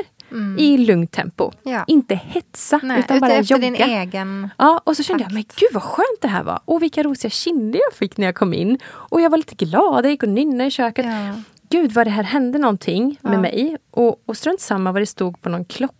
i 0.57 0.77
lugnt 0.77 1.11
tempo. 1.11 1.51
Ja. 1.63 1.83
Inte 1.87 2.15
hetsa, 2.15 2.79
Nej, 2.83 2.99
utan 2.99 3.19
bara 3.19 3.31
efter 3.31 3.55
jogga. 3.55 3.61
din 3.61 3.75
egen... 3.75 4.49
Ja, 4.57 4.81
och 4.83 4.97
så 4.97 5.03
kände 5.03 5.23
jag, 5.23 5.33
men 5.33 5.43
gud 5.55 5.69
vad 5.73 5.83
skönt 5.83 6.21
det 6.21 6.27
här 6.27 6.43
var. 6.43 6.59
Och 6.65 6.81
vilka 6.81 7.03
rosiga 7.03 7.29
kinder 7.29 7.79
jag 7.89 7.93
fick 7.97 8.17
när 8.17 8.25
jag 8.25 8.35
kom 8.35 8.53
in. 8.53 8.79
Och 8.85 9.21
jag 9.21 9.29
var 9.29 9.37
lite 9.37 9.55
glad, 9.55 10.05
jag 10.05 10.11
gick 10.11 10.23
och 10.23 10.29
nynnade 10.29 10.65
i 10.65 10.71
köket. 10.71 11.05
Ja. 11.05 11.33
Gud 11.69 11.91
vad 11.91 12.07
det 12.07 12.11
här 12.11 12.23
hände 12.23 12.59
någonting 12.59 13.17
med 13.21 13.39
mig. 13.39 13.77
Och, 13.91 14.21
och 14.25 14.37
strunt 14.37 14.61
samma 14.61 14.91
vad 14.91 15.01
det 15.01 15.05
stod 15.05 15.41
på 15.41 15.49
någon 15.49 15.65
klocka. 15.65 15.95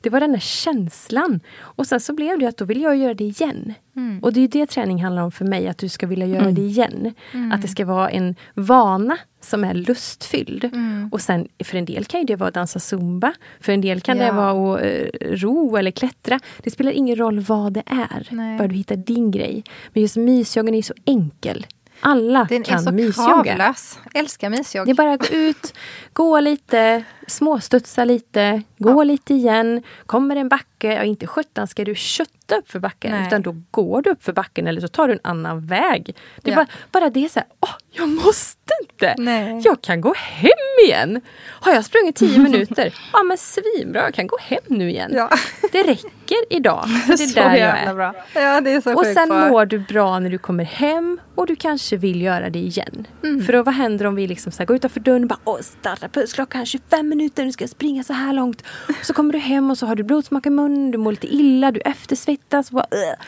Det 0.00 0.10
var 0.10 0.20
den 0.20 0.32
där 0.32 0.38
känslan. 0.38 1.40
Och 1.60 1.86
sen 1.86 2.00
så 2.00 2.14
blev 2.14 2.38
det 2.38 2.46
att 2.46 2.56
då 2.56 2.64
vill 2.64 2.82
jag 2.82 2.96
göra 2.96 3.14
det 3.14 3.24
igen. 3.24 3.74
Mm. 3.96 4.18
Och 4.22 4.32
det 4.32 4.40
är 4.40 4.48
det 4.48 4.66
träning 4.66 5.02
handlar 5.04 5.22
om 5.22 5.32
för 5.32 5.44
mig, 5.44 5.68
att 5.68 5.78
du 5.78 5.88
ska 5.88 6.06
vilja 6.06 6.26
göra 6.26 6.50
det 6.50 6.60
igen. 6.60 7.14
Att 7.52 7.62
det 7.62 7.68
ska 7.68 7.84
vara 7.84 8.10
en 8.10 8.34
vana 8.54 9.18
som 9.40 9.64
är 9.64 9.74
lustfylld. 9.74 10.64
Mm. 10.64 11.08
Och 11.12 11.20
sen 11.20 11.48
för 11.64 11.78
en 11.78 11.84
del 11.84 12.04
kan 12.04 12.20
ju 12.20 12.26
det 12.26 12.36
vara 12.36 12.48
att 12.48 12.54
dansa 12.54 12.78
zumba. 12.78 13.32
För 13.60 13.72
en 13.72 13.80
del 13.80 14.00
kan 14.00 14.18
det 14.18 14.24
Ja. 14.24 14.32
vara 14.32 14.74
att 14.74 14.82
eh, 14.82 15.30
ro 15.36 15.76
eller 15.76 15.90
klättra. 15.90 16.40
Det 16.62 16.70
spelar 16.70 16.92
ingen 16.92 17.16
roll 17.16 17.40
vad 17.40 17.72
det 17.72 17.82
är. 17.86 18.28
Nej. 18.30 18.58
Bara 18.58 18.68
du 18.68 18.74
hittar 18.74 18.96
din 18.96 19.30
grej. 19.30 19.64
Men 19.92 20.02
just 20.02 20.16
mysjoggen 20.16 20.74
är 20.74 20.82
så 20.82 20.94
enkel. 21.04 21.66
Alla 22.00 22.46
Den 22.48 22.60
är 22.60 22.64
kan 22.64 22.82
så 22.82 22.92
mysjogga. 22.92 23.44
kravlös. 23.44 23.98
Älskar 24.14 24.50
mysjogg. 24.50 24.86
Det 24.86 24.90
är 24.90 24.94
bara 24.94 25.12
att 25.12 25.28
gå 25.30 25.36
ut, 25.36 25.74
gå 26.12 26.40
lite, 26.40 27.04
småstudsa 27.26 28.04
lite, 28.04 28.62
gå 28.78 29.02
lite 29.04 29.34
igen. 29.34 29.82
Kommer 30.06 30.36
en 30.36 30.48
backe, 30.48 30.77
ja 30.84 31.02
inte 31.04 31.26
sjutton 31.26 31.66
ska 31.66 31.84
du 31.84 31.94
kötta 31.94 32.56
upp 32.58 32.70
för 32.70 32.78
backen. 32.78 33.10
Nej. 33.10 33.26
Utan 33.26 33.42
då 33.42 33.56
går 33.70 34.02
du 34.02 34.10
upp 34.10 34.24
för 34.24 34.32
backen 34.32 34.66
eller 34.66 34.80
så 34.80 34.88
tar 34.88 35.08
du 35.08 35.14
en 35.14 35.20
annan 35.22 35.66
väg. 35.66 36.16
Det 36.42 36.50
är 36.50 36.54
Ja. 36.54 36.56
bara, 36.56 36.66
bara 37.02 37.10
det 37.10 37.24
är 37.24 37.28
så 37.28 37.38
här, 37.40 37.48
åh, 37.60 37.74
jag 37.90 38.08
måste 38.08 38.58
inte! 38.82 39.14
Nej. 39.18 39.60
Jag 39.64 39.80
kan 39.82 40.00
gå 40.00 40.14
hem 40.16 40.50
igen! 40.86 41.20
Har 41.46 41.72
jag 41.72 41.84
sprungit 41.84 42.16
tio 42.16 42.38
minuter? 42.42 42.94
Ja 43.12 43.22
men 43.22 43.38
svinbra, 43.38 44.02
jag 44.02 44.14
kan 44.14 44.26
gå 44.26 44.36
hem 44.40 44.60
nu 44.66 44.90
igen. 44.90 45.10
Ja. 45.14 45.30
Det 45.72 45.82
räcker 45.82 46.38
idag. 46.50 46.84
För 47.06 47.06
det 47.16 47.22
är 47.22 47.26
Så 47.26 47.40
där 47.40 47.54
jag 47.56 47.78
är. 47.78 47.94
bra. 47.94 48.14
Ja, 48.34 48.60
det 48.60 48.70
är 48.72 48.80
så 48.80 48.94
Och 48.94 49.06
sen 49.06 49.28
bra. 49.28 49.48
mår 49.48 49.66
du 49.66 49.78
bra 49.78 50.18
när 50.18 50.30
du 50.30 50.38
kommer 50.38 50.64
hem 50.64 51.20
och 51.34 51.46
du 51.46 51.56
kanske 51.56 51.96
vill 51.96 52.22
göra 52.22 52.50
det 52.50 52.58
igen. 52.58 53.06
Mm. 53.24 53.42
För 53.44 53.52
då, 53.52 53.62
vad 53.62 53.74
händer 53.74 54.04
om 54.06 54.14
vi 54.14 54.26
liksom 54.26 54.52
så 54.52 54.58
här, 54.58 54.66
går 54.66 54.76
utanför 54.76 55.00
dörren 55.00 55.22
och 55.22 55.28
bara 55.28 55.38
Åh, 55.44 55.58
starta 55.60 56.08
pulsklockan 56.08 56.66
25 56.66 57.08
minuter, 57.08 57.44
nu 57.44 57.52
ska 57.52 57.62
jag 57.62 57.70
springa 57.70 58.02
så 58.04 58.12
här 58.12 58.32
långt. 58.32 58.62
Och 58.88 59.06
så 59.06 59.12
kommer 59.14 59.32
du 59.32 59.38
hem 59.38 59.70
och 59.70 59.78
så 59.78 59.86
har 59.86 59.96
du 59.96 60.02
blodsmak 60.02 60.46
i 60.46 60.50
munnen, 60.50 60.67
du 60.68 60.98
mår 60.98 61.10
lite 61.12 61.26
illa, 61.34 61.70
du 61.72 61.80
eftersvettas. 61.80 62.70
Bara, 62.70 62.86
"Ugh." 62.90 63.24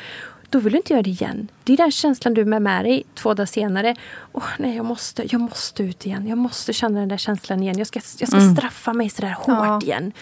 då 0.53 0.59
vill 0.59 0.73
du 0.73 0.77
inte 0.77 0.93
göra 0.93 1.03
det 1.03 1.11
igen. 1.11 1.49
Det 1.65 1.73
är 1.73 1.77
den 1.77 1.91
känslan 1.91 2.35
du 2.35 2.41
är 2.41 2.45
med, 2.45 2.85
dig 2.85 3.03
två 3.15 3.35
dagar 3.35 3.47
senare. 3.47 3.97
Åh 4.33 4.43
nej, 4.59 4.77
jag 4.77 4.85
måste, 4.87 5.23
jag 5.33 5.41
måste 5.41 5.83
ut 5.83 6.07
igen. 6.07 6.27
Jag 6.29 6.39
måste 6.39 6.73
känna 6.73 7.01
den 7.01 7.09
där 7.09 7.17
känslan 7.17 7.63
igen. 7.63 7.79
Jag 7.79 7.87
ska, 7.87 8.01
jag 8.19 8.29
ska 8.29 8.41
straffa 8.57 8.93
mig 8.93 9.11
sådär 9.11 9.31
hårt 9.39 9.49
Mm. 9.49 9.65
Ja. 9.65 9.81
igen. 9.83 10.13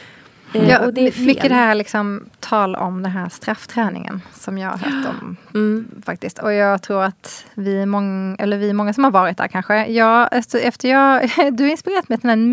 Eh, 0.54 0.68
Ja, 0.70 0.78
och 0.86 0.94
det 0.94 1.06
är 1.06 1.10
fel. 1.10 1.26
mycket 1.26 1.48
det 1.48 1.54
här 1.54 1.74
liksom, 1.74 2.24
tal 2.40 2.76
om 2.76 3.02
den 3.02 3.12
här 3.12 3.28
straffträningen 3.28 4.22
som 4.34 4.58
jag 4.58 4.70
har 4.70 4.78
hört 4.78 5.06
om. 5.22 5.36
Mm. 5.54 6.02
faktiskt. 6.04 6.38
Och 6.38 6.52
jag 6.52 6.82
tror 6.82 7.02
att 7.04 7.44
vi, 7.54 7.86
mång, 7.86 8.36
eller 8.38 8.56
vi 8.56 8.72
många 8.72 8.92
som 8.92 9.04
har 9.04 9.10
varit 9.10 9.36
där 9.38 9.48
kanske. 9.48 9.86
Jag, 9.86 10.28
efter, 10.32 10.58
jag, 10.88 11.22
du 11.52 11.64
har 11.64 11.70
inspirerat 11.70 12.08
mig 12.08 12.18
till 12.18 12.28
den 12.28 12.38
här 12.40 12.46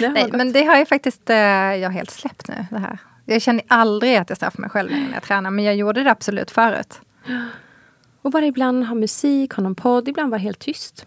var 0.00 0.14
Nej, 0.14 0.22
gott. 0.24 0.32
men 0.32 0.52
det 0.52 0.64
har 0.64 0.76
jag 0.76 0.88
faktiskt 0.88 1.30
eh, 1.30 1.36
jag 1.36 1.88
har 1.88 1.94
helt 1.94 2.10
släppt 2.10 2.48
nu. 2.48 2.66
Det 2.70 2.78
här. 2.78 2.98
Jag 3.24 3.42
känner 3.42 3.64
aldrig 3.68 4.16
att 4.16 4.28
jag 4.28 4.36
straffar 4.36 4.60
mig 4.60 4.70
själv 4.70 4.90
när 4.90 5.12
jag 5.12 5.22
tränar. 5.22 5.50
Men 5.50 5.64
jag 5.64 5.76
gjorde 5.76 6.02
det 6.02 6.10
absolut 6.10 6.50
förut. 6.50 7.00
Och 8.22 8.30
bara 8.30 8.46
ibland 8.46 8.84
ha 8.84 8.94
musik, 8.94 9.52
ha 9.52 9.62
någon 9.62 9.74
podd, 9.74 10.08
ibland 10.08 10.30
vara 10.30 10.40
helt 10.40 10.58
tyst. 10.58 11.06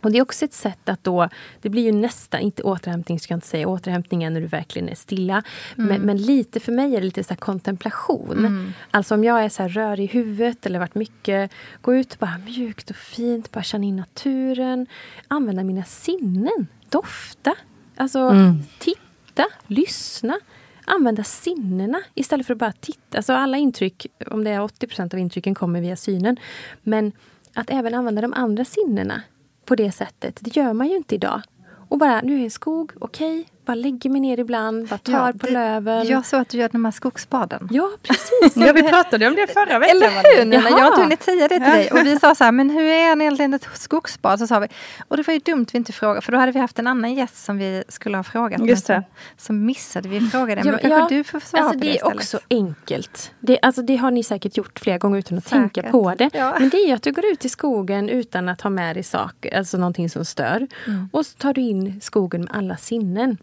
Och 0.00 0.12
det 0.12 0.18
är 0.18 0.22
också 0.22 0.44
ett 0.44 0.54
sätt 0.54 0.88
att 0.88 1.04
då, 1.04 1.28
det 1.62 1.68
blir 1.68 1.82
ju 1.82 1.92
nästan, 1.92 2.40
inte 2.40 2.62
återhämtning 2.62 3.20
ska 3.20 3.32
jag 3.32 3.36
inte 3.36 3.46
säga, 3.46 3.68
återhämtning 3.68 4.22
är 4.22 4.30
när 4.30 4.40
du 4.40 4.46
verkligen 4.46 4.88
är 4.88 4.94
stilla. 4.94 5.42
Men, 5.76 6.02
men 6.02 6.16
lite 6.16 6.60
för 6.60 6.72
mig 6.72 6.96
är 6.96 7.00
det 7.00 7.06
lite 7.06 7.24
så 7.24 7.28
här 7.28 7.36
kontemplation. 7.36 8.72
Alltså 8.90 9.14
om 9.14 9.24
jag 9.24 9.44
är 9.44 9.48
så 9.48 9.62
här 9.62 9.68
rör 9.68 10.00
i 10.00 10.06
huvudet 10.06 10.66
eller 10.66 10.78
varit 10.78 10.94
mycket, 10.94 11.50
gå 11.80 11.94
ut 11.94 12.18
bara 12.18 12.38
mjukt 12.38 12.90
och 12.90 12.96
fint, 12.96 13.52
bara 13.52 13.62
känna 13.64 13.84
in 13.84 13.96
naturen. 13.96 14.86
Använda 15.28 15.64
mina 15.64 15.84
sinnen, 15.84 16.66
dofta, 16.88 17.54
alltså 17.96 18.30
titta, 18.78 19.46
lyssna. 19.66 20.38
Använda 20.84 21.24
sinnena 21.24 22.00
istället 22.14 22.46
för 22.46 22.54
att 22.54 22.58
bara 22.58 22.72
titta. 22.72 23.16
Alltså 23.16 23.32
alla 23.32 23.56
intryck, 23.56 24.06
om 24.30 24.44
det 24.44 24.50
är 24.50 24.60
80% 24.60 25.14
av 25.14 25.20
intrycken 25.20 25.54
kommer 25.54 25.80
via 25.80 25.96
synen. 25.96 26.36
Men 26.82 27.12
att 27.54 27.70
även 27.70 27.94
använda 27.94 28.22
de 28.22 28.32
andra 28.32 28.64
sinnena 28.64 29.22
på 29.64 29.74
det 29.74 29.92
sättet, 29.92 30.38
det 30.40 30.56
gör 30.56 30.72
man 30.72 30.88
ju 30.88 30.96
inte 30.96 31.14
idag. 31.14 31.42
Och 31.88 31.98
bara, 31.98 32.20
nu 32.20 32.40
är 32.40 32.44
en 32.44 32.50
skog, 32.50 32.92
okej, 33.00 33.48
bara 33.64 33.74
lägger 33.74 34.10
mig 34.10 34.20
ner 34.20 34.40
ibland, 34.40 34.88
bara 34.88 34.98
tar 34.98 35.12
Ja, 35.26 35.32
på 35.38 35.46
det- 35.46 35.52
löven. 35.52 36.06
Jag 36.06 36.26
såg 36.26 36.40
att 36.40 36.48
du 36.48 36.58
gör 36.58 36.68
de 36.68 36.84
här 36.84 36.92
skogsbaden. 36.92 37.68
Ja, 37.70 37.90
precis. 38.02 38.56
Ja, 38.66 38.72
vi 38.72 38.82
pratade 38.82 39.26
om 39.28 39.34
det 39.34 39.46
förra 39.52 39.78
veckan. 39.78 39.96
Eller 39.96 40.38
hur 40.38 40.44
Nina? 40.44 40.62
Jag 40.70 40.78
har 40.78 40.86
inte 40.88 41.00
hunnit 41.02 41.22
säga 41.22 41.48
det 41.48 41.54
till 41.60 41.72
dig. 41.72 41.90
Och 41.92 41.98
vi 42.06 42.18
sa 42.18 42.34
så 42.34 42.44
här, 42.44 42.52
men 42.52 42.70
hur 42.70 42.82
är 42.82 43.12
en 43.12 43.20
egentligen 43.20 43.54
ett 43.54 43.68
skogsbad? 43.74 44.38
Så 44.38 44.46
sa 44.46 44.58
vi, 44.58 44.66
och 45.08 45.16
det 45.16 45.26
var 45.26 45.34
ju 45.34 45.40
dumt 45.40 45.66
vi 45.72 45.76
inte 45.78 45.92
frågade, 45.92 46.20
för 46.20 46.32
då 46.32 46.38
hade 46.38 46.52
vi 46.52 46.58
haft 46.58 46.78
en 46.78 46.86
annan 46.86 47.14
gäst 47.14 47.44
som 47.44 47.58
vi 47.58 47.84
skulle 47.88 48.16
ha 48.16 48.24
frågat. 48.24 48.66
Just 48.66 48.86
det. 48.86 48.94
Som, 48.94 49.04
som 49.46 49.66
missade 49.66 50.08
vi 50.08 50.20
frågade. 50.20 50.64
Men 50.64 50.72
Ja, 50.72 50.78
kanske 50.78 50.88
ja. 51.14 51.18
du 51.18 51.24
får 51.24 51.40
svara 51.40 51.62
alltså, 51.62 51.78
på 51.78 51.84
det 51.84 51.92
det 51.92 51.98
är 51.98 52.06
också 52.06 52.38
enkelt. 52.50 53.32
Det, 53.40 53.58
alltså, 53.62 53.82
det 53.82 53.96
har 53.96 54.10
ni 54.10 54.22
säkert 54.24 54.56
gjort 54.56 54.78
flera 54.80 54.98
gånger 54.98 55.18
utan 55.18 55.38
att 55.38 55.46
tänka 55.46 55.80
Säkert. 55.80 55.92
på 55.92 56.14
det. 56.18 56.30
Ja. 56.32 56.56
Men 56.58 56.68
det 56.68 56.76
är 56.76 56.86
ju 56.86 56.92
att 56.92 57.02
du 57.02 57.12
går 57.12 57.24
ut 57.24 57.44
i 57.44 57.48
skogen 57.48 58.08
utan 58.08 58.48
att 58.48 58.60
ha 58.60 58.70
med 58.70 58.96
dig 58.96 59.02
saker, 59.02 59.58
alltså 59.58 59.78
någonting 59.78 60.10
som 60.10 60.24
stör. 60.24 60.66
Mm. 60.86 61.08
Och 61.12 61.26
så 61.26 61.36
tar 61.38 61.52
du 61.54 61.60
in 61.60 62.00
skogen 62.00 62.40
med 62.44 62.50
alla 62.56 62.76
sinnen. 62.76 63.38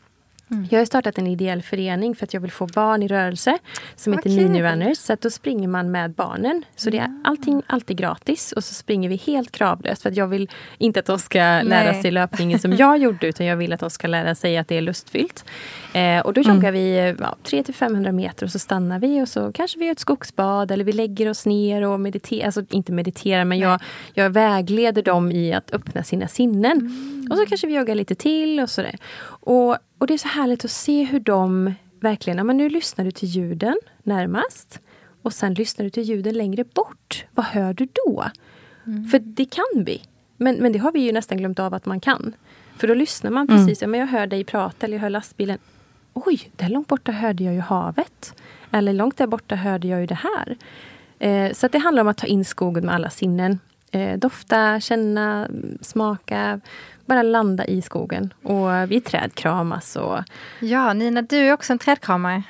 Mm. 0.51 0.67
Jag 0.71 0.79
har 0.79 0.85
startat 0.85 1.17
en 1.17 1.27
ideell 1.27 1.61
förening 1.61 2.15
för 2.15 2.25
att 2.25 2.33
jag 2.33 2.41
vill 2.41 2.51
få 2.51 2.67
barn 2.67 3.03
i 3.03 3.07
rörelse 3.07 3.57
som 3.95 4.13
heter 4.13 4.29
kul. 4.29 4.49
Minirunners. 4.49 4.97
Så 4.97 5.13
att 5.13 5.21
då 5.21 5.29
springer 5.29 5.67
man 5.67 5.91
med 5.91 6.11
barnen. 6.11 6.63
Så 6.75 6.89
det 6.89 6.97
är 6.97 7.21
allting 7.23 7.61
alltid 7.67 7.97
gratis 7.97 8.51
och 8.51 8.63
så 8.63 8.73
springer 8.73 9.09
vi 9.09 9.15
helt 9.15 9.51
kravlöst. 9.51 10.01
För 10.01 10.09
att 10.09 10.15
jag 10.17 10.27
vill 10.27 10.49
inte 10.77 10.99
att 10.99 11.05
de 11.05 11.19
ska 11.19 11.39
lära 11.39 12.01
sig 12.01 12.11
löpningen 12.11 12.59
som 12.59 12.73
jag 12.75 12.97
gjorde 12.97 13.27
utan 13.27 13.45
jag 13.45 13.57
vill 13.57 13.73
att 13.73 13.79
de 13.79 13.89
ska 13.89 14.07
lära 14.07 14.35
sig 14.35 14.57
att 14.57 14.67
det 14.67 14.77
är 14.77 14.81
lustfyllt. 14.81 15.45
Eh, 15.93 16.19
och 16.19 16.33
då 16.33 16.41
Mm. 16.41 16.55
joggar 16.55 16.71
vi 16.71 16.97
eh, 16.97 17.15
ja, 17.19 17.35
300-500 17.43 18.11
meter 18.11 18.45
och 18.45 18.51
så 18.51 18.59
stannar 18.59 18.99
vi 18.99 19.21
och 19.21 19.27
så 19.27 19.51
kanske 19.51 19.79
vi 19.79 19.85
gör 19.85 19.91
ett 19.91 19.99
skogsbad 19.99 20.71
eller 20.71 20.83
vi 20.83 20.91
lägger 20.91 21.29
oss 21.29 21.45
ner 21.45 21.81
och 21.81 21.99
mediterar. 21.99 22.45
Alltså 22.45 22.63
inte 22.69 22.91
mediterar 22.91 23.45
men 23.45 23.59
jag, 23.59 23.79
jag 24.13 24.29
vägleder 24.29 25.01
dem 25.01 25.31
i 25.31 25.53
att 25.53 25.73
öppna 25.73 26.03
sina 26.03 26.27
sinnen. 26.27 26.71
Mm. 26.79 27.27
Och 27.31 27.37
så 27.37 27.45
kanske 27.45 27.67
vi 27.67 27.75
joggar 27.75 27.95
lite 27.95 28.15
till 28.15 28.59
och 28.59 28.69
sådär. 28.69 28.95
Och, 29.41 29.77
och 29.97 30.07
det 30.07 30.13
är 30.13 30.17
så 30.17 30.27
härligt 30.27 30.65
att 30.65 30.71
se 30.71 31.03
hur 31.03 31.19
de 31.19 31.73
verkligen, 31.99 32.37
ja, 32.37 32.43
men 32.43 32.57
nu 32.57 32.69
lyssnar 32.69 33.05
du 33.05 33.11
till 33.11 33.27
ljuden 33.29 33.75
närmast. 34.03 34.79
Och 35.21 35.33
sen 35.33 35.53
lyssnar 35.53 35.83
du 35.83 35.89
till 35.89 36.03
ljuden 36.03 36.37
längre 36.37 36.63
bort. 36.63 37.25
Vad 37.31 37.45
hör 37.45 37.73
du 37.73 37.87
då? 38.05 38.25
För 39.11 39.19
det 39.19 39.45
kan 39.45 39.83
vi. 39.85 40.01
Men, 40.37 40.55
men 40.55 40.71
det 40.71 40.79
har 40.79 40.91
vi 40.91 40.99
ju 40.99 41.11
nästan 41.11 41.37
glömt 41.37 41.59
av 41.59 41.73
att 41.73 41.85
man 41.85 41.99
kan. 41.99 42.33
För 42.77 42.87
då 42.87 42.93
lyssnar 42.93 43.31
man 43.31 43.47
precis, 43.47 43.81
ja, 43.81 43.87
men 43.87 43.99
jag 43.99 44.07
hör 44.07 44.27
dig 44.27 44.43
prata 44.43 44.85
eller 44.85 44.97
jag 44.97 45.01
hör 45.01 45.09
lastbilen. 45.09 45.57
Oj, 46.13 46.51
där 46.55 46.69
långt 46.69 46.87
borta 46.87 47.11
hörde 47.11 47.43
jag 47.43 47.53
ju 47.53 47.59
havet. 47.59 48.35
Eller 48.71 48.93
långt 48.93 49.17
där 49.17 49.27
borta 49.27 49.55
hörde 49.55 49.87
jag 49.87 49.99
ju 49.99 50.05
det 50.05 50.19
här. 50.23 50.57
Eh, 51.19 51.53
så 51.53 51.67
det 51.67 51.77
handlar 51.77 52.01
om 52.01 52.07
att 52.07 52.17
ta 52.17 52.27
in 52.27 52.45
skogen 52.45 52.85
med 52.85 52.95
alla 52.95 53.09
sinnen. 53.09 53.59
Eh, 53.91 54.17
dofta, 54.17 54.79
känna, 54.79 55.47
smaka. 55.81 56.59
Bara 57.05 57.21
landa 57.23 57.65
i 57.65 57.81
skogen. 57.81 58.33
Och 58.43 58.91
vi 58.91 59.01
trädkramas. 59.01 59.95
Och... 59.95 60.19
Ja, 60.59 60.93
Nina, 60.93 61.21
du 61.21 61.37
är 61.37 61.53
också 61.53 61.73
en 61.73 61.79
trädkramare. 61.79 62.43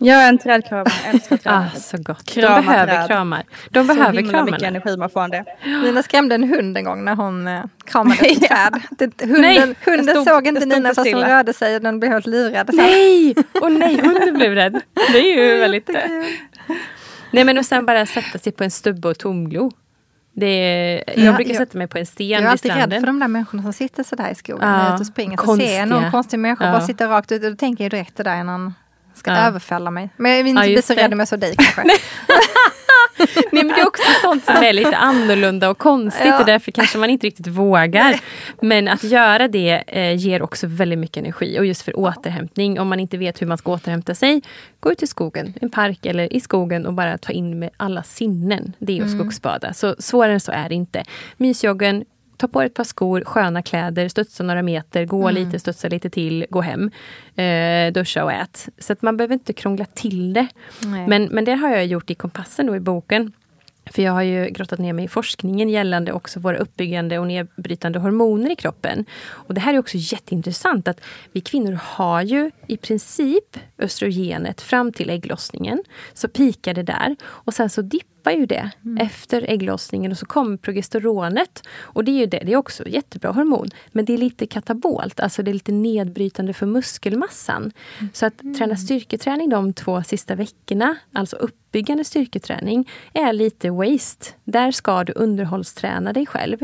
Jag 0.00 0.22
är 0.24 0.28
en 0.28 0.38
trädkramare, 0.38 0.92
älskar 1.06 1.36
träd. 1.42 1.52
Ah, 1.54 1.78
så 1.78 1.96
gott. 2.02 2.24
Krama 2.24 2.56
de 2.60 2.66
behöver 2.66 2.96
träd. 2.96 3.06
kramar. 3.06 3.42
De 3.70 3.86
Så 3.86 3.94
behöver 3.94 4.16
himla 4.16 4.30
kramarna. 4.32 4.50
mycket 4.50 4.62
energi 4.68 4.96
man 4.96 5.10
får 5.10 5.20
av 5.22 5.30
det. 5.30 5.44
Nina 5.64 6.02
skrämde 6.02 6.34
en 6.34 6.44
hund 6.44 6.76
en 6.76 6.84
gång 6.84 7.04
när 7.04 7.14
hon 7.14 7.46
eh, 7.48 7.64
kramade 7.84 8.26
ett 8.26 8.40
träd. 8.48 8.80
Det, 8.90 9.22
hunden 9.24 9.40
Nej, 9.40 9.74
hunden 9.84 10.14
stod- 10.14 10.26
såg 10.26 10.46
inte 10.46 10.66
Nina 10.66 10.94
fast 10.94 11.12
hon 11.12 11.22
rörde 11.24 11.52
sig 11.52 11.76
och 11.76 11.82
den 11.82 12.00
blev 12.00 12.12
helt 12.12 12.26
lurad. 12.26 12.66
Så, 12.70 12.76
Nej! 12.76 13.34
Och 13.62 13.72
nej, 13.72 14.00
hunden 14.00 14.34
blev 14.34 14.52
rädd. 14.54 14.80
Det 15.12 15.18
är 15.18 15.36
ju 15.54 15.58
väldigt... 15.58 15.90
Nej 17.30 17.44
men 17.44 17.58
och 17.58 17.66
sen 17.66 17.86
bara 17.86 18.06
sätta 18.06 18.38
sig 18.38 18.52
på 18.52 18.64
en 18.64 18.70
stubbe 18.70 19.08
och 19.08 19.18
tomglo. 19.18 19.70
Är, 20.46 21.04
jag 21.06 21.24
Ja, 21.26 21.32
brukar 21.32 21.50
jag- 21.50 21.56
sätta 21.58 21.78
mig 21.78 21.86
på 21.86 21.98
en 21.98 22.06
sten 22.06 22.28
jag 22.28 22.38
är 22.38 22.42
vid 22.42 22.50
alltid 22.50 22.70
rädd 22.70 22.78
stranden. 22.78 23.00
för 23.00 23.06
de 23.06 23.20
där 23.20 23.28
människorna 23.28 23.62
som 23.62 23.72
sitter 23.72 24.02
sådär 24.02 24.28
i 24.30 24.34
skogen 24.34 24.68
Ja, 24.68 24.94
ute 24.94 25.00
och 25.00 25.06
springer. 25.06 25.36
Så 25.36 25.56
ser 25.56 25.78
jag 25.78 25.88
någon 25.88 26.10
konstig 26.10 26.38
människa 26.38 26.64
Ja. 26.66 26.72
bara 26.72 26.80
sitta 26.86 27.06
rakt 27.08 27.32
ut 27.32 27.42
då 27.42 27.54
tänker 27.56 27.84
jag 27.84 27.90
direkt 27.90 28.16
det 28.16 28.22
där 28.22 28.36
är 28.36 28.44
någon 28.44 28.74
ska 29.14 29.30
Ja. 29.30 29.36
överfalla 29.36 29.90
mig. 29.90 30.08
Men 30.16 30.32
jag 30.32 30.38
vill 30.44 30.50
inte 30.50 30.62
Ja, 30.66 30.74
bli 30.74 30.82
så 30.82 30.94
det. 30.94 31.02
rädd 31.02 31.12
om 31.12 31.18
jag 31.18 31.28
såg 31.28 31.40
dig 31.40 31.54
kanske. 31.56 31.82
Nej 33.52 33.64
men 33.64 33.68
det 33.68 33.80
är 33.80 33.86
också 33.86 34.02
sånt 34.22 34.44
som 34.44 34.54
är 34.56 34.72
lite 34.72 34.96
annorlunda 34.96 35.70
och 35.70 35.78
konstigt 35.78 36.26
Ja. 36.26 36.40
och 36.40 36.46
därför 36.46 36.72
kanske 36.72 36.98
man 36.98 37.10
inte 37.10 37.26
riktigt 37.26 37.46
vågar. 37.46 38.20
Men 38.62 38.88
att 38.88 39.04
göra 39.04 39.48
det 39.48 39.82
eh, 39.86 40.14
ger 40.16 40.42
också 40.42 40.66
väldigt 40.66 40.98
mycket 40.98 41.16
energi 41.16 41.58
och 41.60 41.66
just 41.66 41.82
för 41.82 41.98
återhämtning. 41.98 42.80
Om 42.80 42.88
man 42.88 43.00
inte 43.00 43.16
vet 43.16 43.42
hur 43.42 43.46
man 43.46 43.58
ska 43.58 43.72
återhämta 43.72 44.14
sig, 44.14 44.42
gå 44.80 44.92
ut 44.92 45.02
i 45.02 45.06
skogen, 45.06 45.54
en 45.60 45.70
park 45.70 46.06
eller 46.06 46.32
i 46.32 46.40
skogen 46.40 46.86
och 46.86 46.92
bara 46.94 47.18
ta 47.18 47.32
in 47.32 47.58
med 47.58 47.70
alla 47.76 48.02
sinnen. 48.02 48.72
Det 48.78 48.98
är 48.98 49.02
att 49.04 49.10
skogsbada. 49.10 49.72
Så 49.72 49.94
svårare 49.98 50.32
än 50.32 50.40
så 50.40 50.52
är 50.52 50.68
det 50.68 50.74
inte. 50.74 51.04
Mysjoggen, 51.36 52.04
Ta 52.38 52.48
på 52.48 52.60
dig 52.60 52.66
ett 52.66 52.74
par 52.74 52.84
skor, 52.84 53.22
sköna 53.24 53.62
kläder, 53.62 54.08
studsa 54.08 54.44
några 54.44 54.62
meter, 54.62 55.04
gå 55.04 55.30
lite, 55.30 55.58
studsa 55.58 55.88
lite 55.88 56.10
till, 56.10 56.46
gå 56.50 56.60
hem. 56.60 56.90
Eh, 57.36 57.92
duscha 57.92 58.24
och 58.24 58.32
ät. 58.32 58.68
Så 58.78 58.92
att 58.92 59.02
man 59.02 59.16
behöver 59.16 59.34
inte 59.34 59.52
krångla 59.52 59.84
till 59.84 60.32
det. 60.32 60.46
Nej. 60.82 61.08
Men, 61.08 61.24
men 61.24 61.44
det 61.44 61.54
har 61.54 61.68
jag 61.68 61.86
gjort 61.86 62.10
i 62.10 62.14
kompassen 62.14 62.66
då 62.66 62.76
i 62.76 62.80
boken. 62.80 63.32
För 63.90 64.02
jag 64.02 64.12
har 64.12 64.22
ju 64.22 64.46
grottat 64.46 64.78
ner 64.78 64.92
mig 64.92 65.04
i 65.04 65.08
forskningen 65.08 65.68
gällande 65.68 66.12
också 66.12 66.40
våra 66.40 66.56
uppbyggande 66.56 67.18
och 67.18 67.26
nedbrytande 67.26 67.98
hormoner 67.98 68.50
i 68.50 68.56
kroppen. 68.56 69.04
Och 69.20 69.54
det 69.54 69.60
här 69.60 69.74
är 69.74 69.78
också 69.78 69.96
jätteintressant 69.96 70.88
att 70.88 71.00
vi 71.32 71.40
kvinnor 71.40 71.78
har 71.82 72.22
ju 72.22 72.50
i 72.66 72.76
princip 72.76 73.56
östrogenet 73.78 74.60
fram 74.60 74.92
till 74.92 75.10
ägglossningen. 75.10 75.82
Så 76.14 76.28
pikar 76.28 76.74
det 76.74 76.82
där 76.82 77.16
och 77.24 77.54
sen 77.54 77.70
så 77.70 77.82
dippar 77.82 78.17
ju 78.30 78.46
det 78.46 78.70
efter 79.00 79.50
ägglossningen 79.50 80.12
och 80.12 80.18
så 80.18 80.26
kommer 80.26 80.56
progesteronet. 80.56 81.62
Och 81.80 82.04
det 82.04 82.10
är 82.10 82.18
ju 82.18 82.26
det, 82.26 82.42
det 82.46 82.52
är 82.52 82.56
också 82.56 82.82
ett 82.82 82.94
jättebra 82.94 83.30
hormon. 83.30 83.68
Men 83.92 84.04
det 84.04 84.14
är 84.14 84.18
lite 84.18 84.46
katabolt, 84.46 85.20
alltså 85.20 85.42
det 85.42 85.50
är 85.50 85.52
lite 85.52 85.72
nedbrytande 85.72 86.52
för 86.52 86.66
muskelmassan. 86.66 87.72
Så 88.12 88.26
att 88.26 88.38
träna 88.58 88.76
styrketräning 88.76 89.48
de 89.48 89.72
två 89.72 90.02
sista 90.02 90.34
veckorna, 90.34 90.96
alltså 91.12 91.36
uppbyggande 91.36 92.04
styrketräning, 92.04 92.90
är 93.12 93.32
lite 93.32 93.70
waste. 93.70 94.26
Där 94.44 94.70
ska 94.70 95.04
du 95.04 95.12
underhållsträna 95.16 96.12
dig 96.12 96.26
själv. 96.26 96.58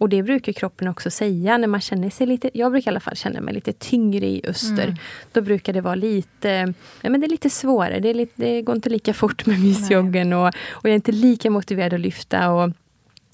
Och 0.00 0.08
det 0.08 0.22
brukar 0.22 0.52
kroppen 0.52 0.88
också 0.88 1.10
säga 1.10 1.58
när 1.58 1.68
man 1.68 1.80
känner 1.80 2.10
sig 2.10 2.26
lite, 2.26 2.50
jag 2.54 2.72
brukar 2.72 2.90
i 2.90 2.92
alla 2.92 3.00
fall 3.00 3.16
känna 3.16 3.40
mig 3.40 3.54
lite 3.54 3.72
tyngre 3.72 4.26
i 4.26 4.42
öster. 4.44 4.96
Då 5.32 5.40
brukar 5.40 5.72
det 5.72 5.80
vara 5.80 5.94
lite, 5.94 6.74
ja 7.00 7.10
men 7.10 7.20
det 7.20 7.26
är 7.26 7.28
lite 7.28 7.50
svårare, 7.50 8.00
det, 8.00 8.08
är 8.08 8.14
lite, 8.14 8.32
det 8.36 8.62
går 8.62 8.76
inte 8.76 8.88
lika 8.88 9.14
fort 9.14 9.46
med 9.46 9.60
mysjoggen 9.60 10.32
och, 10.32 10.46
och 10.46 10.84
jag 10.84 10.90
är 10.90 10.94
inte 10.94 11.12
lika 11.12 11.50
motiverad 11.50 11.94
att 11.94 12.00
lyfta. 12.00 12.50
Och, 12.50 12.70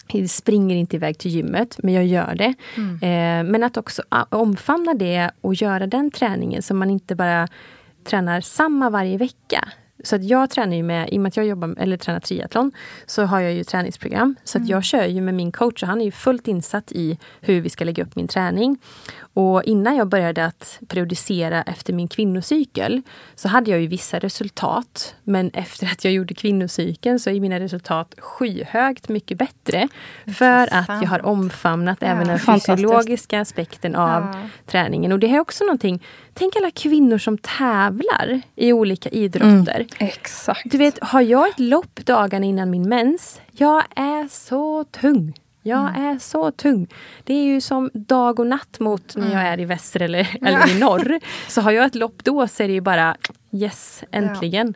jag 0.09 0.31
springer 0.31 0.77
inte 0.77 0.97
iväg 0.97 1.19
till 1.19 1.31
gymmet, 1.31 1.79
men 1.83 1.95
jag 1.95 2.07
gör 2.07 2.35
det. 2.35 2.55
Eh, 3.07 3.45
men 3.45 3.63
att 3.63 3.77
också 3.77 4.03
ah, 4.09 4.25
omfamna 4.31 4.95
det 4.95 5.31
och 5.41 5.55
göra 5.55 5.87
den 5.87 6.11
träningen 6.11 6.63
så 6.63 6.75
man 6.75 6.91
inte 6.91 7.15
bara 7.15 7.49
tränar 8.05 8.41
samma 8.41 8.91
varje 8.91 9.19
vecka. 9.19 9.69
Så 10.07 10.17
att 10.17 10.25
jag 10.25 10.51
tränar 10.51 10.77
ju 10.77 10.83
med, 10.83 11.09
i 11.13 11.17
och 11.17 11.21
med 11.21 11.29
att 11.29 11.37
jag 11.37 11.47
jobbar, 11.47 11.75
eller 11.79 11.97
tränar 11.97 12.21
triathlon, 12.21 12.73
så 13.07 13.25
har 13.25 13.41
jag 13.41 13.53
ju 13.53 13.65
träningsprogram. 13.65 14.35
Så 14.45 14.59
att 14.59 14.69
jag 14.69 14.85
kör 14.85 15.05
ju 15.07 15.21
med 15.21 15.35
min 15.35 15.53
coach 15.53 15.83
och 15.83 15.89
han 15.89 16.01
är 16.01 16.05
ju 16.05 16.11
fullt 16.13 16.49
insatt 16.49 16.93
i 16.93 17.19
hur 17.41 17.61
vi 17.61 17.69
ska 17.71 17.85
lägga 17.85 18.03
upp 18.05 18.17
min 18.17 18.29
träning. 18.29 18.79
Och 19.35 19.63
innan 19.65 19.97
jag 19.97 20.09
började 20.09 20.45
att 20.45 20.79
periodisera 20.89 21.63
efter 21.63 21.93
min 21.93 22.09
kvinnocykel 22.09 23.03
så 23.35 23.49
hade 23.49 23.71
jag 23.71 23.81
ju 23.81 23.87
vissa 23.87 24.19
resultat. 24.19 25.15
Men 25.25 25.51
efter 25.51 25.87
att 25.87 26.05
jag 26.05 26.13
gjorde 26.13 26.35
kvinnocykeln 26.35 27.19
så 27.21 27.31
är 27.31 27.41
mina 27.41 27.61
resultat 27.61 28.15
skyhögt 28.19 29.09
mycket 29.09 29.39
bättre. 29.39 29.89
För 30.39 30.69
att 30.75 30.89
jag 31.03 31.09
har 31.09 31.27
omfamnat 31.27 32.03
även 32.03 32.27
den 32.27 32.39
fysiologiska 32.39 33.41
aspekten 33.41 33.97
av 33.97 34.23
Ja. 34.23 34.41
träningen. 34.67 35.13
Och 35.13 35.19
det 35.19 35.27
är 35.35 35.41
också 35.41 35.65
någonting, 35.65 36.03
tänk 36.39 36.57
alla 36.57 36.71
kvinnor 36.71 37.19
som 37.19 37.39
tävlar 37.39 38.41
i 38.57 38.73
olika 38.73 39.09
idrotter. 39.09 39.87
Exakt. 39.99 40.71
Du 40.71 40.79
vet, 40.79 40.99
har 41.03 41.21
jag 41.21 41.49
ett 41.49 41.61
lopp 41.61 42.07
dagarna 42.07 42.47
innan 42.47 42.71
min 42.71 42.89
mens, 42.89 43.41
jag 43.51 43.83
är 43.97 44.29
så 44.29 44.85
tung. 44.85 45.35
Jag 45.63 45.99
är 45.99 46.19
så 46.19 46.51
tung. 46.51 46.87
Det 47.25 47.35
är 47.35 47.45
ju 47.45 47.61
som 47.61 47.91
dag 47.93 48.41
och 48.41 48.47
natt 48.47 48.81
mot 48.81 49.17
när 49.17 49.33
jag 49.33 49.43
är 49.43 49.61
i 49.61 49.65
väster 49.65 50.03
eller, 50.03 50.37
eller 50.43 50.77
i 50.77 50.79
norr. 50.79 51.21
Så 51.49 51.61
har 51.61 51.71
jag 51.71 51.85
ett 51.85 51.95
lopp 51.95 52.25
då 52.25 52.49
så 52.49 52.63
är 52.63 52.69
det 52.69 52.75
ju 52.75 52.81
bara 52.81 53.17
yes, 53.53 54.05
äntligen. 54.11 54.75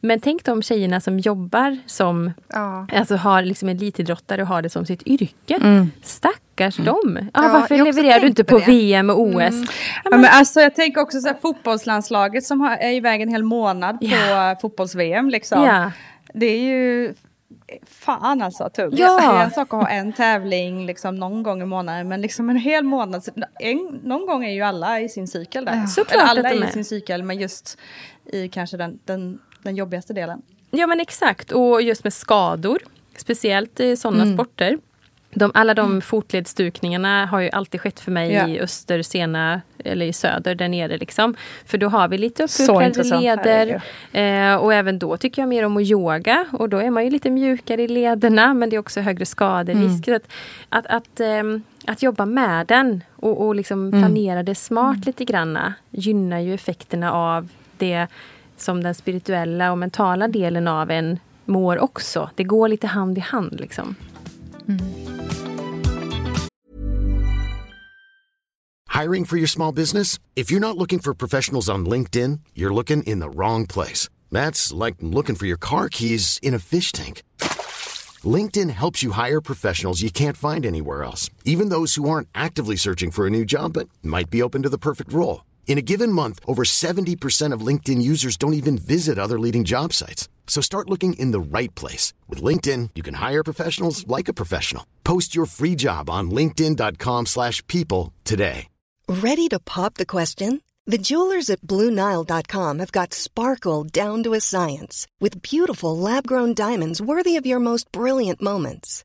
Men 0.00 0.20
tänk 0.20 0.44
de 0.44 0.62
tjejerna 0.62 1.00
som 1.00 1.18
jobbar 1.18 1.78
som, 1.86 2.32
Ja. 2.48 2.86
alltså 2.92 3.16
har 3.16 3.42
liksom 3.42 3.68
elitidrottare 3.68 4.42
och 4.42 4.48
har 4.48 4.62
det 4.62 4.70
som 4.70 4.86
sitt 4.86 5.02
yrke. 5.06 5.86
Stackars 6.02 6.76
dem. 6.76 7.18
Ja, 7.34 7.42
Ja, 7.44 7.52
varför 7.52 7.84
levererar 7.84 8.20
du 8.20 8.26
inte 8.26 8.44
på. 8.44 8.58
VM 8.58 9.10
och 9.10 9.20
OS? 9.20 9.54
Ja, 10.04 10.10
men 10.10 10.24
alltså, 10.24 10.60
jag 10.60 10.74
tänker 10.74 11.00
också 11.00 11.20
så 11.20 11.28
här, 11.28 11.36
fotbollslandslaget 11.42 12.44
som 12.44 12.60
har, 12.60 12.76
är 12.76 12.92
iväg 12.92 13.20
en 13.22 13.28
hel 13.28 13.42
månad 13.42 14.00
på 14.00 14.06
Ja. 14.06 14.56
fotbolls-VM. 14.62 15.28
Liksom. 15.30 15.64
Ja. 15.64 15.92
Det 16.34 16.46
är 16.46 16.60
ju 16.60 17.14
fan 17.88 18.42
alltså 18.42 18.68
tungt. 18.74 18.98
Ja. 18.98 19.18
Det 19.20 19.26
är 19.26 19.44
en 19.44 19.50
sak 19.50 19.74
att 19.74 19.80
ha 19.80 19.88
en 19.88 20.12
tävling 20.12 20.86
liksom, 20.86 21.16
någon 21.16 21.42
gång 21.42 21.62
i 21.62 21.66
månaden 21.66 22.08
men 22.08 22.20
liksom 22.20 22.50
en 22.50 22.56
hel 22.56 22.84
månad. 22.84 23.24
En, 23.60 24.00
någon 24.04 24.26
gång 24.26 24.44
är 24.44 24.52
ju 24.52 24.62
alla 24.62 25.00
i 25.00 25.08
sin 25.08 25.28
cykel 25.28 25.64
där. 25.64 25.86
Såklart 25.86 26.12
Eller 26.14 26.24
att 26.24 26.30
alla 26.30 26.42
de 26.42 26.56
är 26.56 26.62
är. 26.62 26.68
i 26.68 26.72
sin 26.72 26.84
cykel 26.84 27.22
men 27.22 27.38
just 27.38 27.78
i 28.32 28.48
kanske 28.48 28.76
den, 28.76 28.98
den, 29.04 29.38
den 29.62 29.76
jobbigaste 29.76 30.12
delen. 30.12 30.42
Ja 30.70 30.86
men 30.86 31.00
exakt, 31.00 31.52
och 31.52 31.82
just 31.82 32.04
med 32.04 32.12
skador. 32.12 32.78
Speciellt 33.16 33.80
i 33.80 33.96
sådana 33.96 34.22
Mm. 34.22 34.34
sporter. 34.36 34.78
De, 35.34 35.50
alla 35.54 35.74
de 35.74 36.00
fotledsstukningarna 36.00 37.26
har 37.26 37.40
ju 37.40 37.50
alltid 37.50 37.80
skett 37.80 38.00
för 38.00 38.10
mig 38.12 38.32
Ja. 38.32 38.48
i 38.48 38.60
öster, 38.60 39.02
sena 39.02 39.60
eller 39.84 40.06
i 40.06 40.12
söder 40.12 40.54
där 40.54 40.68
nere. 40.68 40.98
Liksom. 40.98 41.34
För 41.66 41.78
då 41.78 41.88
har 41.88 42.08
vi 42.08 42.18
lite 42.18 42.42
intressant. 42.42 43.22
leder. 43.22 43.82
Eh, 44.12 44.54
och 44.56 44.74
även 44.74 44.98
då 44.98 45.16
tycker 45.16 45.42
jag 45.42 45.48
mer 45.48 45.64
om 45.64 45.76
att 45.76 45.82
yoga. 45.82 46.46
Och 46.52 46.68
då 46.68 46.78
är 46.78 46.90
man 46.90 47.04
ju 47.04 47.10
lite 47.10 47.30
mjukare 47.30 47.82
i 47.82 47.88
lederna 47.88 48.54
men 48.54 48.70
det 48.70 48.76
är 48.76 48.80
också 48.80 49.00
högre 49.00 49.26
skaderisk. 49.26 50.08
Mm. 50.08 50.20
Att, 50.68 50.86
att, 50.86 51.20
ehm, 51.20 51.62
att 51.86 52.02
jobba 52.02 52.26
med 52.26 52.66
den 52.66 53.04
och, 53.16 53.46
och 53.46 53.54
liksom 53.54 53.88
Mm. 53.88 54.00
planera 54.00 54.42
det 54.42 54.54
smart 54.54 55.06
lite 55.06 55.24
granna 55.24 55.74
gynnar 55.90 56.38
ju 56.38 56.54
effekterna 56.54 57.12
av 57.12 57.48
det 57.78 58.06
som 58.60 58.82
den 58.82 58.94
spirituella 58.94 59.72
och 59.72 59.78
mentala 59.78 60.28
delen 60.28 60.68
av 60.68 60.90
en 60.90 61.18
mår 61.44 61.78
också. 61.78 62.30
Det 62.36 62.44
går 62.44 62.68
lite 62.68 62.86
hand 62.86 63.18
i 63.18 63.20
hand. 63.20 63.60
Liksom. 63.60 63.94
Mm. 64.68 64.80
Hiring 69.00 69.24
for 69.24 69.38
your 69.38 69.48
small 69.48 69.74
business? 69.74 70.18
If 70.34 70.50
you're 70.50 70.60
not 70.60 70.76
looking 70.76 70.98
for 70.98 71.14
professionals 71.14 71.68
on 71.68 71.88
LinkedIn, 71.88 72.40
you're 72.54 72.74
looking 72.74 73.02
in 73.02 73.20
the 73.20 73.30
wrong 73.30 73.66
place. 73.66 74.08
That's 74.30 74.84
like 74.84 74.96
looking 75.00 75.36
for 75.36 75.46
your 75.46 75.58
car 75.58 75.88
keys 75.88 76.38
in 76.42 76.54
a 76.54 76.58
fish 76.58 76.92
tank. 76.92 77.22
LinkedIn 78.24 78.70
helps 78.70 79.02
you 79.02 79.12
hire 79.12 79.40
professionals 79.40 80.02
you 80.02 80.10
can't 80.10 80.36
find 80.36 80.66
anywhere 80.66 81.02
else, 81.02 81.30
even 81.44 81.70
those 81.70 81.94
who 81.94 82.08
aren't 82.10 82.28
actively 82.34 82.76
searching 82.76 83.10
for 83.10 83.26
a 83.26 83.30
new 83.30 83.44
job 83.44 83.72
but 83.72 83.88
might 84.02 84.28
be 84.28 84.42
open 84.42 84.62
to 84.62 84.68
the 84.68 84.78
perfect 84.78 85.12
role. 85.12 85.42
In 85.70 85.78
a 85.78 85.82
given 85.82 86.10
month, 86.10 86.40
over 86.48 86.64
70% 86.64 87.52
of 87.54 87.64
LinkedIn 87.64 88.02
users 88.02 88.36
don't 88.36 88.54
even 88.54 88.76
visit 88.76 89.20
other 89.20 89.38
leading 89.38 89.62
job 89.62 89.92
sites. 89.92 90.28
So 90.48 90.60
start 90.60 90.90
looking 90.90 91.12
in 91.12 91.30
the 91.30 91.38
right 91.38 91.72
place. 91.76 92.12
With 92.28 92.42
LinkedIn, 92.42 92.90
you 92.96 93.04
can 93.04 93.14
hire 93.14 93.44
professionals 93.44 94.04
like 94.08 94.26
a 94.26 94.32
professional. 94.34 94.84
Post 95.04 95.32
your 95.36 95.46
free 95.46 95.76
job 95.76 96.10
on 96.10 96.30
linkedin.com/people 96.32 97.26
slash 97.26 97.62
people 97.68 98.12
today. 98.24 98.66
Ready 99.22 99.46
to 99.48 99.60
pop 99.60 99.94
the 99.94 100.06
question? 100.16 100.60
The 100.86 101.04
jewelers 101.08 101.50
at 101.50 101.60
BlueNile.com 101.60 102.78
have 102.80 102.92
got 102.92 103.14
sparkle 103.14 103.84
down 103.84 104.24
to 104.24 104.34
a 104.34 104.40
science 104.40 105.06
with 105.20 105.42
beautiful 105.42 105.96
lab 105.96 106.26
grown 106.26 106.54
diamonds 106.54 107.00
worthy 107.00 107.38
of 107.38 107.46
your 107.46 107.60
most 107.60 107.92
brilliant 107.92 108.42
moments. 108.42 109.04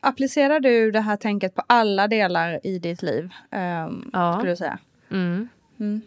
Applicerar 0.00 0.60
du 0.60 0.90
det 0.90 1.00
här 1.00 1.16
tänket 1.16 1.54
på 1.54 1.62
alla 1.66 2.08
delar 2.08 2.66
i 2.66 2.78
ditt 2.78 3.02
liv? 3.02 3.30
Um, 3.50 4.10
Ja. 4.12 4.32
Skulle 4.32 4.52
du 4.52 4.56
säga? 4.56 4.78
Mm. 5.10 5.48
Mm. 5.80 6.00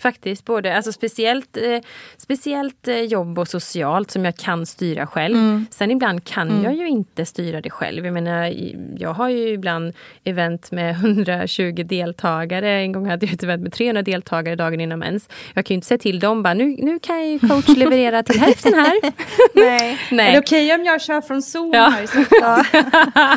Faktiskt, 0.00 0.44
både, 0.44 0.76
alltså 0.76 0.92
speciellt, 0.92 1.56
eh, 1.56 1.78
speciellt 2.16 2.88
eh, 2.88 3.00
jobb 3.00 3.38
och 3.38 3.48
socialt 3.48 4.10
som 4.10 4.24
jag 4.24 4.36
kan 4.36 4.66
styra 4.66 5.06
själv. 5.06 5.36
Mm. 5.36 5.66
Sen 5.70 5.90
ibland 5.90 6.24
kan 6.24 6.62
jag 6.62 6.74
ju 6.74 6.88
inte 6.88 7.24
styra 7.26 7.60
det 7.60 7.70
själv. 7.70 8.04
Jag 8.04 8.14
menar, 8.14 8.54
jag 8.98 9.12
har 9.12 9.28
ju 9.28 9.48
ibland 9.48 9.94
event 10.24 10.70
med 10.72 10.90
120 10.94 11.84
deltagare. 11.84 12.70
En 12.70 12.92
gång 12.92 13.06
hade 13.10 13.26
jag 13.26 13.34
ett 13.34 13.42
event 13.42 13.62
med 13.62 13.72
300 13.72 14.02
deltagare 14.02 14.56
dagen 14.56 14.80
innan 14.80 14.98
mens. 14.98 15.28
Jag 15.54 15.64
kan 15.66 15.74
ju 15.74 15.76
inte 15.76 15.86
säga 15.86 15.98
till 15.98 16.18
dem 16.20 16.42
bara, 16.42 16.54
nu, 16.54 16.76
nu 16.78 16.98
kan 16.98 17.28
ju 17.28 17.38
coach 17.38 17.68
leverera 17.68 18.22
till 18.22 18.40
hälften 18.40 18.74
här. 18.74 19.00
Nej. 19.54 19.98
Är 20.10 20.14
Nej. 20.14 20.32
det 20.32 20.38
okej 20.38 20.74
om 20.74 20.84
jag 20.84 21.02
kör 21.02 21.20
från 21.20 21.42
Zoom 21.42 21.70
Ja. 21.74 21.88
här 21.88 22.06
Stockholm? 22.06 22.64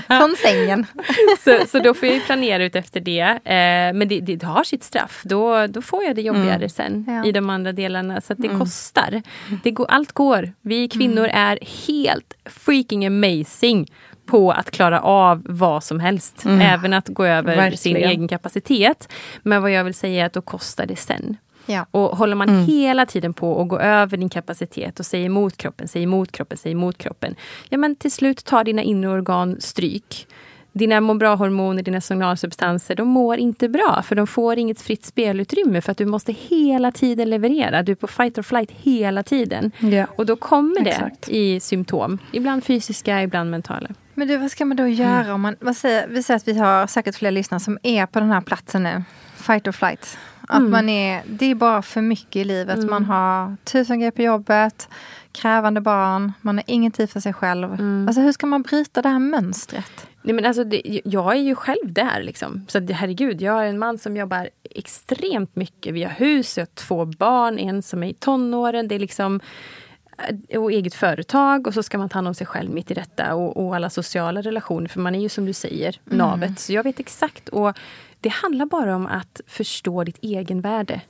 Från 0.07 0.36
sängen. 0.36 0.86
så, 1.43 1.68
så 1.68 1.80
då 1.80 1.93
får 1.93 2.07
jag 2.07 2.16
ju 2.16 2.22
planera 2.22 2.64
ut 2.64 2.76
efter 2.76 2.99
det. 2.99 3.22
Eh, 3.22 3.93
men 3.93 4.07
det, 4.07 4.20
det, 4.20 4.43
har 4.43 4.64
sitt 4.64 4.84
straff. 4.84 5.22
Då, 5.24 5.68
då 5.68 5.82
får 5.82 6.03
jag 6.03 6.16
det 6.16 6.22
jobbigare 6.54 6.70
sen 6.70 7.06
Ja. 7.08 7.26
i 7.26 7.32
de 7.32 7.49
andra 7.49 7.72
delarna. 7.72 8.22
Så 8.22 8.34
att 8.34 8.39
det 8.39 8.47
kostar. 8.47 9.22
Det 9.64 9.72
går, 9.72 9.86
allt 9.89 10.12
går. 10.12 10.54
Vi 10.62 10.88
kvinnor 10.89 11.26
är 11.26 11.60
helt 11.88 12.34
freaking 12.45 13.06
amazing 13.06 13.88
på 14.26 14.51
att 14.51 14.72
klara 14.72 15.01
av 15.01 15.41
vad 15.45 15.84
som 15.84 15.99
helst. 15.99 16.43
Även 16.45 16.93
att 16.93 17.08
gå 17.08 17.26
över 17.26 17.72
sin 17.72 17.93
Verkligen. 17.93 18.10
egen 18.10 18.28
kapacitet. 18.28 19.14
Men 19.43 19.62
vad 19.62 19.72
jag 19.72 19.84
vill 19.84 19.93
säga 19.93 20.22
är 20.22 20.26
att 20.26 20.34
då 20.34 20.41
kostar 20.41 20.86
det 20.86 20.95
sen. 20.95 21.38
Ja. 21.66 21.86
Och 21.91 22.18
håller 22.18 22.36
man 22.36 22.66
hela 22.66 23.06
tiden 23.06 23.34
på 23.34 23.62
att 23.62 23.68
gå 23.68 23.80
över 23.80 24.18
din 24.18 24.30
kapacitet 24.30 24.99
och 24.99 25.06
säger 25.06 25.26
emot 25.26 25.58
kroppen, 25.58 25.88
säger 25.88 26.04
emot 26.04 26.32
kroppen, 26.32 26.58
säger 26.58 26.76
emot 26.76 26.97
kroppen. 26.97 27.36
Ja 27.70 27.78
men 27.78 27.95
till 27.95 28.12
slut 28.12 28.45
tar 28.45 28.64
dina 28.64 28.82
inre 28.82 29.10
organ 29.10 29.58
stryk. 29.60 30.28
Dina 30.74 31.01
må 31.01 31.13
bra-hormoner, 31.13 31.84
dina 31.84 32.01
signalsubstanser, 32.01 32.95
de 32.95 33.07
mår 33.07 33.38
inte 33.38 33.69
bra. 33.69 34.01
För 34.05 34.15
de 34.15 34.28
får 34.28 34.57
inget 34.57 34.82
fritt 34.82 35.05
spelutrymme 35.05 35.82
för 35.82 35.91
att 35.91 35.97
du 35.97 36.05
måste 36.05 36.32
hela 36.32 36.91
tiden 36.91 37.30
leverera. 37.30 37.84
Du 37.84 37.91
är 37.91 37.95
på 37.95 38.07
fight 38.07 38.38
or 38.38 38.41
flight 38.41 38.71
hela 38.71 39.24
tiden. 39.24 39.71
Ja. 39.80 40.07
Och 40.15 40.26
då 40.26 40.36
kommer 40.36 40.84
det 40.84 40.89
Exakt. 40.89 41.30
i 41.30 41.59
symptom. 41.59 42.19
Ibland 42.32 42.63
fysiska, 42.63 43.24
ibland 43.24 43.51
mentala. 43.51 43.88
Men 44.13 44.28
du, 44.28 44.38
vad 44.38 44.51
ska 44.51 44.65
man 44.65 44.78
då 44.78 44.88
göra 44.88 45.34
om 45.34 45.41
man... 45.41 45.55
Vad 45.59 45.76
säger, 45.76 46.07
vi 46.07 46.24
säger 46.24 46.38
att 46.38 46.47
vi 46.47 46.57
har 46.57 46.88
säkert 46.88 47.15
fler 47.15 47.32
lyssnare 47.32 47.59
som 47.59 47.78
är 47.84 48.05
på 48.05 48.19
den 48.19 48.32
här 48.32 48.41
platsen 48.41 48.84
nu. 48.84 49.03
Fight 49.36 49.67
or 49.67 49.71
flight. 49.71 50.17
Att 50.47 50.63
man 50.63 50.89
är, 50.89 51.21
det 51.26 51.45
är 51.45 51.55
bara 51.55 51.82
för 51.82 52.01
mycket 52.01 52.36
i 52.36 52.43
livet. 52.43 52.89
Man 52.89 53.05
har 53.05 53.55
tusen 53.63 53.99
grejer 53.99 54.11
på 54.11 54.21
jobbet, 54.21 54.89
krävande 55.32 55.82
barn, 55.82 56.34
man 56.41 56.57
har 56.57 56.63
ingen 56.67 56.91
tid 56.91 57.09
för 57.09 57.19
sig 57.19 57.34
själv. 57.34 57.71
Alltså 58.07 58.21
hur 58.21 58.32
ska 58.32 58.47
man 58.47 58.61
bryta 58.61 59.01
det 59.01 59.09
här 59.09 59.19
mönstret? 59.19 60.07
Nej, 60.24 60.34
men 60.34 60.45
alltså 60.45 60.63
det, 60.63 61.01
jag 61.05 61.36
är 61.36 61.41
ju 61.41 61.55
själv 61.55 61.93
där. 61.93 62.24
Liksom. 62.24 62.65
Så 62.67 62.80
herregud, 62.80 63.41
jag 63.41 63.53
har 63.53 63.63
en 63.63 63.80
man 63.80 63.97
som 63.97 64.17
jobbar 64.17 64.49
extremt 64.63 65.55
mycket. 65.55 65.93
Vi 65.93 66.03
har 66.03 66.11
hus, 66.11 66.57
jag 66.57 66.61
har 66.61 66.76
två 66.76 67.05
barn, 67.05 67.59
en 67.59 67.82
som 67.82 68.03
är 68.03 68.07
i 68.07 68.13
tonåren. 68.13 68.88
Det 68.88 68.95
är 68.95 68.99
liksom, 68.99 69.39
eh, 70.49 70.61
och 70.61 70.71
eget 70.71 70.93
företag 70.93 71.67
och 71.67 71.74
så 71.74 71.84
ska 71.84 71.97
man 71.97 72.09
ta 72.09 72.17
hand 72.17 72.28
om 72.28 72.34
sig 72.34 72.47
själv 72.47 72.71
mitt 72.71 72.91
i 72.91 72.93
detta. 72.93 73.36
Och, 73.36 73.65
och 73.65 73.76
alla 73.76 73.89
sociala 73.89 74.41
relationer, 74.41 74.88
för 74.88 74.99
man 74.99 75.15
är 75.15 75.19
ju 75.19 75.30
som 75.30 75.45
du 75.45 75.53
säger, 75.53 75.99
navet. 76.03 76.59
Så 76.59 76.74
jag 76.74 76.84
vet 76.84 76.99
exakt. 76.99 77.49
Och 77.49 77.78
det 78.19 78.30
handlar 78.30 78.65
bara 78.65 78.95
om 78.95 79.07
att 79.07 79.41
förstå 79.47 80.03
ditt 80.03 80.19
egenvärde. 80.21 81.01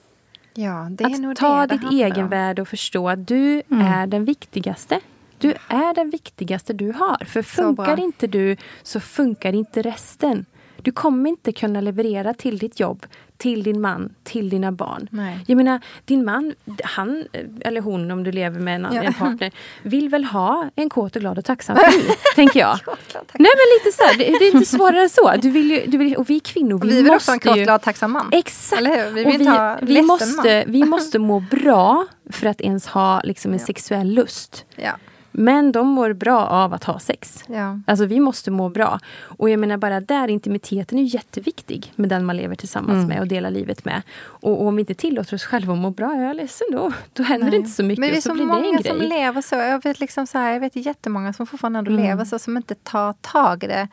Ja, 0.55 0.89
Att 1.01 1.35
ta 1.35 1.67
det 1.67 1.77
ditt 1.77 1.91
egenvärde 1.91 2.61
och 2.61 2.67
förstå 2.67 3.09
att 3.09 3.27
du 3.27 3.61
är 3.69 4.07
den 4.07 4.25
viktigaste. 4.25 4.99
Du 5.43 5.53
är 5.67 5.93
den 5.95 6.09
viktigaste 6.09 6.73
du 6.73 6.91
har. 6.91 7.25
För 7.25 7.41
funkar 7.41 7.99
inte 7.99 8.27
du 8.27 8.57
så 8.83 8.99
funkar 8.99 9.53
inte 9.55 9.81
resten. 9.81 10.45
Du 10.81 10.91
kommer 10.91 11.29
inte 11.29 11.51
kunna 11.51 11.81
leverera 11.81 12.33
till 12.33 12.57
ditt 12.57 12.79
jobb, 12.79 13.05
till 13.37 13.63
din 13.63 13.81
man, 13.81 14.15
till 14.23 14.49
dina 14.49 14.71
barn. 14.71 15.07
Nej. 15.11 15.39
Jag 15.47 15.55
menar, 15.55 15.79
din 16.05 16.25
man, 16.25 16.53
han 16.83 17.25
eller 17.61 17.81
hon 17.81 18.11
om 18.11 18.23
du 18.23 18.31
lever 18.31 18.59
med 18.59 18.75
en, 18.75 18.87
Ja. 18.93 19.03
en 19.03 19.13
partner, 19.13 19.51
vill 19.83 20.09
väl 20.09 20.23
ha 20.25 20.69
en 20.75 20.89
kåt 20.89 21.15
och 21.15 21.19
glad 21.21 21.37
och 21.37 21.45
tacksam 21.45 21.75
fru, 21.77 22.01
tänker 22.35 22.59
jag. 22.59 22.79
Nej 23.15 23.51
men 23.55 23.67
lite 23.79 23.97
så 23.97 24.03
här, 24.03 24.17
det, 24.17 24.23
det 24.39 24.45
är 24.47 24.53
inte 24.55 24.65
svårare 24.69 25.01
än 25.01 25.09
så. 25.09 25.33
Du 25.41 25.49
vill 25.49 25.71
ju, 25.71 25.83
du 25.87 25.97
vill, 25.97 26.15
och 26.15 26.29
vi 26.29 26.39
kvinnor, 26.39 26.75
Och 26.75 26.83
vi, 26.83 26.89
vi 26.89 27.01
vill 27.01 27.11
också 27.11 27.31
måste 27.31 27.49
ha 27.49 27.53
en 27.55 27.59
ju... 27.59 27.63
glad 27.63 27.81
tacksam 27.81 28.11
man. 28.11 28.29
Exakt! 28.31 28.81
Vi 28.81 28.87
Och 29.25 29.27
vi, 29.27 29.37
ledsen 29.93 30.05
måste, 30.07 30.63
man. 30.65 30.71
vi 30.73 30.83
måste 30.85 31.19
må 31.19 31.39
bra 31.39 32.05
för 32.31 32.47
att 32.47 32.61
ens 32.61 32.87
ha 32.87 33.21
liksom 33.23 33.53
en 33.53 33.59
sexuell 33.59 34.07
lust. 34.13 34.65
Ja. 34.75 34.91
Men 35.35 35.71
de 35.71 35.87
mår 35.87 36.13
bra 36.13 36.45
av 36.47 36.73
att 36.73 36.83
ha 36.83 36.99
sex. 36.99 37.43
Ja. 37.47 37.79
Alltså 37.87 38.05
vi 38.05 38.19
måste 38.19 38.51
må 38.51 38.69
bra. 38.69 38.99
Och 39.21 39.49
jag 39.49 39.59
menar 39.59 39.77
bara 39.77 39.99
där, 40.01 40.27
intimiteten 40.27 40.97
är 40.99 41.03
jätteviktig 41.03 41.91
med 41.95 42.09
den 42.09 42.25
man 42.25 42.37
lever 42.37 42.55
tillsammans 42.55 42.95
Mm. 42.95 43.07
med 43.07 43.19
och 43.19 43.27
delar 43.27 43.51
livet 43.51 43.85
med. 43.85 44.01
Och, 44.23 44.61
och 44.61 44.67
om 44.67 44.75
vi 44.75 44.79
inte 44.79 44.93
tillåter 44.93 45.35
oss 45.35 45.43
själva 45.43 45.73
att 45.73 45.79
må 45.79 45.89
bra, 45.89 46.15
jag 46.15 46.29
är 46.29 46.33
ledsen 46.33 46.67
då. 46.71 46.91
Då 47.13 47.23
händer 47.23 47.51
det 47.51 47.57
inte 47.57 47.69
så 47.71 47.83
mycket 47.83 47.99
Men 47.99 48.09
det 48.09 48.17
är 48.17 48.21
så, 48.21 48.29
så 48.29 48.35
många 48.35 48.83
som 48.83 48.97
lever 48.97 49.41
så. 49.41 49.55
Jag 49.55 49.83
vet, 49.83 49.99
liksom 49.99 50.27
så 50.27 50.37
här, 50.37 50.53
jag 50.53 50.59
vet 50.59 50.75
jättemånga 50.75 51.33
som 51.33 51.47
fortfarande 51.47 51.79
ändå 51.79 51.91
Mm. 51.91 52.03
lever 52.03 52.25
så, 52.25 52.39
som 52.39 52.57
inte 52.57 52.75
tar 52.75 53.13
tag 53.13 53.63
i 53.63 53.67
det. 53.67 53.87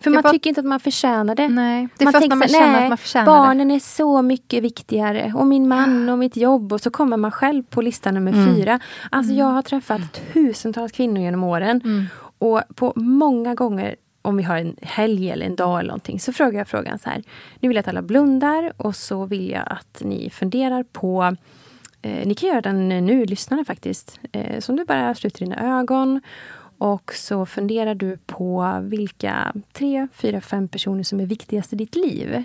För 0.00 0.10
man 0.10 0.22
bara- 0.22 0.32
tycker 0.32 0.50
inte 0.50 0.60
att 0.60 0.66
man 0.66 0.80
förtjänar 0.80 1.34
det. 1.34 1.48
Nej, 1.48 1.88
det 1.96 2.02
är 2.02 2.06
man 2.06 2.12
först 2.12 2.28
när 2.28 2.36
man 2.36 2.48
känner 2.48 2.72
nej, 2.72 2.82
att 2.82 2.88
man 2.88 2.98
förtjänar 2.98 3.26
barnen 3.26 3.70
är 3.70 3.78
så 3.78 4.22
mycket 4.22 4.62
viktigare. 4.64 5.32
Och 5.36 5.46
min 5.46 5.68
man 5.68 6.08
och 6.08 6.18
mitt 6.18 6.36
jobb. 6.36 6.72
Och 6.72 6.80
så 6.80 6.90
kommer 6.90 7.16
man 7.16 7.30
själv 7.30 7.62
på 7.62 7.82
lista 7.82 8.10
nummer 8.10 8.32
Mm. 8.32 8.54
fyra. 8.56 8.80
Alltså 9.10 9.32
jag 9.32 9.46
har 9.46 9.62
träffat 9.62 10.20
tusentals 10.32 10.92
kvinnor 10.92 11.22
genom 11.22 11.44
åren. 11.44 11.80
Mm. 11.84 12.04
Och 12.38 12.62
på 12.74 12.92
många 12.96 13.54
gånger 13.54 13.96
om 14.22 14.36
vi 14.36 14.42
har 14.42 14.56
en 14.56 14.76
helg 14.82 15.30
eller 15.30 15.46
en 15.46 15.56
dag 15.56 15.78
eller 15.80 15.88
någonting 15.88 16.20
så 16.20 16.32
frågar 16.32 16.58
jag 16.58 16.68
frågan 16.68 16.98
så 16.98 17.10
här. 17.10 17.22
Nu 17.60 17.68
vill 17.68 17.76
jag 17.76 17.82
att 17.82 17.88
alla 17.88 18.02
blundar 18.02 18.72
och 18.76 18.96
så 18.96 19.24
vill 19.26 19.50
jag 19.50 19.62
att 19.66 20.02
ni 20.04 20.30
funderar 20.30 20.82
på 20.92 21.36
eh, 22.02 22.26
Ni 22.26 22.34
kan 22.34 22.48
göra 22.48 22.60
den 22.60 22.88
nu, 22.88 23.24
lyssnarna 23.24 23.64
faktiskt. 23.64 24.20
Eh, 24.32 24.60
så 24.60 24.72
om 24.72 24.76
du 24.76 24.84
bara 24.84 25.14
sluter 25.14 25.38
dina 25.44 25.78
ögon 25.80 26.20
och 26.78 27.12
så 27.14 27.46
funderar 27.46 27.94
du 27.94 28.18
på 28.26 28.78
vilka 28.82 29.54
tre, 29.72 30.08
fyra, 30.12 30.40
fem 30.40 30.68
personer 30.68 31.02
som 31.02 31.20
är 31.20 31.26
viktigast 31.26 31.72
i 31.72 31.76
ditt 31.76 31.96
liv. 31.96 32.44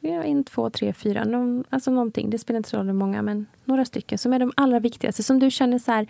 En, 0.00 0.44
två, 0.44 0.70
tre, 0.70 0.92
fyra. 0.92 1.24
Någon, 1.24 1.64
alltså 1.70 1.90
någonting. 1.90 2.30
Det 2.30 2.38
spelar 2.38 2.56
inte 2.56 2.68
så 2.68 2.76
roll 2.76 2.86
hur 2.86 2.92
många, 2.92 3.22
men 3.22 3.46
några 3.64 3.84
stycken 3.84 4.18
som 4.18 4.32
är 4.32 4.38
de 4.38 4.52
allra 4.56 4.80
viktigaste. 4.80 5.22
Som 5.22 5.38
du 5.38 5.50
känner 5.50 5.78
så 5.78 5.92
här, 5.92 6.06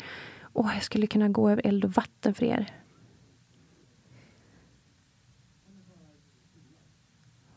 åh, 0.52 0.70
jag 0.74 0.82
skulle 0.82 1.06
kunna 1.06 1.28
gå 1.28 1.50
över 1.50 1.66
eld 1.66 1.84
och 1.84 1.90
vatten 1.90 2.34
för 2.34 2.46
er. 2.46 2.72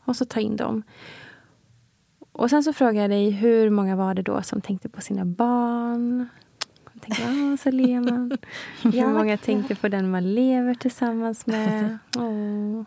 Och 0.04 0.16
så 0.16 0.24
ta 0.24 0.40
in 0.40 0.56
dem. 0.56 0.82
Och 2.32 2.50
sen 2.50 2.62
så 2.62 2.72
frågar 2.72 3.02
jag 3.02 3.10
dig, 3.10 3.30
hur 3.30 3.70
många 3.70 3.96
var 3.96 4.14
det 4.14 4.22
då 4.22 4.42
som 4.42 4.60
tänkte 4.60 4.88
på 4.88 5.00
sina 5.00 5.24
barn? 5.24 6.28
Tänkte, 7.02 7.22
ja, 7.22 7.56
så 7.56 7.70
ler 7.70 8.00
man. 8.00 8.38
Hur 8.82 9.06
många 9.06 9.36
tänkte 9.36 9.74
på 9.74 9.88
den 9.88 10.10
man 10.10 10.34
lever 10.34 10.74
tillsammans 10.74 11.46
med? 11.46 11.98
Och 12.16 12.86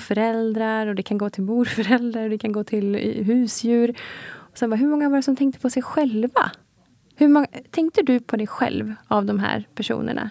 föräldrar, 0.00 0.86
och 0.86 0.94
det 0.94 1.02
kan 1.02 1.18
gå 1.18 1.30
till 1.30 1.42
morföräldrar, 1.42 2.24
och 2.24 2.30
det 2.30 2.38
kan 2.38 2.52
gå 2.52 2.64
till 2.64 2.94
eh, 2.94 3.24
husdjur. 3.24 3.94
Och 4.34 4.58
sen 4.58 4.70
bara, 4.70 4.76
hur 4.76 4.88
många 4.88 5.08
var 5.08 5.16
det 5.16 5.22
som 5.22 5.36
tänkte 5.36 5.60
på 5.60 5.70
sig 5.70 5.82
själva? 5.82 6.50
Hur 7.16 7.28
många, 7.28 7.46
tänkte 7.70 8.02
du 8.02 8.20
på 8.20 8.36
dig 8.36 8.46
själv 8.46 8.94
av 9.08 9.24
de 9.24 9.38
här 9.38 9.68
personerna? 9.74 10.30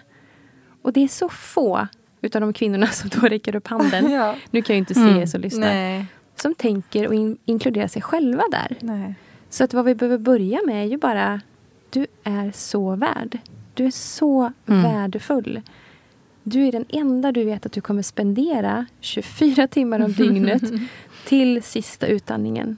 Och 0.82 0.92
det 0.92 1.04
är 1.04 1.08
så 1.08 1.28
få 1.28 1.86
utav 2.20 2.40
de 2.40 2.52
kvinnorna 2.52 2.86
som 2.92 3.10
då 3.14 3.26
räcker 3.28 3.56
upp 3.56 3.68
handen. 3.68 4.10
Ja. 4.10 4.34
Nu 4.50 4.62
kan 4.62 4.74
jag 4.74 4.76
ju 4.76 4.78
inte 4.78 4.94
se 4.94 5.20
er 5.22 5.26
som 5.26 5.40
lyssnar. 5.40 5.66
Nej. 5.68 6.06
Som 6.36 6.54
tänker 6.54 7.06
och 7.06 7.14
in, 7.14 7.38
inkluderar 7.44 7.88
sig 7.88 8.02
själva 8.02 8.42
där. 8.50 8.76
Nej. 8.80 9.14
Så 9.50 9.64
att 9.64 9.74
vad 9.74 9.84
vi 9.84 9.94
behöver 9.94 10.18
börja 10.18 10.60
med 10.66 10.84
är 10.84 10.88
ju 10.88 10.96
bara 10.96 11.40
Du 11.92 12.06
är 12.24 12.52
så 12.52 12.96
värd. 12.96 13.38
Du 13.74 13.86
är 13.86 13.90
så 13.90 14.52
värdefull. 14.64 15.60
Du 16.42 16.66
är 16.66 16.72
den 16.72 16.84
enda 16.88 17.32
du 17.32 17.44
vet 17.44 17.66
att 17.66 17.72
du 17.72 17.80
kommer 17.80 18.02
spendera 18.02 18.86
24 19.00 19.68
timmar 19.68 20.00
om 20.00 20.12
dygnet 20.12 20.62
till 21.26 21.62
sista 21.62 22.06
utandningen. 22.06 22.76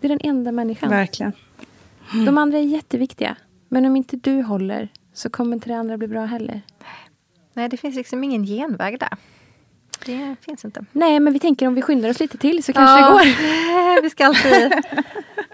Det 0.00 0.06
är 0.06 0.08
den 0.08 0.20
enda 0.22 0.52
människan. 0.52 0.90
Verkligen. 0.90 1.32
De 2.26 2.38
andra 2.38 2.58
är 2.58 2.62
jätteviktiga. 2.62 3.36
Men 3.68 3.84
om 3.84 3.96
inte 3.96 4.16
du 4.16 4.42
håller 4.42 4.88
så 5.12 5.30
kommer 5.30 5.56
inte 5.56 5.68
det 5.68 5.76
andra 5.76 5.96
bli 5.98 6.08
bra 6.08 6.24
heller. 6.24 6.62
Nej, 7.54 7.68
det 7.68 7.76
finns 7.76 7.96
liksom 7.96 8.24
ingen 8.24 8.44
genväg 8.44 9.00
där. 9.00 9.16
Det 10.04 10.36
finns 10.40 10.64
inte. 10.64 10.84
Nej, 10.92 11.20
men 11.20 11.32
vi 11.32 11.38
tänker 11.38 11.66
om 11.66 11.74
vi 11.74 11.82
skyndar 11.82 12.10
oss 12.10 12.20
lite 12.20 12.38
till 12.38 12.64
så 12.64 12.72
kanske 12.72 12.96
det 12.96 13.10
går. 13.10 14.02
vi 14.02 14.10
ska 14.10 14.26
alltid 14.26 14.72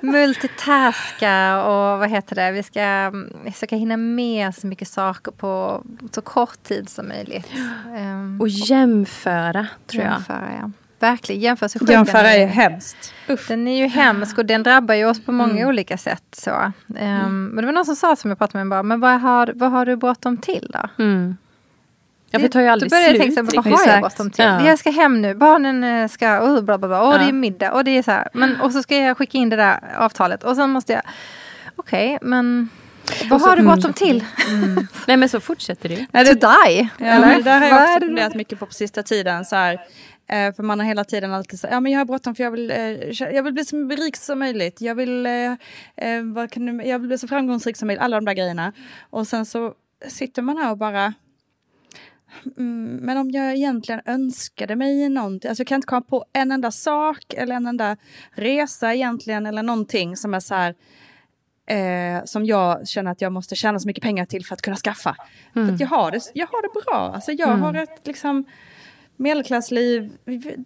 multitaska 0.01 1.65
och 1.65 1.99
vad 1.99 2.11
heter 2.11 2.37
det, 2.37 2.53
vi 2.53 2.63
ska 2.63 3.13
försöka 3.53 3.77
hinna 3.77 3.97
med 3.97 4.55
så 4.55 4.67
mycket 4.67 4.89
saker 4.89 5.33
på 5.33 5.83
så 6.13 6.21
kort 6.21 6.63
tid 6.63 6.89
som 6.89 7.09
möjligt. 7.09 7.47
Um, 7.87 8.41
och 8.41 8.49
jämföra, 8.49 9.67
tror 9.87 10.05
jämföra, 10.05 10.49
jag. 10.53 10.61
Ja. 10.63 10.71
Verkligen, 10.99 11.41
jämföra 11.41 11.69
sig 11.69 11.79
själv. 11.79 11.91
Jämföra 11.91 12.35
är 12.35 12.47
hemskt. 12.47 13.15
Uff. 13.29 13.49
Den 13.49 13.69
är 13.69 13.79
ju 13.79 13.87
hemsk 13.87 14.39
och 14.39 14.47
den 14.47 14.63
drabbar 14.63 14.95
ju 14.95 15.05
oss 15.05 15.25
på 15.25 15.33
många 15.33 15.53
mm. 15.53 15.69
olika 15.69 15.99
sätt. 15.99 16.25
Så. 16.33 16.51
Um, 16.51 16.97
mm. 16.97 17.47
Men 17.47 17.57
det 17.57 17.67
var 17.67 17.73
någon 17.73 17.85
som 17.85 17.97
sa 17.97 18.17
som 18.17 18.31
jag 18.31 18.39
pratade 18.39 18.65
med, 18.65 18.71
bara, 18.71 18.83
men 18.83 19.01
vad 19.01 19.21
har, 19.21 19.53
vad 19.55 19.71
har 19.71 19.87
du 19.87 19.97
bråttom 19.97 20.37
till 20.37 20.71
då? 20.73 21.05
Mm. 21.05 21.37
Ja, 22.35 22.41
för 22.41 22.49
det 22.49 22.53
tar 22.53 22.61
ju 22.61 22.69
aldrig 22.69 22.91
slut. 22.91 23.01
Då 23.01 23.07
började 23.07 23.25
jag 23.25 23.47
tänka, 23.47 23.61
vad 23.71 23.81
har 23.81 23.93
jag 23.93 24.01
bråttom 24.01 24.31
till? 24.31 24.45
Ja. 24.45 24.67
Jag 24.67 24.79
ska 24.79 24.91
hem 24.91 25.23
nu, 25.23 25.35
barnen 25.35 25.85
eh, 25.85 26.09
ska, 26.09 26.41
och 26.41 26.65
bla 26.65 26.79
bla 26.79 26.89
bla, 26.89 27.03
och 27.03 27.15
ja. 27.15 27.19
det 27.19 27.25
är 27.25 27.33
middag, 27.33 27.73
och 27.73 27.85
det 27.85 27.91
är 27.91 28.03
så 28.03 28.11
här. 28.11 28.29
Men, 28.33 28.61
och 28.61 28.73
så 28.73 28.83
ska 28.83 28.97
jag 28.97 29.17
skicka 29.19 29.39
in 29.39 29.49
det 29.49 29.57
där 29.57 29.95
avtalet, 29.99 30.45
och 30.45 30.57
sen 30.57 30.71
måste 30.71 30.93
jag, 30.93 31.03
okej, 31.77 32.17
okay, 32.17 32.29
men 32.29 32.69
vad 33.31 33.41
har 33.41 33.57
du 33.57 33.63
bråttom 33.63 33.85
mm. 33.85 33.93
till? 33.93 34.25
Mm. 34.49 34.87
Nej 35.07 35.17
men 35.17 35.29
så 35.29 35.41
fortsätter 35.41 35.89
det 35.89 35.95
ju. 35.95 36.05
To 36.05 36.35
die. 36.35 36.89
Ja, 36.99 37.07
eller? 37.07 37.37
Det 37.37 37.43
där 37.43 37.61
har 37.61 37.67
jag 37.67 37.83
också 37.83 38.07
funderat 38.07 38.35
mycket 38.35 38.59
på 38.59 38.67
på 38.67 38.73
sista 38.73 39.03
tiden. 39.03 39.45
Så 39.45 39.57
här, 39.57 39.73
eh, 40.29 40.55
för 40.55 40.63
man 40.63 40.79
har 40.79 40.87
hela 40.87 41.05
tiden 41.05 41.33
alltid 41.33 41.61
sagt, 41.61 41.73
ja 41.73 41.81
men 41.81 41.93
jag 41.93 42.01
har 42.01 42.05
bråttom 42.05 42.35
för 42.35 42.45
jag 42.45 42.51
vill, 42.51 42.71
eh, 42.71 42.77
jag 43.35 43.43
vill 43.43 43.53
bli 43.53 43.65
så 43.65 43.77
rik 43.77 44.17
som 44.17 44.39
möjligt. 44.39 44.81
Jag 44.81 44.95
vill, 44.95 45.29
vad 46.35 46.51
kan 46.51 46.67
du, 46.67 46.85
jag 46.85 46.99
vill 46.99 47.09
bli 47.09 47.19
så 47.19 47.29
framgångsrik 47.29 47.77
som 47.77 47.87
möjligt. 47.87 48.03
Alla 48.03 48.17
de 48.17 48.25
där 48.25 48.35
grejerna. 48.35 48.73
Och 49.11 49.27
sen 49.27 49.47
så 49.47 49.75
sitter 50.09 50.43
man 50.43 50.57
här 50.57 50.71
och 50.71 50.79
bara 50.79 51.15
Mm, 52.57 52.97
men 52.97 53.17
om 53.17 53.31
jag 53.31 53.55
egentligen 53.55 54.01
önskade 54.07 54.77
mig 54.77 55.09
någonting, 55.09 55.49
alltså 55.49 55.61
jag 55.61 55.67
kan 55.69 55.77
inte 55.77 55.87
komma 55.87 56.01
på 56.01 56.25
en 56.33 56.53
enda 56.53 56.71
sak 56.71 57.35
eller 57.37 57.57
en 57.57 57.67
enda 57.67 57.97
resa 58.31 58.95
egentligen 58.95 59.47
eller 59.47 59.63
någonting 59.63 60.17
som 60.17 60.35
är 60.35 60.41
så 60.41 60.55
här, 60.55 60.75
eh, 61.67 62.25
som 62.25 62.47
jag 62.47 62.89
känner 62.89 63.11
att 63.11 63.21
jag 63.21 63.33
måste 63.33 63.57
tjäna 63.57 63.79
så 63.79 63.89
mycket 63.89 64.03
pengar 64.03 64.27
till 64.27 64.47
för 64.47 64.55
att 64.55 64.63
kunna 64.63 64.77
skaffa. 64.77 65.17
Mm. 65.57 65.69
För 65.69 65.85
jag, 65.85 65.89
har 65.89 66.11
det, 66.11 66.21
jag 66.35 66.47
har 66.47 66.63
det 66.63 66.85
bra, 66.85 67.13
alltså 67.15 67.33
jag 67.33 67.49
mm. 67.49 67.63
har 67.63 67.75
ett 67.75 68.07
liksom 68.07 68.45
medelklassliv, 69.17 70.13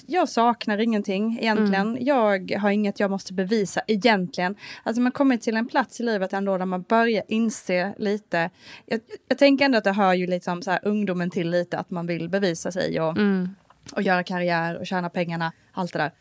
jag 0.07 0.29
saknar 0.29 0.79
ingenting 0.79 1.39
egentligen. 1.41 1.89
Mm. 1.89 2.05
Jag 2.05 2.53
har 2.59 2.71
inget 2.71 3.01
jag 3.01 3.11
måste 3.11 3.33
bevisa 3.33 3.81
egentligen. 3.87 4.57
Alltså 4.83 5.03
man 5.03 5.13
kommer 5.13 5.37
till 5.37 5.57
en 5.57 5.69
plats 5.69 6.01
i 6.01 6.03
livet 6.03 6.33
ändå 6.33 6.59
där 6.59 6.67
man 6.67 6.83
börjar 6.83 7.23
inse 7.29 7.95
lite. 7.99 8.51
Jag, 8.87 9.01
jag 9.29 9.39
tänker 9.39 9.65
ändå 9.65 9.79
att 9.79 9.85
det 9.85 9.93
hör 9.93 10.15
ju 10.15 10.27
liksom 10.27 10.63
så 10.63 10.71
här 10.71 10.81
ungdomen 10.83 11.31
till 11.31 11.51
lite 11.51 11.79
att 11.79 11.91
man 11.91 12.07
vill 12.07 12.29
bevisa 12.29 12.73
sig 12.73 13.01
och, 13.01 13.17
mm. 13.17 13.49
och 13.93 14.03
göra 14.03 14.23
karriär 14.23 14.79
och 14.79 14.87
tjäna 14.87 15.11
pengarna, 15.11 15.53
allt 15.73 15.93
det 15.93 15.99
där. 15.99 16.13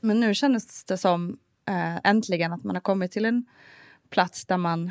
Men 0.00 0.20
nu 0.20 0.34
känns 0.34 0.84
det 0.84 0.98
som 0.98 1.38
äh, 1.68 1.96
äntligen 2.04 2.52
att 2.52 2.64
man 2.64 2.76
har 2.76 2.80
kommit 2.80 3.12
till 3.12 3.24
en 3.24 3.46
plats 4.10 4.46
där 4.46 4.56
man 4.56 4.90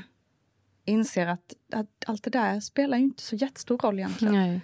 inser 0.85 1.27
att, 1.27 1.53
att 1.73 1.87
allt 2.07 2.23
det 2.23 2.29
där 2.29 2.59
spelar 2.59 2.97
ju 2.97 3.03
inte 3.03 3.23
så 3.23 3.35
jättestor 3.35 3.77
roll 3.77 3.99
egentligen. 3.99 4.33
Nej. 4.33 4.61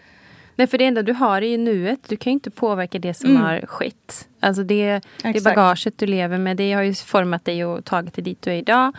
Nej, 0.62 0.68
för 0.68 0.78
det 0.78 0.86
enda 0.86 1.03
du 1.03 1.14
har 1.14 1.41
är 1.41 1.47
ju 1.47 1.57
nuet. 1.57 1.99
Du 2.07 2.18
kan 2.18 2.32
ju 2.32 2.34
inte 2.34 2.51
påverka 2.51 2.99
det 2.99 3.14
som 3.14 3.30
mm. 3.30 3.41
har 3.41 3.66
skett. 3.66 4.28
Alltså 4.39 4.64
det, 4.64 5.01
det 5.24 5.43
bagaget 5.43 5.97
du 5.97 6.05
lever 6.05 6.38
med, 6.38 6.57
det 6.57 6.74
har 6.74 6.82
ju 6.82 6.93
format 6.93 7.45
dig 7.45 7.66
och 7.66 7.86
tagit 7.86 8.14
dig 8.14 8.24
dit 8.24 8.41
du 8.41 8.51
är 8.51 8.55
idag. 8.55 8.93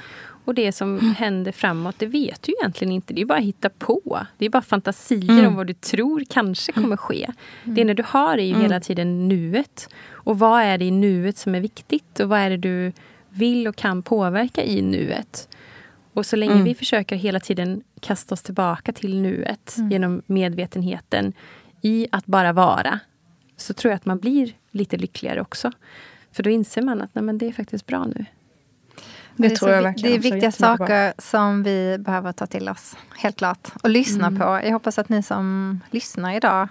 Och 0.44 0.54
det 0.54 0.72
som 0.72 0.98
mm. 0.98 1.14
händer 1.14 1.52
framåt, 1.52 1.94
det 1.98 2.06
vet 2.06 2.42
du 2.42 2.52
egentligen 2.60 2.92
inte. 2.92 3.14
Det 3.14 3.22
är 3.22 3.26
bara 3.26 3.38
att 3.38 3.44
hitta 3.44 3.68
på. 3.68 4.26
Det 4.38 4.44
är 4.44 4.50
bara 4.50 4.62
fantasier 4.62 5.30
mm. 5.30 5.46
om 5.46 5.54
vad 5.54 5.66
du 5.66 5.74
tror 5.74 6.24
kanske 6.30 6.72
kommer 6.72 6.96
ske. 6.96 7.24
Mm. 7.24 7.74
Det 7.74 7.80
enda 7.80 7.94
du 7.94 8.04
har 8.06 8.38
är 8.38 8.44
ju 8.44 8.54
hela 8.54 8.64
mm. 8.64 8.80
tiden 8.80 9.28
nuet. 9.28 9.88
Och 10.10 10.38
vad 10.38 10.62
är 10.62 10.78
det 10.78 10.84
i 10.84 10.90
nuet 10.90 11.38
som 11.38 11.54
är 11.54 11.60
viktigt? 11.60 12.20
Och 12.20 12.28
vad 12.28 12.38
är 12.38 12.50
det 12.50 12.56
du 12.56 12.92
vill 13.28 13.68
och 13.68 13.76
kan 13.76 14.02
påverka 14.02 14.64
i 14.64 14.82
nuet? 14.82 15.48
Och 16.12 16.26
så 16.26 16.36
länge 16.36 16.52
mm. 16.52 16.64
vi 16.64 16.74
försöker 16.74 17.16
hela 17.16 17.40
tiden 17.40 17.82
kasta 18.00 18.34
oss 18.34 18.42
tillbaka 18.42 18.92
till 18.92 19.20
nuet 19.20 19.74
mm. 19.78 19.90
genom 19.90 20.22
medvetenheten 20.26 21.32
i 21.82 22.06
att 22.12 22.26
bara 22.26 22.52
vara, 22.52 22.98
så 23.56 23.74
tror 23.74 23.90
jag 23.90 23.96
att 23.96 24.06
man 24.06 24.18
blir 24.18 24.52
lite 24.70 24.96
lyckligare 24.96 25.40
också. 25.40 25.72
För 26.32 26.42
då 26.42 26.50
inser 26.50 26.82
man 26.82 27.02
att 27.02 27.14
nej, 27.14 27.24
men 27.24 27.38
det 27.38 27.48
är 27.48 27.52
faktiskt 27.52 27.86
bra 27.86 28.04
nu. 28.04 28.24
Det, 29.36 29.48
det 29.48 29.56
tror 29.56 29.70
jag 29.70 29.82
verkligen. 29.82 30.20
Det 30.20 30.28
är 30.28 30.32
viktiga 30.32 30.52
saker 30.52 31.12
som 31.18 31.62
vi 31.62 31.98
behöver 31.98 32.32
ta 32.32 32.46
till 32.46 32.68
oss, 32.68 32.96
helt 33.16 33.36
klart. 33.36 33.68
Och 33.82 33.90
lyssna 33.90 34.26
mm. 34.26 34.40
på. 34.40 34.44
Jag 34.44 34.72
hoppas 34.72 34.98
att 34.98 35.08
ni 35.08 35.22
som 35.22 35.80
lyssnar 35.90 36.34
idag 36.36 36.68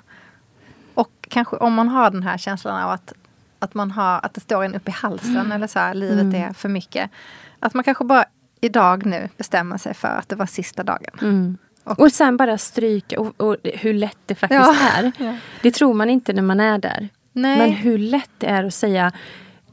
och 0.94 1.28
kanske 1.30 1.56
om 1.56 1.74
man 1.74 1.88
har 1.88 2.12
den 2.12 2.24
här 2.24 2.38
känslan 2.38 2.84
av 2.84 2.92
att, 2.92 3.14
att, 3.60 3.74
man 3.74 3.92
har, 3.92 4.20
att 4.24 4.34
det 4.34 4.42
står 4.42 4.64
en 4.64 4.76
upp 4.76 4.88
i 4.88 4.92
halsen 4.92 5.38
mm. 5.38 5.52
eller 5.52 5.68
så 5.68 5.80
här, 5.80 5.94
livet 5.94 6.22
mm. 6.22 6.50
är 6.50 6.54
för 6.54 6.70
mycket. 6.70 7.12
Att 7.60 7.74
man 7.74 7.84
kanske 7.84 8.04
bara 8.04 8.26
idag 8.62 9.06
nu 9.06 9.30
bestämma 9.38 9.78
sig 9.78 9.94
för 9.94 10.08
att 10.08 10.30
det 10.30 10.36
var 10.36 10.46
sista 10.46 10.84
dagen. 10.84 11.14
Mm. 11.22 11.58
Och, 11.84 12.00
och 12.00 12.12
sen 12.12 12.38
bara 12.38 12.58
stryka 12.58 13.20
och, 13.20 13.42
och, 13.42 13.58
hur 13.64 13.94
lätt 13.94 14.18
det 14.26 14.36
faktiskt 14.36 14.62
ja. 14.62 14.76
är. 14.98 15.12
Ja. 15.18 15.36
Det 15.62 15.72
tror 15.72 15.94
man 15.94 16.10
inte 16.10 16.34
när 16.34 16.42
man 16.42 16.60
är 16.60 16.78
där. 16.78 17.10
Nej. 17.34 17.58
Men 17.58 17.72
hur 17.72 17.98
lätt 17.98 18.32
det 18.38 18.48
är 18.48 18.64
att 18.64 18.74
säga 18.74 19.12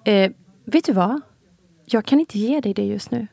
eh, 0.04 0.32
Vet 0.70 0.84
du 0.84 0.92
vad? 0.92 1.20
Jag 1.84 2.04
kan 2.04 2.20
inte 2.20 2.38
ge 2.38 2.60
dig 2.60 2.74
det 2.74 2.84
just 2.84 3.10
nu. 3.10 3.26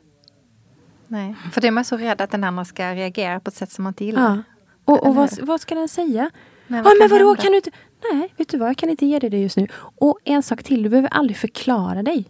Nej, 1.08 1.36
för 1.52 1.62
det 1.62 1.68
är 1.68 1.72
man 1.72 1.86
så 1.86 1.98
rädd 1.98 2.22
att 2.22 2.32
den 2.32 2.44
andra 2.44 2.66
ska 2.66 2.94
reagera 2.94 3.40
på 3.40 3.50
ett 3.50 3.56
sätt 3.56 3.72
som 3.72 3.84
man 3.84 3.92
inte 3.92 4.06
gillar. 4.06 4.22
Ja. 4.22 4.44
Och, 4.86 5.08
och 5.08 5.16
vad, 5.16 5.40
vad, 5.42 5.62
ska 5.62 5.76
den 5.76 5.90
säga? 5.90 6.32
Nej, 6.68 6.82
vad 6.82 6.94
ah, 6.94 6.96
men 7.00 7.10
vadå, 7.10 7.26
hända? 7.26 7.42
kan 7.42 7.52
du 7.52 7.58
inte... 7.58 7.72
Nej, 8.14 8.34
vet 8.38 8.50
du 8.50 8.58
vad, 8.58 8.70
jag 8.70 8.78
kan 8.78 8.90
inte 8.90 9.06
ge 9.06 9.20
dig 9.20 9.30
det 9.30 9.38
just 9.38 9.58
nu. 9.58 9.68
Och 9.98 10.20
en 10.24 10.44
sak 10.44 10.64
till, 10.64 10.84
du 10.84 10.90
behöver 10.90 11.10
aldrig 11.10 11.38
förklara 11.38 12.04
dig. 12.04 12.26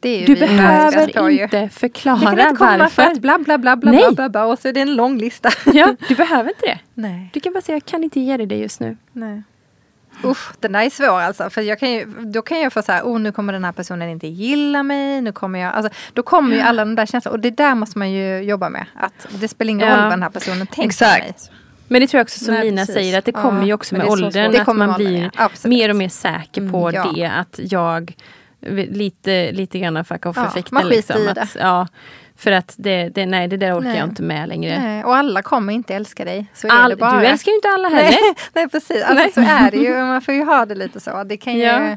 du 0.00 0.34
behöver 0.34 1.30
inte 1.30 1.68
förklara 1.68 2.16
varför. 2.16 2.36
Det 2.36 2.42
kan 2.42 2.50
inte 2.50 2.58
komma 2.58 2.88
för 2.88 3.02
att 3.02 3.18
bla 3.18 3.38
bla 3.38 3.58
bla 3.58 3.76
bla, 3.76 3.90
bla 3.90 4.12
bla 4.12 4.28
bla 4.28 4.44
och 4.44 4.58
så 4.58 4.68
är 4.68 4.72
det 4.72 4.80
en 4.80 4.94
lång 4.94 5.18
lista. 5.18 5.50
ja, 5.72 5.94
du 6.08 6.14
behöver 6.14 6.50
inte 6.50 6.66
det. 6.66 6.78
Nej. 6.94 7.30
Du 7.32 7.40
kan 7.40 7.52
bara 7.52 7.62
säga, 7.62 7.76
jag 7.76 7.84
kan 7.84 8.04
inte 8.04 8.20
ge 8.20 8.36
dig 8.36 8.46
det 8.46 8.56
just 8.56 8.80
nu. 8.80 8.96
Nej. 9.12 9.42
Usch, 10.24 10.52
den 10.60 10.72
där 10.72 10.82
är 10.82 10.90
svår 10.90 11.20
alltså. 11.20 11.50
För 11.50 11.60
jag 11.62 11.78
kan 11.78 11.92
ju, 11.92 12.06
då 12.06 12.42
kan 12.42 12.60
jag 12.60 12.72
få 12.72 12.82
så 12.82 12.92
här, 12.92 13.02
oh 13.02 13.20
nu 13.20 13.32
kommer 13.32 13.52
den 13.52 13.64
här 13.64 13.72
personen 13.72 14.08
inte 14.08 14.26
gilla 14.26 14.82
mig. 14.82 15.20
Nu 15.20 15.32
kommer 15.32 15.58
jag, 15.58 15.72
alltså, 15.72 15.92
då 16.12 16.22
kommer 16.22 16.56
ju 16.56 16.62
alla 16.62 16.84
de 16.84 16.94
där 16.94 17.06
känslorna. 17.06 17.34
Och 17.34 17.40
det 17.40 17.50
där 17.50 17.74
måste 17.74 17.98
man 17.98 18.12
ju 18.12 18.38
jobba 18.38 18.68
med. 18.68 18.86
Att 18.94 19.26
det 19.40 19.48
spelar 19.48 19.70
ingen 19.70 19.88
roll 19.88 20.00
vad 20.00 20.10
den 20.10 20.22
här 20.22 20.30
personen 20.30 20.66
tänker 20.66 20.88
Exakt. 20.88 21.24
mig. 21.24 21.61
Men 21.92 22.00
det 22.00 22.06
tror 22.06 22.18
jag 22.18 22.24
också 22.24 22.44
som 22.44 22.54
Nej, 22.54 22.64
Lina 22.64 22.80
precis. 22.80 22.94
säger 22.94 23.18
att 23.18 23.24
det 23.24 23.32
kommer 23.32 23.60
ja, 23.60 23.66
ju 23.66 23.72
också 23.72 23.94
med 23.94 24.06
åldern. 24.06 24.60
Att 24.60 24.76
man 24.76 24.94
blir 24.96 25.68
mer 25.68 25.88
och 25.88 25.96
mer 25.96 26.08
säker 26.08 26.70
på 26.70 26.88
mm, 26.88 26.94
ja. 26.94 27.12
det. 27.14 27.26
Att 27.26 27.72
jag 27.72 28.14
lite, 28.90 29.52
lite 29.52 29.78
grann 29.78 30.04
fuck 30.04 30.26
off 30.26 30.38
effekten. 30.38 30.78
Ja, 30.82 30.88
liksom, 30.88 31.28
att, 31.28 31.56
ja, 31.60 31.88
för 32.36 32.52
att 32.52 32.74
det, 32.78 33.08
det, 33.08 33.26
nej, 33.26 33.48
det 33.48 33.56
där 33.56 33.78
orkar 33.78 33.88
nej. 33.88 33.98
jag 33.98 34.08
inte 34.08 34.22
med 34.22 34.48
längre. 34.48 34.78
Nej, 34.78 35.04
och 35.04 35.16
alla 35.16 35.42
kommer 35.42 35.72
inte 35.72 35.94
älska 35.94 36.24
dig. 36.24 36.46
Så 36.54 36.68
All, 36.68 36.84
är 36.92 36.96
det 36.96 37.00
bara. 37.00 37.20
Du 37.20 37.26
älskar 37.26 37.50
ju 37.50 37.56
inte 37.56 37.68
alla 37.68 37.88
heller. 37.88 38.10
Nej, 38.10 38.34
nej 38.52 38.68
precis, 38.68 39.02
alltså, 39.02 39.14
nej. 39.14 39.32
så 39.32 39.40
är 39.40 39.70
det 39.70 39.76
ju. 39.76 39.98
Man 39.98 40.22
får 40.22 40.34
ju 40.34 40.44
ha 40.44 40.66
det 40.66 40.74
lite 40.74 41.00
så. 41.00 41.24
Det 41.24 41.36
kan 41.36 41.54
ju, 41.54 41.62
ja. 41.62 41.96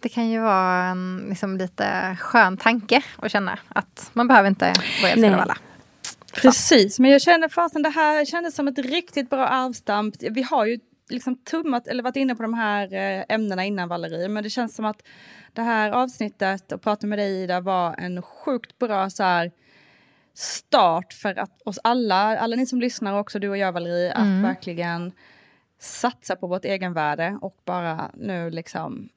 det 0.00 0.08
kan 0.08 0.30
ju 0.30 0.40
vara 0.40 0.84
en 0.84 1.26
liksom, 1.28 1.56
lite 1.56 2.16
skön 2.20 2.56
tanke 2.56 3.02
att 3.16 3.32
känna 3.32 3.58
att 3.68 4.10
man 4.12 4.28
behöver 4.28 4.48
inte 4.48 4.72
vara 5.02 5.12
älskad 5.12 5.34
av 5.34 5.40
alla. 5.40 5.56
Precis, 6.36 6.98
men 6.98 7.10
jag 7.10 7.22
känner 7.22 7.48
fasen 7.48 7.82
det 7.82 7.88
här 7.88 8.24
kändes 8.24 8.54
som 8.54 8.68
ett 8.68 8.78
riktigt 8.78 9.30
bra 9.30 9.46
arvstamp. 9.46 10.14
Vi 10.20 10.42
har 10.42 10.66
ju 10.66 10.78
liksom 11.08 11.36
tummat 11.36 11.88
eller 11.88 12.02
varit 12.02 12.16
inne 12.16 12.34
på 12.34 12.42
de 12.42 12.54
här 12.54 12.94
eh, 12.94 13.24
ämnena 13.28 13.64
innan 13.64 13.88
Valerie, 13.88 14.28
men 14.28 14.44
det 14.44 14.50
känns 14.50 14.74
som 14.74 14.84
att 14.84 15.02
det 15.52 15.62
här 15.62 15.90
avsnittet 15.90 16.72
och 16.72 16.82
prata 16.82 17.06
med 17.06 17.18
dig 17.18 17.42
Ida 17.42 17.60
var 17.60 17.94
en 17.98 18.22
sjukt 18.22 18.78
bra 18.78 19.10
så 19.10 19.22
här, 19.22 19.52
start 20.34 21.12
för 21.12 21.38
att 21.38 21.62
oss 21.64 21.78
alla, 21.84 22.38
alla 22.38 22.56
ni 22.56 22.66
som 22.66 22.80
lyssnar 22.80 23.18
också 23.18 23.38
du 23.38 23.48
och 23.48 23.56
jag 23.56 23.72
Valerie, 23.72 24.12
mm. 24.12 24.38
att 24.38 24.50
verkligen 24.50 25.12
satsa 25.78 26.36
på 26.36 26.46
vårt 26.46 26.64
egenvärde 26.64 27.38
och 27.40 27.56
bara 27.64 28.10
nu 28.14 28.50
liksom 28.50 29.08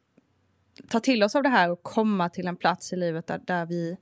ta 0.89 0.99
till 0.99 1.23
oss 1.23 1.35
av 1.35 1.43
det 1.43 1.49
här 1.49 1.71
och 1.71 1.83
komma 1.83 2.29
till 2.29 2.47
en 2.47 2.55
plats 2.55 2.93
i 2.93 2.95
livet 2.95 3.27
där, 3.27 3.41
där 3.45 3.65
vi, 3.65 3.97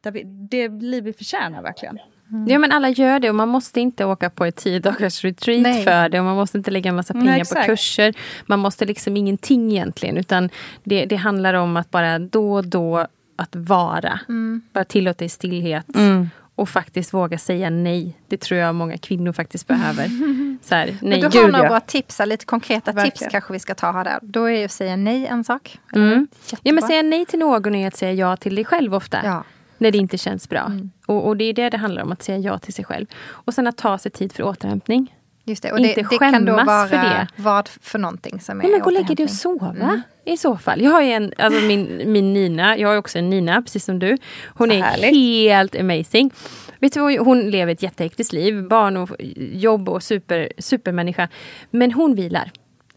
där 0.00 0.10
vi, 0.10 0.22
det 0.24 0.68
liv 0.68 1.04
vi 1.04 1.12
förtjänar 1.12 1.62
verkligen. 1.62 1.98
Mm. 2.30 2.48
Ja 2.48 2.58
men 2.58 2.72
alla 2.72 2.88
gör 2.88 3.18
det 3.18 3.28
och 3.28 3.34
man 3.34 3.48
måste 3.48 3.80
inte 3.80 4.04
åka 4.04 4.30
på 4.30 4.44
ett 4.44 4.56
tio 4.56 4.78
dagars 4.78 5.24
retreat 5.24 5.62
Nej. 5.62 5.84
för 5.84 6.08
det 6.08 6.18
och 6.18 6.24
man 6.24 6.36
måste 6.36 6.58
inte 6.58 6.70
lägga 6.70 6.88
en 6.88 6.96
massa 6.96 7.14
pengar 7.14 7.26
Nej, 7.26 7.44
på 7.44 7.54
kurser. 7.66 8.14
Man 8.46 8.58
måste 8.58 8.84
liksom 8.84 9.16
ingenting 9.16 9.70
egentligen 9.70 10.16
utan 10.16 10.50
det, 10.84 11.04
det 11.04 11.16
handlar 11.16 11.54
om 11.54 11.76
att 11.76 11.90
bara 11.90 12.18
då 12.18 12.52
och 12.52 12.66
då 12.66 13.06
att 13.36 13.56
vara. 13.56 14.20
Mm. 14.28 14.62
Bara 14.72 14.84
tillåta 14.84 15.24
i 15.24 15.28
stillhet. 15.28 15.96
Mm. 15.96 16.30
Och 16.54 16.68
faktiskt 16.68 17.14
våga 17.14 17.38
säga 17.38 17.70
nej. 17.70 18.16
Det 18.28 18.36
tror 18.36 18.60
jag 18.60 18.74
många 18.74 18.98
kvinnor 18.98 19.32
faktiskt 19.32 19.66
behöver. 19.66 20.04
Så 20.62 20.74
här, 20.74 20.86
nej, 21.02 21.20
men 21.20 21.30
du 21.30 21.40
har 21.40 21.48
några 21.48 21.68
bra 21.68 21.80
tips, 21.80 22.20
lite 22.26 22.44
konkreta 22.44 22.92
Verkligen. 22.92 23.18
tips 23.18 23.30
kanske 23.30 23.52
vi 23.52 23.58
ska 23.58 23.74
ta 23.74 23.92
här. 23.92 24.04
Där. 24.04 24.18
Då 24.22 24.44
är 24.44 24.58
ju 24.58 24.64
att 24.64 24.72
säga 24.72 24.96
nej 24.96 25.26
en 25.26 25.44
sak. 25.44 25.78
Mm. 25.94 26.28
Ja 26.62 26.72
men 26.72 26.82
säga 26.82 27.02
nej 27.02 27.26
till 27.26 27.38
någon 27.38 27.74
är 27.74 27.88
att 27.88 27.96
säga 27.96 28.12
ja 28.12 28.36
till 28.36 28.54
dig 28.54 28.64
själv 28.64 28.94
ofta. 28.94 29.20
Ja. 29.24 29.44
När 29.80 29.90
det 29.90 29.98
inte 29.98 30.18
känns 30.18 30.48
bra. 30.48 30.66
Mm. 30.66 30.90
Och, 31.06 31.26
och, 31.26 31.36
det 31.36 31.44
är 31.44 31.52
det 31.52 31.70
det 31.70 31.76
handlar 31.76 32.02
om, 32.02 32.12
att 32.12 32.22
säga 32.22 32.38
ja 32.38 32.58
till 32.58 32.74
sig 32.74 32.84
själv. 32.84 33.06
Och 33.28 33.54
sen 33.54 33.66
att 33.66 33.76
ta 33.76 33.98
sig 33.98 34.12
tid 34.12 34.32
för 34.32 34.42
återhämtning. 34.42 35.14
Just 35.44 35.62
det, 35.62 35.72
och 35.72 35.78
inte 35.78 36.02
det, 36.02 36.08
det 36.10 36.18
kan 36.18 36.44
då 36.44 36.52
skämmas 36.52 36.66
vara 36.66 36.88
för 36.88 36.96
det. 36.96 37.28
vad 37.36 37.68
för 37.68 37.98
någonting 37.98 38.40
som 38.40 38.60
är 38.60 38.62
Nej, 38.62 38.72
men 38.72 38.80
gå 38.80 38.86
och 38.86 38.92
lägg 38.92 39.16
dig 39.16 39.24
och 39.24 39.30
sova 39.30 40.02
i 40.24 40.36
så 40.36 40.56
fall. 40.56 40.82
Jag 40.82 40.90
har 40.90 41.02
ju 41.02 41.12
en, 41.12 41.32
alltså 41.38 41.60
min, 41.60 42.02
min 42.06 42.32
Nina, 42.32 42.78
jag 42.78 42.88
har 42.88 42.96
också 42.96 43.18
en 43.18 43.30
Nina 43.30 43.62
precis 43.62 43.84
som 43.84 43.98
du. 43.98 44.16
Hon 44.46 44.72
är 44.72 44.82
helt 44.82 45.76
amazing. 45.76 46.30
Vet 46.78 46.92
du, 46.92 47.18
hon 47.18 47.50
lever 47.50 47.72
ett 47.72 47.82
jättehektiskt 47.82 48.32
liv, 48.32 48.68
barn 48.68 48.96
och 48.96 49.10
jobb 49.52 49.88
och 49.88 50.02
super, 50.02 50.52
supermänniska. 50.58 51.28
Men 51.70 51.92
hon 51.92 52.14
vilar. 52.14 52.50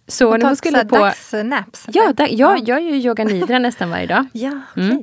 Så 0.08 0.32
Och 0.32 0.40
när 0.40 0.46
hon 0.46 0.56
skulle 0.56 0.86
på... 0.86 0.96
dagsnaps. 0.96 1.86
Ja, 1.92 2.14
da, 2.14 2.28
jag, 2.28 2.60
jag 2.60 2.70
gör 2.70 2.80
ju 2.80 2.96
yoga 2.96 3.24
nidra 3.24 3.60
nästan 3.60 3.90
varje 3.90 4.08
dag. 4.08 4.26
Ja, 4.34 4.62
okej. 4.72 4.84
Mm. 4.84 5.00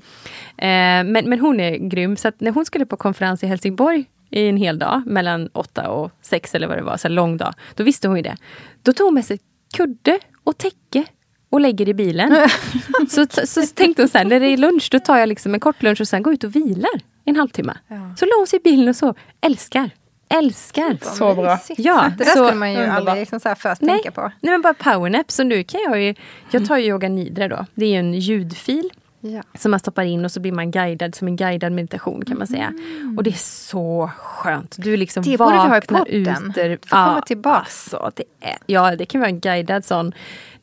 Eh, 1.06 1.12
men, 1.12 1.28
men 1.28 1.40
hon 1.40 1.60
är 1.60 1.76
grym. 1.76 2.16
Så 2.16 2.32
när 2.38 2.50
hon 2.50 2.64
skulle 2.64 2.86
på 2.86 2.96
konferens 2.96 3.42
i 3.42 3.46
Helsingborg 3.46 4.04
i 4.30 4.48
en 4.48 4.56
hel 4.56 4.78
dag, 4.78 5.02
mellan 5.06 5.48
åtta 5.52 5.90
och 5.90 6.10
sex 6.22 6.54
eller 6.54 6.66
vad 6.66 6.78
det 6.78 6.82
var, 6.82 6.96
så 6.96 7.08
lång 7.08 7.36
dag. 7.36 7.54
Då 7.74 7.84
visste 7.84 8.08
hon 8.08 8.16
ju 8.16 8.22
det. 8.22 8.36
Då 8.82 8.92
tog 8.92 9.04
hon 9.04 9.14
med 9.14 9.24
sig 9.24 9.38
kudde 9.76 10.18
och 10.44 10.58
täcke 10.58 11.04
och 11.50 11.60
lägger 11.60 11.88
i 11.88 11.94
bilen. 11.94 12.48
så, 13.10 13.26
så, 13.30 13.46
så 13.46 13.66
tänkte 13.66 14.02
hon 14.02 14.08
så 14.08 14.18
här, 14.18 14.24
när 14.24 14.40
det 14.40 14.46
är 14.46 14.56
lunch, 14.56 14.88
då 14.92 14.98
tar 14.98 15.18
jag 15.18 15.28
liksom 15.28 15.54
en 15.54 15.60
kort 15.60 15.82
lunch 15.82 16.00
och 16.00 16.08
sen 16.08 16.22
går 16.22 16.32
ut 16.32 16.44
och 16.44 16.56
vilar 16.56 17.00
en 17.24 17.36
halvtimme. 17.36 17.74
Så 18.16 18.24
la 18.24 18.32
hon 18.38 18.46
sig 18.46 18.58
i 18.58 18.62
bilen 18.62 18.88
och 18.88 18.96
så, 18.96 19.14
älskar. 19.40 19.90
Älskar. 20.34 20.98
Så 21.02 21.34
bra. 21.34 21.58
Ja, 21.76 22.10
det 22.18 22.24
där 22.24 22.30
så- 22.30 22.44
skulle 22.44 22.58
man 22.58 22.72
ju 22.72 22.78
aldrig 22.84 23.16
liksom 23.16 23.40
så 23.40 23.48
här 23.48 23.54
först 23.54 23.82
Nej. 23.82 23.94
tänka 23.94 24.10
på. 24.10 24.20
Nej 24.40 24.52
men 24.52 24.62
bara 24.62 24.74
powernap. 24.74 25.30
Så 25.30 25.42
nu 25.44 25.64
kan 25.64 25.80
jag 25.80 26.02
ju, 26.02 26.14
jag 26.50 26.66
tar 26.66 26.76
ju 26.76 26.84
yoga 26.84 27.08
nidra 27.08 27.48
då. 27.48 27.66
Det 27.74 27.84
är 27.84 27.88
ju 27.90 27.96
en 27.96 28.14
ljudfil. 28.14 28.90
Ja. 29.22 29.42
Som 29.58 29.70
man 29.70 29.80
stoppar 29.80 30.02
in 30.02 30.24
och 30.24 30.32
så 30.32 30.40
blir 30.40 30.52
man 30.52 30.70
guidad 30.70 31.14
som 31.14 31.28
en 31.28 31.36
guidad 31.36 31.72
meditation 31.72 32.24
kan 32.24 32.38
man 32.38 32.46
säga. 32.46 32.72
Och 33.16 33.22
det 33.22 33.30
är 33.30 33.38
så 33.70 34.10
skönt. 34.16 34.76
Du 34.78 34.96
liksom 34.96 35.22
Det 35.22 35.36
borde 35.38 35.52
vi 35.52 35.58
ha 35.58 35.78
i 35.78 35.80
podden. 35.80 36.06
ut 36.06 36.54
där- 36.54 36.78
Får 36.86 36.88
komma 37.06 37.22
tillbaks. 37.26 37.94
Alltså, 37.94 38.10
det 38.16 38.48
är, 38.48 38.56
ja, 38.66 38.96
det 38.96 39.06
kan 39.06 39.20
vara 39.20 39.30
en 39.30 39.40
guidad 39.40 39.84
sån. 39.84 40.12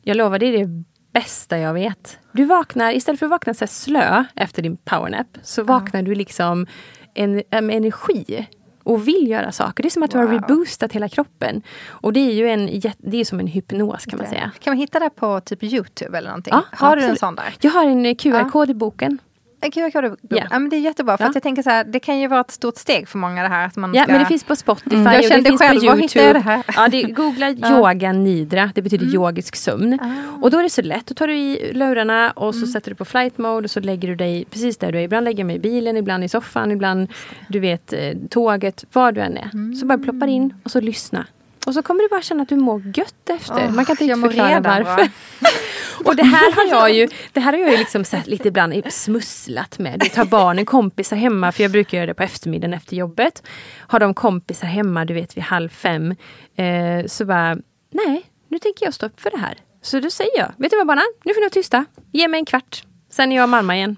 Jag 0.02 0.16
lovar, 0.16 0.38
det 0.38 0.46
är 0.46 0.66
det 0.66 0.84
bästa 1.12 1.58
jag 1.58 1.74
vet. 1.74 2.18
Du 2.32 2.44
vaknar, 2.44 2.92
istället 2.92 3.18
för 3.18 3.26
att 3.26 3.30
vakna 3.30 3.54
så 3.54 3.60
här 3.64 3.66
slö 3.66 4.24
efter 4.36 4.62
din 4.62 4.76
powernap, 4.76 5.26
så 5.42 5.62
vaknar 5.62 6.02
du 6.02 6.14
liksom 6.14 6.66
en, 7.14 7.42
en 7.50 7.70
energi 7.70 8.46
och 8.88 9.08
vill 9.08 9.28
göra 9.30 9.52
saker. 9.52 9.82
Det 9.82 9.88
är 9.88 9.90
som 9.90 10.02
att 10.02 10.10
du 10.10 10.18
har 10.18 10.24
Wow. 10.24 10.32
reboostat 10.32 10.92
hela 10.92 11.08
kroppen. 11.08 11.62
Och 11.88 12.12
det 12.12 12.20
är 12.20 12.32
ju 12.32 12.48
en, 12.48 12.80
det 12.98 13.20
är 13.20 13.24
som 13.24 13.40
en 13.40 13.46
hypnos 13.46 14.06
kan 14.06 14.18
man 14.18 14.28
säga. 14.28 14.50
Kan 14.60 14.70
man 14.70 14.78
hitta 14.78 14.98
det 15.00 15.10
på 15.10 15.40
typ 15.40 15.62
Youtube 15.62 16.18
eller 16.18 16.28
någonting? 16.28 16.52
Ja, 16.54 16.62
har 16.72 16.96
du 16.96 17.02
en 17.02 17.04
absolut. 17.04 17.20
sån 17.20 17.34
där? 17.34 17.54
Jag 17.60 17.70
har 17.70 17.84
en 17.86 18.06
eh, 18.06 18.14
QR-kod 18.14 18.70
i 18.70 18.74
boken. 18.74 19.18
En 19.60 19.70
QR-kod? 19.70 20.18
Ja. 20.30 20.36
Ja. 20.50 20.58
men 20.58 20.68
det 20.68 20.76
är 20.76 20.80
jättebra. 20.80 21.16
För 21.16 21.24
Ja. 21.24 21.30
jag 21.34 21.42
tänker 21.42 21.62
så 21.62 21.70
här, 21.70 21.84
det 21.84 22.00
kan 22.00 22.18
ju 22.18 22.26
vara 22.28 22.40
ett 22.40 22.50
stort 22.50 22.76
steg 22.76 23.08
för 23.08 23.18
många 23.18 23.42
det 23.42 23.48
här. 23.48 23.66
Att 23.66 23.76
man 23.76 23.94
Ja, 23.94 24.02
ska... 24.02 24.12
men 24.12 24.20
det 24.20 24.26
finns 24.26 24.44
på 24.44 24.56
Spotify 24.56 24.96
Mm. 24.96 25.12
Jag 25.12 25.22
det 25.22 25.28
kände 25.28 25.48
finns 25.50 25.60
själv, 25.60 25.80
på 25.80 25.86
var 25.86 26.22
jag 26.24 26.34
det 26.34 26.38
här? 26.40 26.62
Ja, 26.76 26.88
det, 26.88 27.02
googla 27.02 27.50
yoga 27.70 28.12
nidra, 28.12 28.70
det 28.74 28.82
betyder 28.82 29.06
yogisk 29.14 29.56
sömn. 29.56 29.98
Ah. 30.02 30.42
Och 30.44 30.50
då 30.50 30.58
är 30.58 30.62
det 30.62 30.70
så 30.70 30.82
lätt, 30.82 31.06
då 31.06 31.14
tar 31.14 31.26
du 31.26 31.34
i 31.34 31.70
lurarna 31.74 32.30
och 32.30 32.54
så 32.54 32.66
sätter 32.66 32.90
du 32.90 32.94
på 32.94 33.04
flight 33.04 33.38
mode 33.38 33.64
och 33.64 33.70
så 33.70 33.80
lägger 33.80 34.08
du 34.08 34.14
dig 34.14 34.44
precis 34.50 34.76
där 34.76 34.92
du 34.92 34.98
är. 34.98 35.02
Ibland 35.02 35.24
lägger 35.24 35.38
jag 35.38 35.46
mig 35.46 35.56
i 35.56 35.60
bilen, 35.60 35.96
ibland 35.96 36.24
i 36.24 36.28
soffan, 36.28 36.70
ibland 36.70 37.08
du 37.48 37.58
vet 37.60 37.92
eh, 37.92 37.98
tåget, 38.30 38.84
var 38.92 39.12
du 39.12 39.20
än 39.20 39.36
är. 39.36 39.74
Så 39.80 39.86
bara 39.86 39.98
ploppar 39.98 40.26
in 40.26 40.54
och 40.64 40.70
så 40.70 40.80
lyssna. 40.80 41.26
Och 41.68 41.74
så 41.74 41.82
kommer 41.82 42.02
du 42.02 42.08
bara 42.08 42.22
känna 42.22 42.42
att 42.42 42.48
du 42.48 42.56
mår 42.56 42.82
gött 42.96 43.30
efter. 43.30 43.64
Åh, 43.64 43.70
Man 43.74 43.84
kan 43.84 43.92
inte 43.92 44.04
jag 44.04 44.18
riktigt 44.18 44.30
förklara 44.30 44.48
redan 44.48 44.84
varför. 44.84 45.08
Och 46.04 46.16
det 46.16 46.22
här 46.22 46.52
har 46.52 46.78
jag 46.78 46.92
ju, 46.92 47.08
det 47.32 47.40
här 47.40 47.52
har 47.52 47.58
jag 47.58 47.70
ju 47.70 47.76
liksom 47.76 48.04
sett 48.04 48.26
lite 48.26 48.48
ibland 48.48 48.92
smusslat 48.92 49.78
med. 49.78 50.00
Du 50.00 50.08
tar 50.08 50.24
barnen 50.24 50.66
kompisar 50.66 51.16
hemma, 51.16 51.52
för 51.52 51.62
jag 51.62 51.72
brukar 51.72 51.98
göra 51.98 52.06
det 52.06 52.14
på 52.14 52.22
eftermiddagen 52.22 52.74
efter 52.74 52.96
jobbet. 52.96 53.42
Har 53.78 54.00
de 54.00 54.14
kompisar 54.14 54.66
hemma, 54.66 55.04
du 55.04 55.14
vet 55.14 55.36
vid 55.36 55.44
halv 55.44 55.68
fem. 55.68 56.14
Eh, 56.56 57.06
så 57.06 57.24
bara, 57.24 57.56
nej, 57.90 58.22
nu 58.48 58.58
tänker 58.58 58.86
jag 58.86 58.94
stå 58.94 59.06
upp 59.06 59.20
för 59.20 59.30
det 59.30 59.38
här. 59.38 59.58
Så 59.82 60.00
då 60.00 60.10
säger 60.10 60.38
jag, 60.38 60.52
vet 60.56 60.70
du 60.70 60.76
vad 60.76 60.86
barnen, 60.86 61.04
nu 61.24 61.34
får 61.34 61.40
ni 61.40 61.44
vara 61.44 61.50
tysta. 61.50 61.84
Ge 62.12 62.28
mig 62.28 62.38
en 62.38 62.44
kvart, 62.46 62.82
sen 63.18 63.32
är 63.32 63.36
jag 63.36 63.48
mamma 63.48 63.76
igen. 63.76 63.96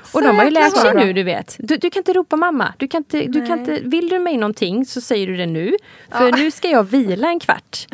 Och 0.00 0.08
Så 0.08 0.20
de 0.20 0.36
har 0.36 0.44
ju 0.44 0.50
lärt 0.50 0.76
sig 0.76 0.94
nu, 0.94 1.12
du 1.12 1.22
vet. 1.22 1.56
Du, 1.58 1.76
du 1.76 1.90
kan 1.90 2.00
inte 2.00 2.12
ropa 2.12 2.36
mamma. 2.36 2.74
Du 2.78 2.88
kan 2.88 2.98
inte, 2.98 3.22
du 3.22 3.46
kan 3.46 3.58
inte, 3.58 3.78
vill 3.82 4.08
du 4.08 4.18
mig 4.18 4.36
någonting 4.36 4.86
så 4.86 5.00
säger 5.00 5.26
du 5.26 5.36
det 5.36 5.46
nu. 5.46 5.76
För 6.10 6.32
nu 6.32 6.50
ska 6.50 6.68
jag 6.70 6.84
vila 6.84 7.28
en 7.28 7.40
kvart. 7.40 7.86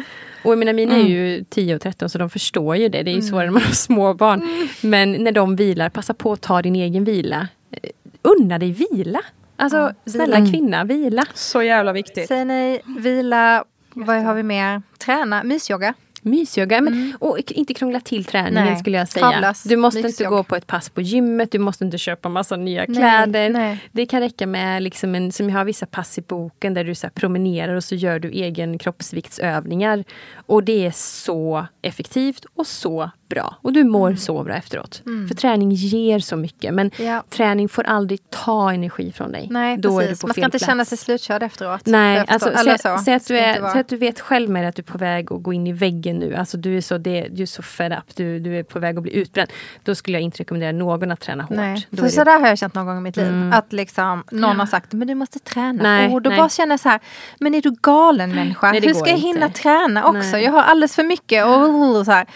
Och 0.44 0.52
jag 0.52 0.58
menar, 0.58 0.72
mina 0.72 0.94
är 0.96 1.02
ju 1.02 1.44
10 1.50 1.74
och 1.74 1.80
13 1.80 2.08
så 2.08 2.18
de 2.18 2.30
förstår 2.30 2.76
ju 2.76 2.88
det. 2.88 3.02
Det 3.02 3.10
är 3.10 3.14
ju 3.14 3.22
svårare 3.22 3.44
när 3.46 3.52
man 3.52 3.62
har 3.62 3.72
små 3.72 4.14
barn. 4.14 4.68
Men 4.80 5.12
när 5.12 5.32
de 5.32 5.56
vilar, 5.56 5.88
passa 5.88 6.14
på 6.14 6.32
att 6.32 6.40
ta 6.40 6.62
din 6.62 6.76
egen 6.76 7.04
vila. 7.04 7.48
Eh, 7.70 7.90
Unna 8.22 8.58
dig 8.58 8.72
vila. 8.90 9.20
Alltså 9.56 9.92
snälla 10.06 10.36
kvinna, 10.36 10.84
vila. 10.84 11.24
Så 11.34 11.62
jävla 11.62 11.92
viktigt. 11.92 12.28
Säg 12.28 12.44
nej, 12.44 12.80
vila, 12.98 13.64
vad 13.94 14.16
har 14.22 14.34
vi 14.34 14.42
mer? 14.42 14.82
Träna, 14.98 15.42
mysyoga. 15.42 15.94
Mysyoga, 16.24 16.80
men, 16.80 17.16
och 17.20 17.38
inte 17.52 17.74
krångla 17.74 18.00
till 18.00 18.24
träningen 18.24 18.64
Nej, 18.64 18.76
skulle 18.76 18.98
jag 18.98 19.08
säga. 19.08 19.30
kravlös 19.30 19.62
Du 19.62 19.76
måste 19.76 19.98
inte 19.98 20.08
mysyoga. 20.08 20.30
gå 20.30 20.42
på 20.42 20.56
ett 20.56 20.66
pass 20.66 20.90
på 20.90 21.00
gymmet, 21.00 21.52
du 21.52 21.58
måste 21.58 21.84
inte 21.84 21.98
köpa 21.98 22.28
massa 22.28 22.56
nya 22.56 22.84
Nej, 22.88 22.96
kläder. 22.96 23.50
nej. 23.50 23.78
Det 23.92 24.06
kan 24.06 24.20
räcka 24.20 24.46
med, 24.46 24.82
liksom 24.82 25.14
en, 25.14 25.32
som 25.32 25.50
jag 25.50 25.56
har 25.56 25.64
vissa 25.64 25.86
pass 25.86 26.18
i 26.18 26.20
boken, 26.22 26.74
där 26.74 26.84
du 26.84 26.94
så 26.94 27.08
promenerar 27.14 27.74
och 27.74 27.84
så 27.84 27.94
gör 27.94 28.18
du 28.18 28.30
egen 28.30 28.78
kroppsviktsövningar. 28.78 30.04
Och 30.46 30.64
det 30.64 30.86
är 30.86 30.90
så 30.90 31.66
effektivt 31.82 32.44
och 32.54 32.66
så 32.66 33.10
bra. 33.28 33.56
Och 33.62 33.72
du 33.72 33.84
mår 33.84 34.14
så 34.14 34.42
bra 34.44 34.54
efteråt. 34.54 35.02
För 35.28 35.34
träning 35.34 35.70
ger 35.70 36.18
så 36.18 36.36
mycket, 36.36 36.74
men 36.74 36.90
Mm. 36.98 37.12
Ja. 37.12 37.22
träning 37.30 37.68
får 37.68 37.82
aldrig 37.84 38.30
ta 38.30 38.72
energi 38.72 39.12
från 39.12 39.32
dig. 39.32 39.48
Nej, 39.50 39.76
Då 39.78 39.98
är 39.98 40.02
du 40.02 40.08
precis. 40.08 40.20
på 40.20 40.26
Man 40.26 40.34
ska 40.34 40.40
inte 40.44 40.50
plats. 40.58 40.66
känna 40.66 40.84
sig 40.84 40.98
slutkörd 40.98 41.42
efteråt. 41.42 41.80
Nej, 41.86 42.24
alltså, 42.28 42.50
säg, 42.64 42.78
så. 42.78 42.98
säg, 43.04 43.14
att 43.14 43.26
du 43.28 43.36
inte 43.38 43.48
är, 43.48 43.70
säg 43.72 43.80
att 43.80 43.88
du 43.88 43.96
vet 43.96 44.20
själv 44.20 44.50
med 44.50 44.62
dig 44.62 44.68
att 44.68 44.76
du 44.76 44.80
är 44.82 44.84
på 44.84 44.98
väg 44.98 45.32
att 45.32 45.42
gå 45.42 45.52
in 45.52 45.66
i 45.66 45.72
väggen 45.72 46.16
nu. 46.16 46.34
Alltså 46.34 46.56
du 46.56 46.76
är 46.76 46.80
så, 46.80 46.98
det, 46.98 47.28
du 47.30 47.42
är 47.42 47.46
så 47.46 47.62
fed 47.62 47.92
up, 47.92 48.16
du, 48.16 48.38
du 48.40 48.58
är 48.58 48.62
på 48.62 48.78
väg 48.78 48.96
att 48.96 49.02
bli 49.02 49.16
utbränd. 49.16 49.50
Då 49.82 49.94
skulle 49.94 50.16
jag 50.16 50.22
inte 50.22 50.38
rekommendera 50.40 50.72
någon 50.72 51.10
att 51.12 51.20
träna 51.20 51.42
hårt. 51.42 51.56
Nej, 51.56 51.86
Då 51.90 51.96
för 51.96 52.02
är 52.04 52.08
det- 52.08 52.14
sådär 52.14 52.40
har 52.40 52.48
jag 52.48 52.58
känt 52.58 52.74
någon 52.74 52.86
gång 52.86 52.98
i 52.98 53.00
mitt 53.00 53.16
liv. 53.16 53.50
Att 53.52 53.72
liksom 53.72 54.24
någon 54.30 54.58
har 54.60 54.66
sagt, 54.66 54.92
men 54.92 55.08
du 55.08 55.14
måste 55.14 55.38
träna. 55.38 55.82
Nej, 55.82 56.14
och 56.14 56.22
då 56.22 56.30
nej. 56.30 56.38
bara 56.38 56.48
känner 56.48 56.72
jag 56.72 56.80
så 56.80 56.88
här, 56.88 57.00
men 57.38 57.54
är 57.54 57.62
du 57.62 57.74
galen 57.82 58.34
människa? 58.34 58.72
Nej, 58.72 58.80
Hur 58.80 58.94
ska 58.94 59.08
jag 59.08 59.18
inte. 59.18 59.26
hinna 59.28 59.48
träna 59.48 60.04
också? 60.04 60.38
Jag 60.38 60.52
har 60.52 60.62
alldeles 60.62 60.94
för 60.94 61.02
mycket. 61.02 61.44
Och, 61.46 62.04
så 62.06 62.12
här. 62.12 62.26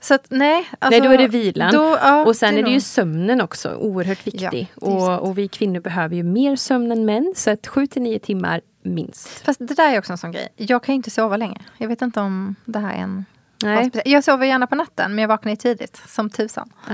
Så 0.00 0.14
att 0.14 0.26
nej. 0.28 0.68
Alltså, 0.78 1.00
Nej, 1.00 1.08
då 1.08 1.14
är 1.14 1.18
det 1.18 1.28
vilan. 1.28 1.72
då- 1.72 1.98
ja, 2.02 2.24
och 2.26 2.36
sen 2.36 2.58
är 2.58 2.62
det 2.62 2.70
ju 2.70 2.80
sömnen 2.80 3.40
också 3.40 3.74
oerhört 3.74 4.26
viktig. 4.26 4.42
Ja, 4.42 4.50
det 4.50 4.66
och, 4.86 5.18
och 5.28 5.38
vi 5.38 5.48
kvinnor 5.48 5.80
behöver 5.80 6.16
ju 6.16 6.22
mer 6.22 6.56
sömn 6.56 6.92
än 6.92 7.04
män. 7.04 7.32
Så 7.36 7.50
att 7.50 7.66
7 7.66 7.86
till 7.86 8.02
9 8.02 8.18
timmar 8.18 8.60
minst. 8.82 9.28
Fast 9.44 9.58
det 9.68 9.74
där 9.74 9.94
är 9.94 9.98
också 9.98 10.12
en 10.12 10.18
sån 10.18 10.32
grej. 10.32 10.48
Jag 10.56 10.82
kan 10.82 10.92
ju 10.92 10.96
inte 10.96 11.10
sova 11.10 11.36
länge. 11.36 11.60
Jag 11.78 11.88
vet 11.88 12.02
inte 12.02 12.20
om 12.20 12.54
det 12.64 12.78
här 12.78 12.92
är 12.94 12.98
en... 12.98 13.24
Nej. 13.62 13.90
Jag 14.04 14.24
sover 14.24 14.46
gärna 14.46 14.66
på 14.66 14.74
natten, 14.74 15.14
men 15.14 15.22
jag 15.22 15.28
vaknar 15.28 15.52
ju 15.52 15.56
tidigt. 15.56 16.02
Som 16.08 16.30
tusan. 16.30 16.70
Ah, 16.86 16.92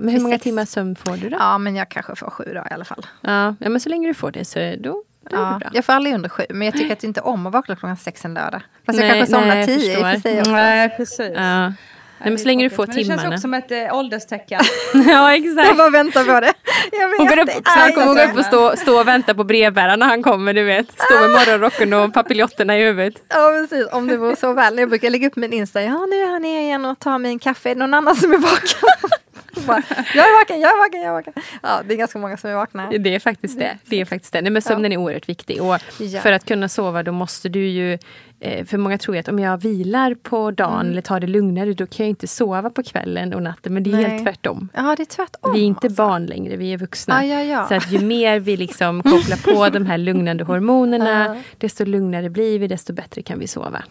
men 0.00 0.08
hur 0.08 0.20
många 0.20 0.38
timmar 0.38 0.64
sömn 0.64 0.96
får 0.96 1.16
du 1.16 1.28
då? 1.28 1.36
Ja, 1.40 1.58
men 1.58 1.76
jag 1.76 1.88
kanske 1.88 2.16
får 2.16 2.30
sju 2.30 2.44
dagar 2.44 2.68
i 2.70 2.74
alla 2.74 2.84
fall. 2.84 3.06
Ja, 3.20 3.54
men 3.58 3.80
så 3.80 3.88
länge 3.88 4.08
du 4.08 4.14
får 4.14 4.30
det 4.30 4.44
så 4.44 4.58
är- 4.58 4.76
då, 4.76 5.02
då 5.30 5.36
är 5.36 5.40
det 5.40 5.46
Ja, 5.52 5.58
bra. 5.58 5.70
jag 5.74 5.84
får 5.84 5.92
aldrig 5.92 6.14
under 6.14 6.28
sju, 6.28 6.42
men 6.50 6.62
jag 6.62 6.74
tycker 6.74 6.92
att 6.92 7.04
inte 7.04 7.20
om 7.20 7.46
att 7.46 7.52
vakna 7.52 7.76
klockan 7.76 7.96
sex 7.96 8.24
en 8.24 8.34
lördag. 8.34 8.62
Fast 8.86 8.98
Nej, 8.98 9.08
jag 9.08 9.16
kanske 9.16 9.34
somnar 9.34 9.54
nej, 9.54 9.66
tio 9.66 9.92
i 9.92 9.96
och 9.96 10.06
för 10.06 10.20
sig 10.20 10.38
också. 10.40 10.50
Nej, 10.52 10.88
precis. 10.96 11.32
Ja. 11.36 11.72
Nej, 12.24 12.30
men 12.30 12.38
så 12.38 12.46
länge 12.46 12.64
du 12.64 12.70
får 12.70 12.86
Men 12.86 12.96
det 12.96 13.04
känns 13.04 13.08
timmarna. 13.20 13.28
också 13.28 13.40
som 13.40 13.54
ett 13.54 13.70
äh, 13.70 13.94
ålderstecken. 13.98 14.60
ja, 15.08 15.34
exakt. 15.34 15.68
Jag 15.68 15.76
bara 15.76 15.90
väntar 15.90 16.24
på 16.24 16.40
det. 16.40 16.52
Jag 16.92 17.08
vet 17.08 17.18
Hon 17.18 17.26
går 17.26 17.38
upp, 17.38 17.46
det. 17.46 17.62
kommer 17.94 18.06
hon 18.06 18.14
gå 18.16 18.22
upp 18.22 18.38
och 18.38 18.44
stå, 18.44 18.76
stå 18.76 19.00
och 19.00 19.08
vänta 19.08 19.34
på 19.34 19.44
brevbäraren 19.44 19.98
när 19.98 20.06
han 20.06 20.22
kommer, 20.22 20.54
du 20.54 20.64
vet. 20.64 20.86
Stå 20.92 21.20
med 21.20 21.30
morgonrocken 21.30 21.92
och 21.92 22.14
papilotterna 22.14 22.78
i 22.78 22.82
huvudet. 22.84 23.14
Ja 23.28 23.48
precis, 23.60 23.86
om 23.92 24.06
det 24.06 24.16
vore 24.16 24.36
så 24.36 24.52
väl. 24.52 24.78
Jag 24.78 24.88
brukar 24.88 25.10
lägga 25.10 25.26
upp 25.28 25.36
min 25.36 25.52
Insta. 25.52 25.82
Ja 25.82 26.06
nu 26.06 26.16
är 26.16 26.26
han 26.32 26.42
ner 26.42 26.60
igen 26.60 26.84
och 26.84 26.98
tar 26.98 27.18
mig 27.18 27.30
en 27.30 27.38
kaffe. 27.38 27.70
Är 27.70 27.74
det 27.74 27.78
någon 27.78 27.94
annan 27.94 28.16
som 28.16 28.32
är 28.32 28.38
vaken? 28.38 29.10
Bara, 29.66 29.82
jag 30.14 30.24
är 30.28 30.40
vaken, 30.40 30.60
jag 30.60 30.70
är 30.72 30.78
vaken, 30.78 31.00
jag 31.00 31.08
är 31.08 31.12
vaken. 31.12 31.32
Ja 31.62 31.80
det 31.88 31.94
är 31.94 31.98
ganska 31.98 32.18
många 32.18 32.36
som 32.36 32.50
är 32.50 32.54
vakna. 32.54 32.90
Det 32.90 33.14
är 33.14 33.18
faktiskt 33.18 33.58
det. 33.58 33.78
det, 33.86 34.00
är 34.00 34.04
faktiskt 34.04 34.32
det. 34.32 34.42
Nej, 34.42 34.50
men 34.52 34.62
sömnen 34.62 34.92
är 34.92 34.96
oerhört 34.96 35.28
viktig. 35.28 35.62
Och 35.62 35.78
Ja. 35.98 36.20
För 36.20 36.32
att 36.32 36.44
kunna 36.44 36.68
sova 36.68 37.02
då 37.02 37.12
måste 37.12 37.48
du 37.48 37.66
ju... 37.68 37.98
eh, 38.40 38.64
För 38.66 38.78
många 38.78 38.98
tror 38.98 39.16
att 39.16 39.28
om 39.28 39.38
jag 39.38 39.56
vilar 39.62 40.14
på 40.14 40.50
dagen 40.50 40.80
Mm. 40.80 40.92
eller 40.92 41.02
tar 41.02 41.20
det 41.20 41.26
lugnare 41.26 41.72
då 41.72 41.86
kan 41.86 42.06
jag 42.06 42.08
inte 42.10 42.28
sova 42.28 42.70
på 42.70 42.82
kvällen 42.82 43.34
och 43.34 43.42
natten. 43.42 43.74
Men 43.74 43.82
det 43.82 43.90
är 43.90 43.94
Nej. 43.94 44.04
helt 44.04 44.24
tvärtom. 44.24 44.68
Ja 44.74 44.94
det 44.96 45.02
är 45.02 45.04
tvärtom. 45.04 45.52
Vi 45.54 45.60
är 45.60 45.64
inte 45.64 45.86
alltså. 45.86 46.02
barn 46.02 46.26
längre, 46.26 46.56
vi 46.56 46.72
är 46.72 46.78
vuxna. 46.78 47.24
Ja, 47.26 47.34
ja, 47.34 47.42
ja. 47.42 47.68
Så 47.68 47.74
att 47.74 47.90
ju 47.92 47.98
mer 47.98 48.38
vi 48.40 48.56
liksom 48.56 49.02
kopplar 49.02 49.54
på 49.54 49.68
de 49.68 49.86
här 49.86 49.98
lugnande 49.98 50.44
hormonerna, 50.44 51.36
desto 51.58 51.84
lugnare 51.84 52.30
blir 52.30 52.58
vi, 52.58 52.66
desto 52.66 52.92
bättre 52.92 53.22
kan 53.22 53.38
vi 53.38 53.46
sova. 53.46 53.82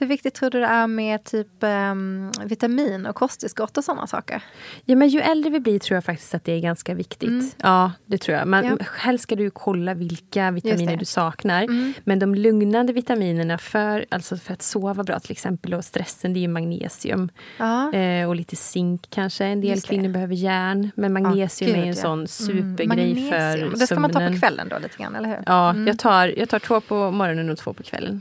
Hur 0.00 0.06
viktigt 0.06 0.34
tror 0.34 0.50
du 0.50 0.60
det 0.60 0.66
är 0.66 0.86
med 0.86 1.24
typ 1.24 1.62
ehm, 1.62 2.30
vitamin 2.44 3.06
och 3.06 3.14
kosttillskott 3.16 3.76
och 3.78 3.84
sådana 3.84 4.06
saker? 4.06 4.42
Ja, 4.84 4.96
men 4.96 5.08
ju 5.08 5.20
äldre 5.20 5.50
vi 5.50 5.60
blir 5.60 5.78
tror 5.78 5.96
jag 5.96 6.04
faktiskt 6.04 6.34
att 6.34 6.44
det 6.44 6.52
är 6.52 6.60
ganska 6.60 6.94
viktigt. 6.94 7.56
Ja, 7.62 7.92
det 8.06 8.18
tror 8.18 8.38
jag. 8.38 8.48
Men 8.48 8.64
Ja. 8.64 8.76
helst 8.98 9.22
ska 9.22 9.36
du 9.36 9.50
kolla 9.50 9.94
vilka 9.94 10.50
vitaminer 10.50 10.96
du 10.96 11.04
saknar. 11.04 11.66
Men 12.04 12.18
de 12.18 12.34
lugnande 12.34 12.92
vitaminerna 12.92 13.58
för, 13.58 14.04
alltså 14.08 14.36
för 14.36 14.52
att 14.52 14.62
sova 14.62 15.04
bra 15.04 15.20
till 15.20 15.32
exempel 15.32 15.74
och 15.74 15.84
stressen, 15.84 16.32
det 16.32 16.38
är 16.38 16.42
ju 16.42 16.48
magnesium. 16.48 17.28
Ja. 17.58 17.92
Eh, 17.94 18.28
och 18.28 18.36
lite 18.36 18.56
zink 18.56 19.06
kanske. 19.10 19.44
En 19.44 19.60
del 19.60 19.80
kvinnor 19.80 20.08
behöver 20.08 20.34
järn. 20.34 20.90
Men 20.94 21.12
magnesium 21.12 21.70
Ja, 21.70 21.76
är 21.76 21.80
gud, 21.80 21.88
en 21.90 21.96
ja. 21.96 22.02
sån 22.02 22.12
Mm, 22.20 22.26
supergrej 22.26 22.86
magnesium. 22.88 23.70
för 23.70 23.78
Det 23.78 23.86
ska 23.86 24.00
man 24.00 24.10
ta 24.10 24.18
på 24.18 24.24
sömnen. 24.24 24.40
kvällen 24.40 24.68
då 24.68 24.78
lite 24.78 24.96
grann, 25.02 25.14
eller 25.16 25.28
hur? 25.28 25.38
Ja, 25.46 25.76
jag, 25.76 25.98
tar, 25.98 26.38
jag 26.38 26.48
tar 26.48 26.58
två 26.58 26.80
på 26.80 27.10
morgonen 27.10 27.50
och 27.50 27.58
två 27.58 27.72
på 27.72 27.82
kvällen. 27.82 28.20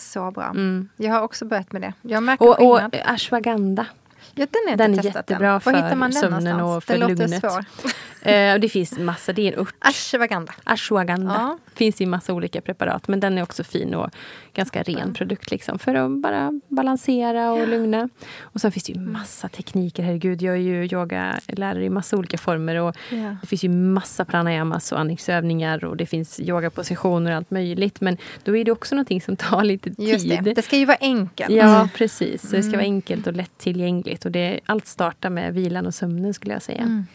Så 0.00 0.30
bra. 0.30 0.44
Mm. 0.44 0.88
Jag 0.96 1.12
har 1.12 1.20
också 1.20 1.44
börjat 1.44 1.72
med 1.72 1.82
det. 1.82 1.92
Jag 2.02 2.22
märker 2.22 2.44
Och, 2.44 2.50
och 2.70 2.76
skillnad. 2.76 2.96
ashwaganda. 3.04 3.86
ja, 4.34 4.46
den 4.50 4.72
är, 4.72 4.76
den 4.76 4.98
är 4.98 5.04
jättebra 5.04 5.48
än. 5.48 5.60
Var 5.64 5.72
hittar 5.72 5.88
för 5.88 5.96
man 5.96 6.10
den 6.10 6.20
sömnen 6.20 6.56
någonstans? 6.56 6.76
och 6.76 6.84
för 6.84 6.92
den 6.98 7.08
lugnet. 7.08 7.30
låter 7.42 7.50
svår. 7.50 7.64
Eh, 8.22 8.52
och 8.54 8.60
det 8.60 8.68
finns 8.68 8.98
massa, 8.98 9.32
det 9.32 9.48
är 9.48 9.52
en 9.52 9.58
ört. 9.58 9.74
Ashwagandha. 9.78 10.52
Ashwagandha. 10.64 11.34
Ja. 11.34 11.58
Finns 11.74 12.00
i 12.00 12.06
massa 12.06 12.32
olika 12.32 12.60
preparat. 12.60 13.08
Men 13.08 13.20
den 13.20 13.38
är 13.38 13.42
också 13.42 13.64
fin 13.64 13.94
och 13.94 14.10
ganska 14.54 14.82
ren 14.82 15.14
produkt. 15.14 15.50
Liksom, 15.50 15.78
för 15.78 15.94
att 15.94 16.10
bara 16.10 16.60
balansera 16.68 17.52
och 17.52 17.68
lugna. 17.68 18.08
Och 18.40 18.60
sen 18.60 18.72
finns 18.72 18.84
det 18.84 18.92
ju 18.92 19.00
massa 19.00 19.48
tekniker. 19.48 20.02
Herregud, 20.02 20.42
jag 20.42 20.54
är 20.54 20.58
ju 20.58 20.84
yogalärare 20.84 21.84
i 21.84 21.90
massa 21.90 22.16
olika 22.16 22.38
former. 22.38 22.76
Och 22.76 22.96
Ja. 23.10 23.36
Det 23.40 23.46
finns 23.46 23.64
ju 23.64 23.68
massa 23.68 24.24
pranayamas 24.24 24.92
och 24.92 25.00
andningsövningar. 25.00 25.84
Och 25.84 25.96
det 25.96 26.06
finns 26.06 26.40
yogapositioner 26.40 27.30
och 27.30 27.36
allt 27.36 27.50
möjligt. 27.50 28.00
Men 28.00 28.16
då 28.44 28.56
är 28.56 28.64
det 28.64 28.72
också 28.72 28.94
någonting 28.94 29.20
som 29.20 29.36
tar 29.36 29.64
lite 29.70 29.90
tid. 29.94 30.08
Just 30.08 30.28
det. 30.28 30.40
Det 30.54 30.62
ska 30.62 30.76
ju 30.76 30.84
vara 30.84 30.98
enkelt. 31.00 31.50
Ja, 31.50 31.88
precis. 31.94 32.48
Så 32.50 32.56
det 32.56 32.62
ska 32.62 32.70
vara 32.72 32.80
Mm. 32.80 32.94
enkelt 32.94 33.26
och 33.26 33.32
lättillgängligt. 33.32 34.24
Och 34.24 34.30
det, 34.32 34.60
allt 34.66 34.86
startar 34.86 35.30
med 35.30 35.54
vilan 35.54 35.86
och 35.86 35.94
sömnen 35.94 36.34
skulle 36.34 36.52
jag 36.54 36.62
säga. 36.62 36.82
Mm. 36.82 37.06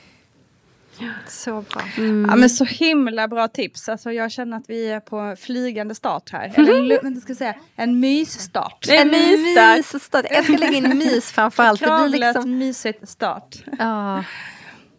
Så 1.27 1.51
bra. 1.51 1.81
Ja, 2.29 2.35
men 2.35 2.49
så 2.49 2.65
himla 2.65 3.27
bra 3.27 3.47
tips. 3.47 3.89
Alltså, 3.89 4.11
jag 4.11 4.31
känner 4.31 4.57
att 4.57 4.63
vi 4.67 4.91
är 4.91 4.99
på 4.99 5.35
flygande 5.39 5.95
start 5.95 6.29
här. 6.31 6.53
Eller 6.55 6.73
lu- 6.81 6.99
vänta, 7.03 7.21
ska 7.21 7.29
jag 7.29 7.37
säga, 7.37 7.55
en 7.75 7.99
mysstart. 7.99 8.85
En 8.89 9.07
mysstart. 9.07 9.77
mysstart. 9.77 10.25
Jag 10.31 10.43
ska 10.43 10.53
lägga 10.57 10.77
in 10.77 10.97
mys 10.97 11.31
framförallt. 11.31 11.79
Det 11.79 11.85
blir 11.85 11.97
Kravlös 11.97 12.35
liksom... 12.35 12.57
mysigt 12.57 13.09
start. 13.09 13.55
Ja. 13.79 14.23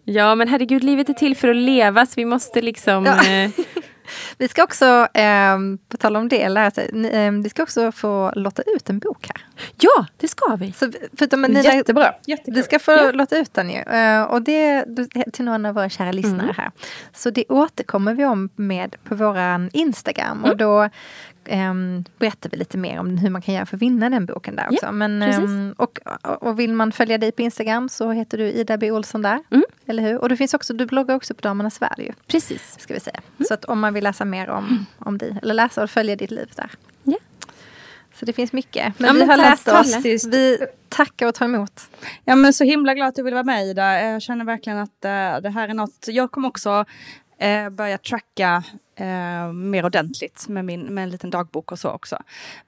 Ja, 0.08 0.34
men 0.34 0.48
herregud, 0.48 0.84
livet 0.84 1.08
är 1.08 1.12
till 1.12 1.36
för 1.36 1.48
att 1.48 1.56
leva. 1.56 2.06
Så 2.06 2.12
vi 2.16 2.24
måste 2.24 2.62
liksom... 2.62 3.04
Ja. 3.04 3.30
Eh, 3.30 3.50
Vi 4.38 4.48
ska 4.48 4.64
också, 4.64 5.08
eh, 5.14 5.58
på 5.88 5.96
tal 5.96 6.16
om 6.16 6.28
det, 6.28 6.48
lära 6.48 6.70
sig, 6.70 6.90
ni, 6.92 7.08
eh, 7.08 7.30
vi 7.32 7.48
ska 7.48 7.62
också 7.62 7.92
få 7.92 8.32
lotta 8.34 8.62
ut 8.66 8.90
en 8.90 8.98
bok 8.98 9.28
här. 9.34 9.46
ja, 9.80 10.06
det 10.16 10.28
ska 10.28 10.56
vi. 10.56 10.72
Så, 10.72 10.92
förutom 11.18 11.42
Nina, 11.42 11.62
Jättebra. 11.62 12.14
Jättekul. 12.26 12.54
Vi 12.54 12.62
ska 12.62 12.78
få 12.78 13.12
låta 13.12 13.38
ut 13.38 13.54
den 13.54 13.70
ju. 13.70 13.78
Eh, 13.78 14.22
och 14.22 14.42
det 14.42 14.84
till 15.32 15.44
någon 15.44 15.66
av 15.66 15.74
våra 15.74 15.88
kära 15.88 16.12
lyssnare 16.12 16.42
Mm. 16.42 16.54
här. 16.56 16.70
Så 17.14 17.30
det 17.30 17.44
återkommer 17.48 18.14
vi 18.14 18.24
om 18.24 18.48
med 18.56 18.96
på 19.04 19.14
våran 19.14 19.70
Instagram. 19.72 20.38
Mm. 20.38 20.50
Och 20.50 20.56
då 20.56 20.88
ehm, 21.50 22.04
berättar 22.18 22.50
vi 22.50 22.56
lite 22.56 22.78
mer 22.78 23.00
om 23.00 23.18
hur 23.18 23.30
man 23.30 23.42
kan 23.42 23.54
göra 23.54 23.66
för 23.66 23.76
att 23.76 23.82
vinna 23.82 24.10
den 24.10 24.26
boken 24.26 24.56
där 24.56 24.68
också. 24.72 24.92
Men, 24.92 25.20
precis. 25.20 25.44
ehm, 25.44 25.74
och, 25.78 25.98
och 26.22 26.60
vill 26.60 26.72
man 26.72 26.92
följa 26.92 27.18
dig 27.18 27.32
på 27.32 27.42
Instagram 27.42 27.88
så 27.88 28.10
heter 28.10 28.38
du 28.38 28.44
Ida 28.44 28.76
B 28.76 28.90
Olsson 28.90 29.22
där. 29.22 29.42
Mm. 29.50 29.64
Eller 29.86 30.02
hur? 30.02 30.18
Och 30.18 30.28
du, 30.28 30.36
finns 30.36 30.54
också, 30.54 30.74
du 30.74 30.86
bloggar 30.86 31.14
också 31.14 31.34
på 31.34 31.40
Damernas 31.40 31.82
Värld 31.82 31.98
ju. 31.98 32.12
Precis. 32.26 32.76
Ska 32.78 32.94
vi 32.94 33.00
säga. 33.00 33.20
Så 33.48 33.54
att 33.54 33.64
om 33.64 33.80
man 33.80 33.94
vill 33.94 34.04
läsa 34.04 34.24
mer 34.24 34.48
om, 34.48 34.86
om 34.98 35.18
dig, 35.18 35.38
eller 35.42 35.54
läsa 35.54 35.82
och 35.82 35.90
följa 35.90 36.16
ditt 36.16 36.30
liv 36.30 36.50
där. 36.56 36.70
Ja. 37.02 37.16
Så 38.14 38.24
det 38.24 38.32
finns 38.32 38.52
mycket. 38.52 38.94
Ja, 38.98 39.12
vi 39.12 39.18
men 39.18 39.28
har 39.30 39.36
läst 39.36 39.68
oss. 39.68 40.04
Vi 40.26 40.58
tackar 40.88 41.26
och 41.26 41.34
tar 41.34 41.44
emot. 41.44 41.90
Ja 42.24 42.36
men 42.36 42.52
så 42.52 42.64
himla 42.64 42.94
glad 42.94 43.08
att 43.08 43.14
du 43.14 43.22
vill 43.22 43.34
vara 43.34 43.44
med 43.44 43.66
Ida. 43.66 44.02
Jag 44.02 44.22
känner 44.22 44.44
verkligen 44.44 44.78
att 44.78 45.04
eh, 45.04 45.40
det 45.42 45.50
här 45.54 45.68
är 45.68 45.74
något. 45.74 46.06
Jag 46.08 46.30
kommer 46.30 46.48
också 46.48 46.84
eh, 47.38 47.70
börja 47.70 47.98
tracka 47.98 48.62
eh, 48.96 49.52
mer 49.52 49.84
ordentligt 49.84 50.48
med, 50.48 50.64
min, 50.64 50.80
med 50.80 51.04
en 51.04 51.10
liten 51.10 51.30
dagbok 51.30 51.72
och 51.72 51.78
så 51.78 51.90
också. 51.90 52.18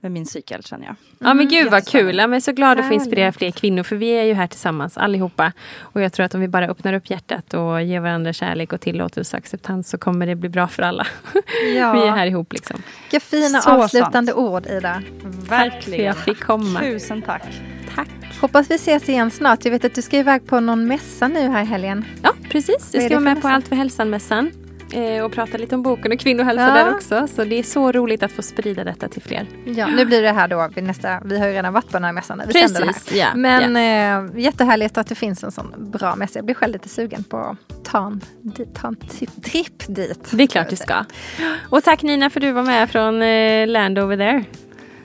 Med 0.01 0.13
min 0.13 0.27
cykel 0.27 0.63
känner 0.63 0.87
jag. 0.87 0.95
Ja 1.19 1.35
men 1.35 1.49
gud 1.49 1.71
vad 1.71 1.89
kul. 1.89 2.17
Jag 2.17 2.35
är 2.35 2.41
så 2.41 2.53
glad 2.53 2.81
att 2.81 2.89
få 2.89 2.95
inspirera 2.95 3.33
fler 3.33 3.51
kvinnor. 3.51 3.83
För 3.83 3.97
vi 3.97 4.11
är 4.11 4.23
ju 4.25 4.35
här 4.35 4.47
tillsammans 4.47 4.99
allihopa. 4.99 5.53
Och 5.79 6.01
jag 6.01 6.13
tror 6.13 6.27
att 6.27 6.35
om 6.35 6.41
vi 6.41 6.49
bara 6.49 6.69
öppnar 6.69 6.93
upp 6.93 7.11
hjärtat 7.11 7.55
och 7.55 7.83
ger 7.83 8.01
varandra 8.01 8.33
kärlek 8.33 8.73
och 8.73 8.81
tillåtelse 8.81 9.37
och 9.37 9.39
acceptans 9.39 9.89
så 9.89 9.99
kommer 9.99 10.27
det 10.27 10.35
bli 10.35 10.49
bra 10.49 10.69
för 10.69 10.83
alla. 10.83 11.07
Ja. 11.77 11.93
vi 11.93 12.01
är 12.01 12.11
här 12.11 12.27
ihop 12.27 12.53
liksom. 12.53 12.83
Vilka 13.11 13.27
fina 13.27 13.61
Så 13.61 13.71
avslutande 13.71 14.33
ord 14.33 14.67
Ida. 14.67 15.03
Tack 15.49 15.83
för 15.83 15.93
att 15.93 15.99
jag 15.99 16.17
fick 16.17 16.41
komma. 16.41 16.81
Tusen 16.81 17.23
tack. 17.23 17.43
Tack. 17.95 18.09
Hoppas 18.41 18.71
vi 18.71 18.75
ses 18.75 19.09
igen 19.09 19.31
snart. 19.31 19.65
Jag 19.65 19.73
vet 19.73 19.85
att 19.85 19.95
du 19.95 20.03
ska 20.03 20.17
iväg 20.19 20.47
på 20.47 20.61
någon 20.61 20.87
mässa 20.87 21.29
nu 21.29 21.49
här 21.49 21.63
i 21.63 21.65
helgen. 21.65 22.05
Ja 22.23 22.33
precis. 22.51 22.91
Jag 22.95 23.05
ska 23.05 23.15
vara 23.15 23.21
med 23.21 23.43
på? 23.43 23.49
Allt 23.49 23.69
för 23.69 23.77
hälsan-mässan. 23.77 24.68
Eh, 24.93 25.25
och 25.25 25.33
prata 25.33 25.59
lite 25.59 25.75
om 25.75 25.83
boken 25.83 26.13
och 26.13 26.19
kvinnohälsa 26.21 26.63
Ja. 26.69 26.75
där 26.75 26.95
också. 26.95 27.27
Så 27.27 27.45
det 27.45 27.59
är 27.59 27.63
så 27.63 27.93
roligt 27.93 28.23
att 28.23 28.33
få 28.33 28.43
sprida 28.43 28.85
detta 28.85 29.09
till 29.09 29.23
fler. 29.23 29.47
Ja, 29.65 29.87
nu 29.87 30.05
blir 30.05 30.23
det 30.23 30.33
här 30.33 30.49
då 30.49 30.69
vid 30.75 30.85
nästa, 30.85 31.21
vi 31.25 31.39
har 31.39 31.47
ju 31.47 31.53
redan 31.53 31.73
varit 31.73 31.87
på 31.87 31.93
den 31.93 32.05
här 32.05 32.13
mässan 32.13 32.39
när 32.39 32.47
vi 32.47 32.53
sände 32.53 32.81
det 32.81 32.87
Precis, 32.87 33.11
här. 33.13 33.19
ja, 33.19 33.27
Men 33.35 33.77
Eh, 33.77 34.41
jättehärligt 34.41 34.99
att 34.99 35.07
det 35.07 35.15
finns 35.15 35.45
en 35.45 35.53
sån 35.53 35.75
bra 35.79 36.17
mässa. 36.17 36.39
Jag 36.39 36.45
blir 36.45 36.55
själv 36.55 36.73
lite 36.73 36.89
sugen 36.89 37.25
på 37.25 37.37
att 37.39 37.85
ta 37.85 38.07
en, 38.07 38.21
dit- 38.43 38.75
ta 38.75 38.89
en 38.89 38.97
tri- 38.97 39.41
tripp 39.43 39.83
dit. 39.97 40.29
Det 40.31 40.43
är 40.43 40.47
klart 40.47 40.69
du 40.71 40.77
ska. 40.77 41.05
Och 41.71 41.85
tack 41.85 42.03
Nina 42.03 42.31
för 42.31 42.41
att 42.41 42.43
du 42.47 42.53
var 42.53 42.63
med 42.63 42.91
från 42.91 43.23
eh, 43.23 43.67
Land 43.67 43.99
over 43.99 44.17
there. 44.17 44.45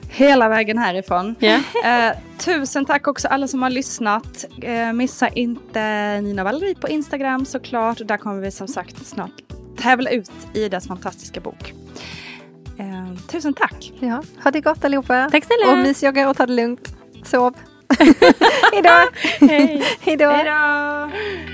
Hela 0.08 0.48
vägen 0.48 0.78
härifrån. 0.78 1.34
Ja. 1.38 1.60
Eh, 1.84 2.12
tusen 2.38 2.84
tack 2.84 3.08
också 3.08 3.28
alla 3.28 3.48
som 3.48 3.62
har 3.62 3.70
lyssnat. 3.70 4.44
Eh, 4.62 4.92
missa 4.92 5.28
inte 5.28 6.20
Nina 6.20 6.44
Valerie 6.44 6.74
på 6.74 6.88
Instagram 6.88 7.44
såklart. 7.44 7.98
Där 8.04 8.16
kommer 8.16 8.40
vi 8.40 8.50
som 8.50 8.68
sagt 8.68 9.06
snart 9.06 9.30
tävla 9.76 10.10
ut 10.10 10.30
Idas 10.54 10.86
fantastiska 10.88 11.40
bok. 11.40 11.74
Eh, 12.78 13.14
tusen 13.28 13.54
tack. 13.54 13.92
Ja, 14.00 14.22
ha 14.44 14.50
det 14.50 14.60
gott 14.60 14.84
allihopa. 14.84 15.28
Tack 15.30 15.44
snälla. 15.44 15.72
Och 15.72 15.78
mysjogga 15.78 16.28
och 16.28 16.36
ta 16.36 16.46
det 16.46 16.52
lugnt. 16.52 16.96
Sov. 17.24 17.54
Hejdå. 18.72 19.10
Hej. 19.40 19.82
Hejdå. 20.00 20.30
Hej 20.30 21.53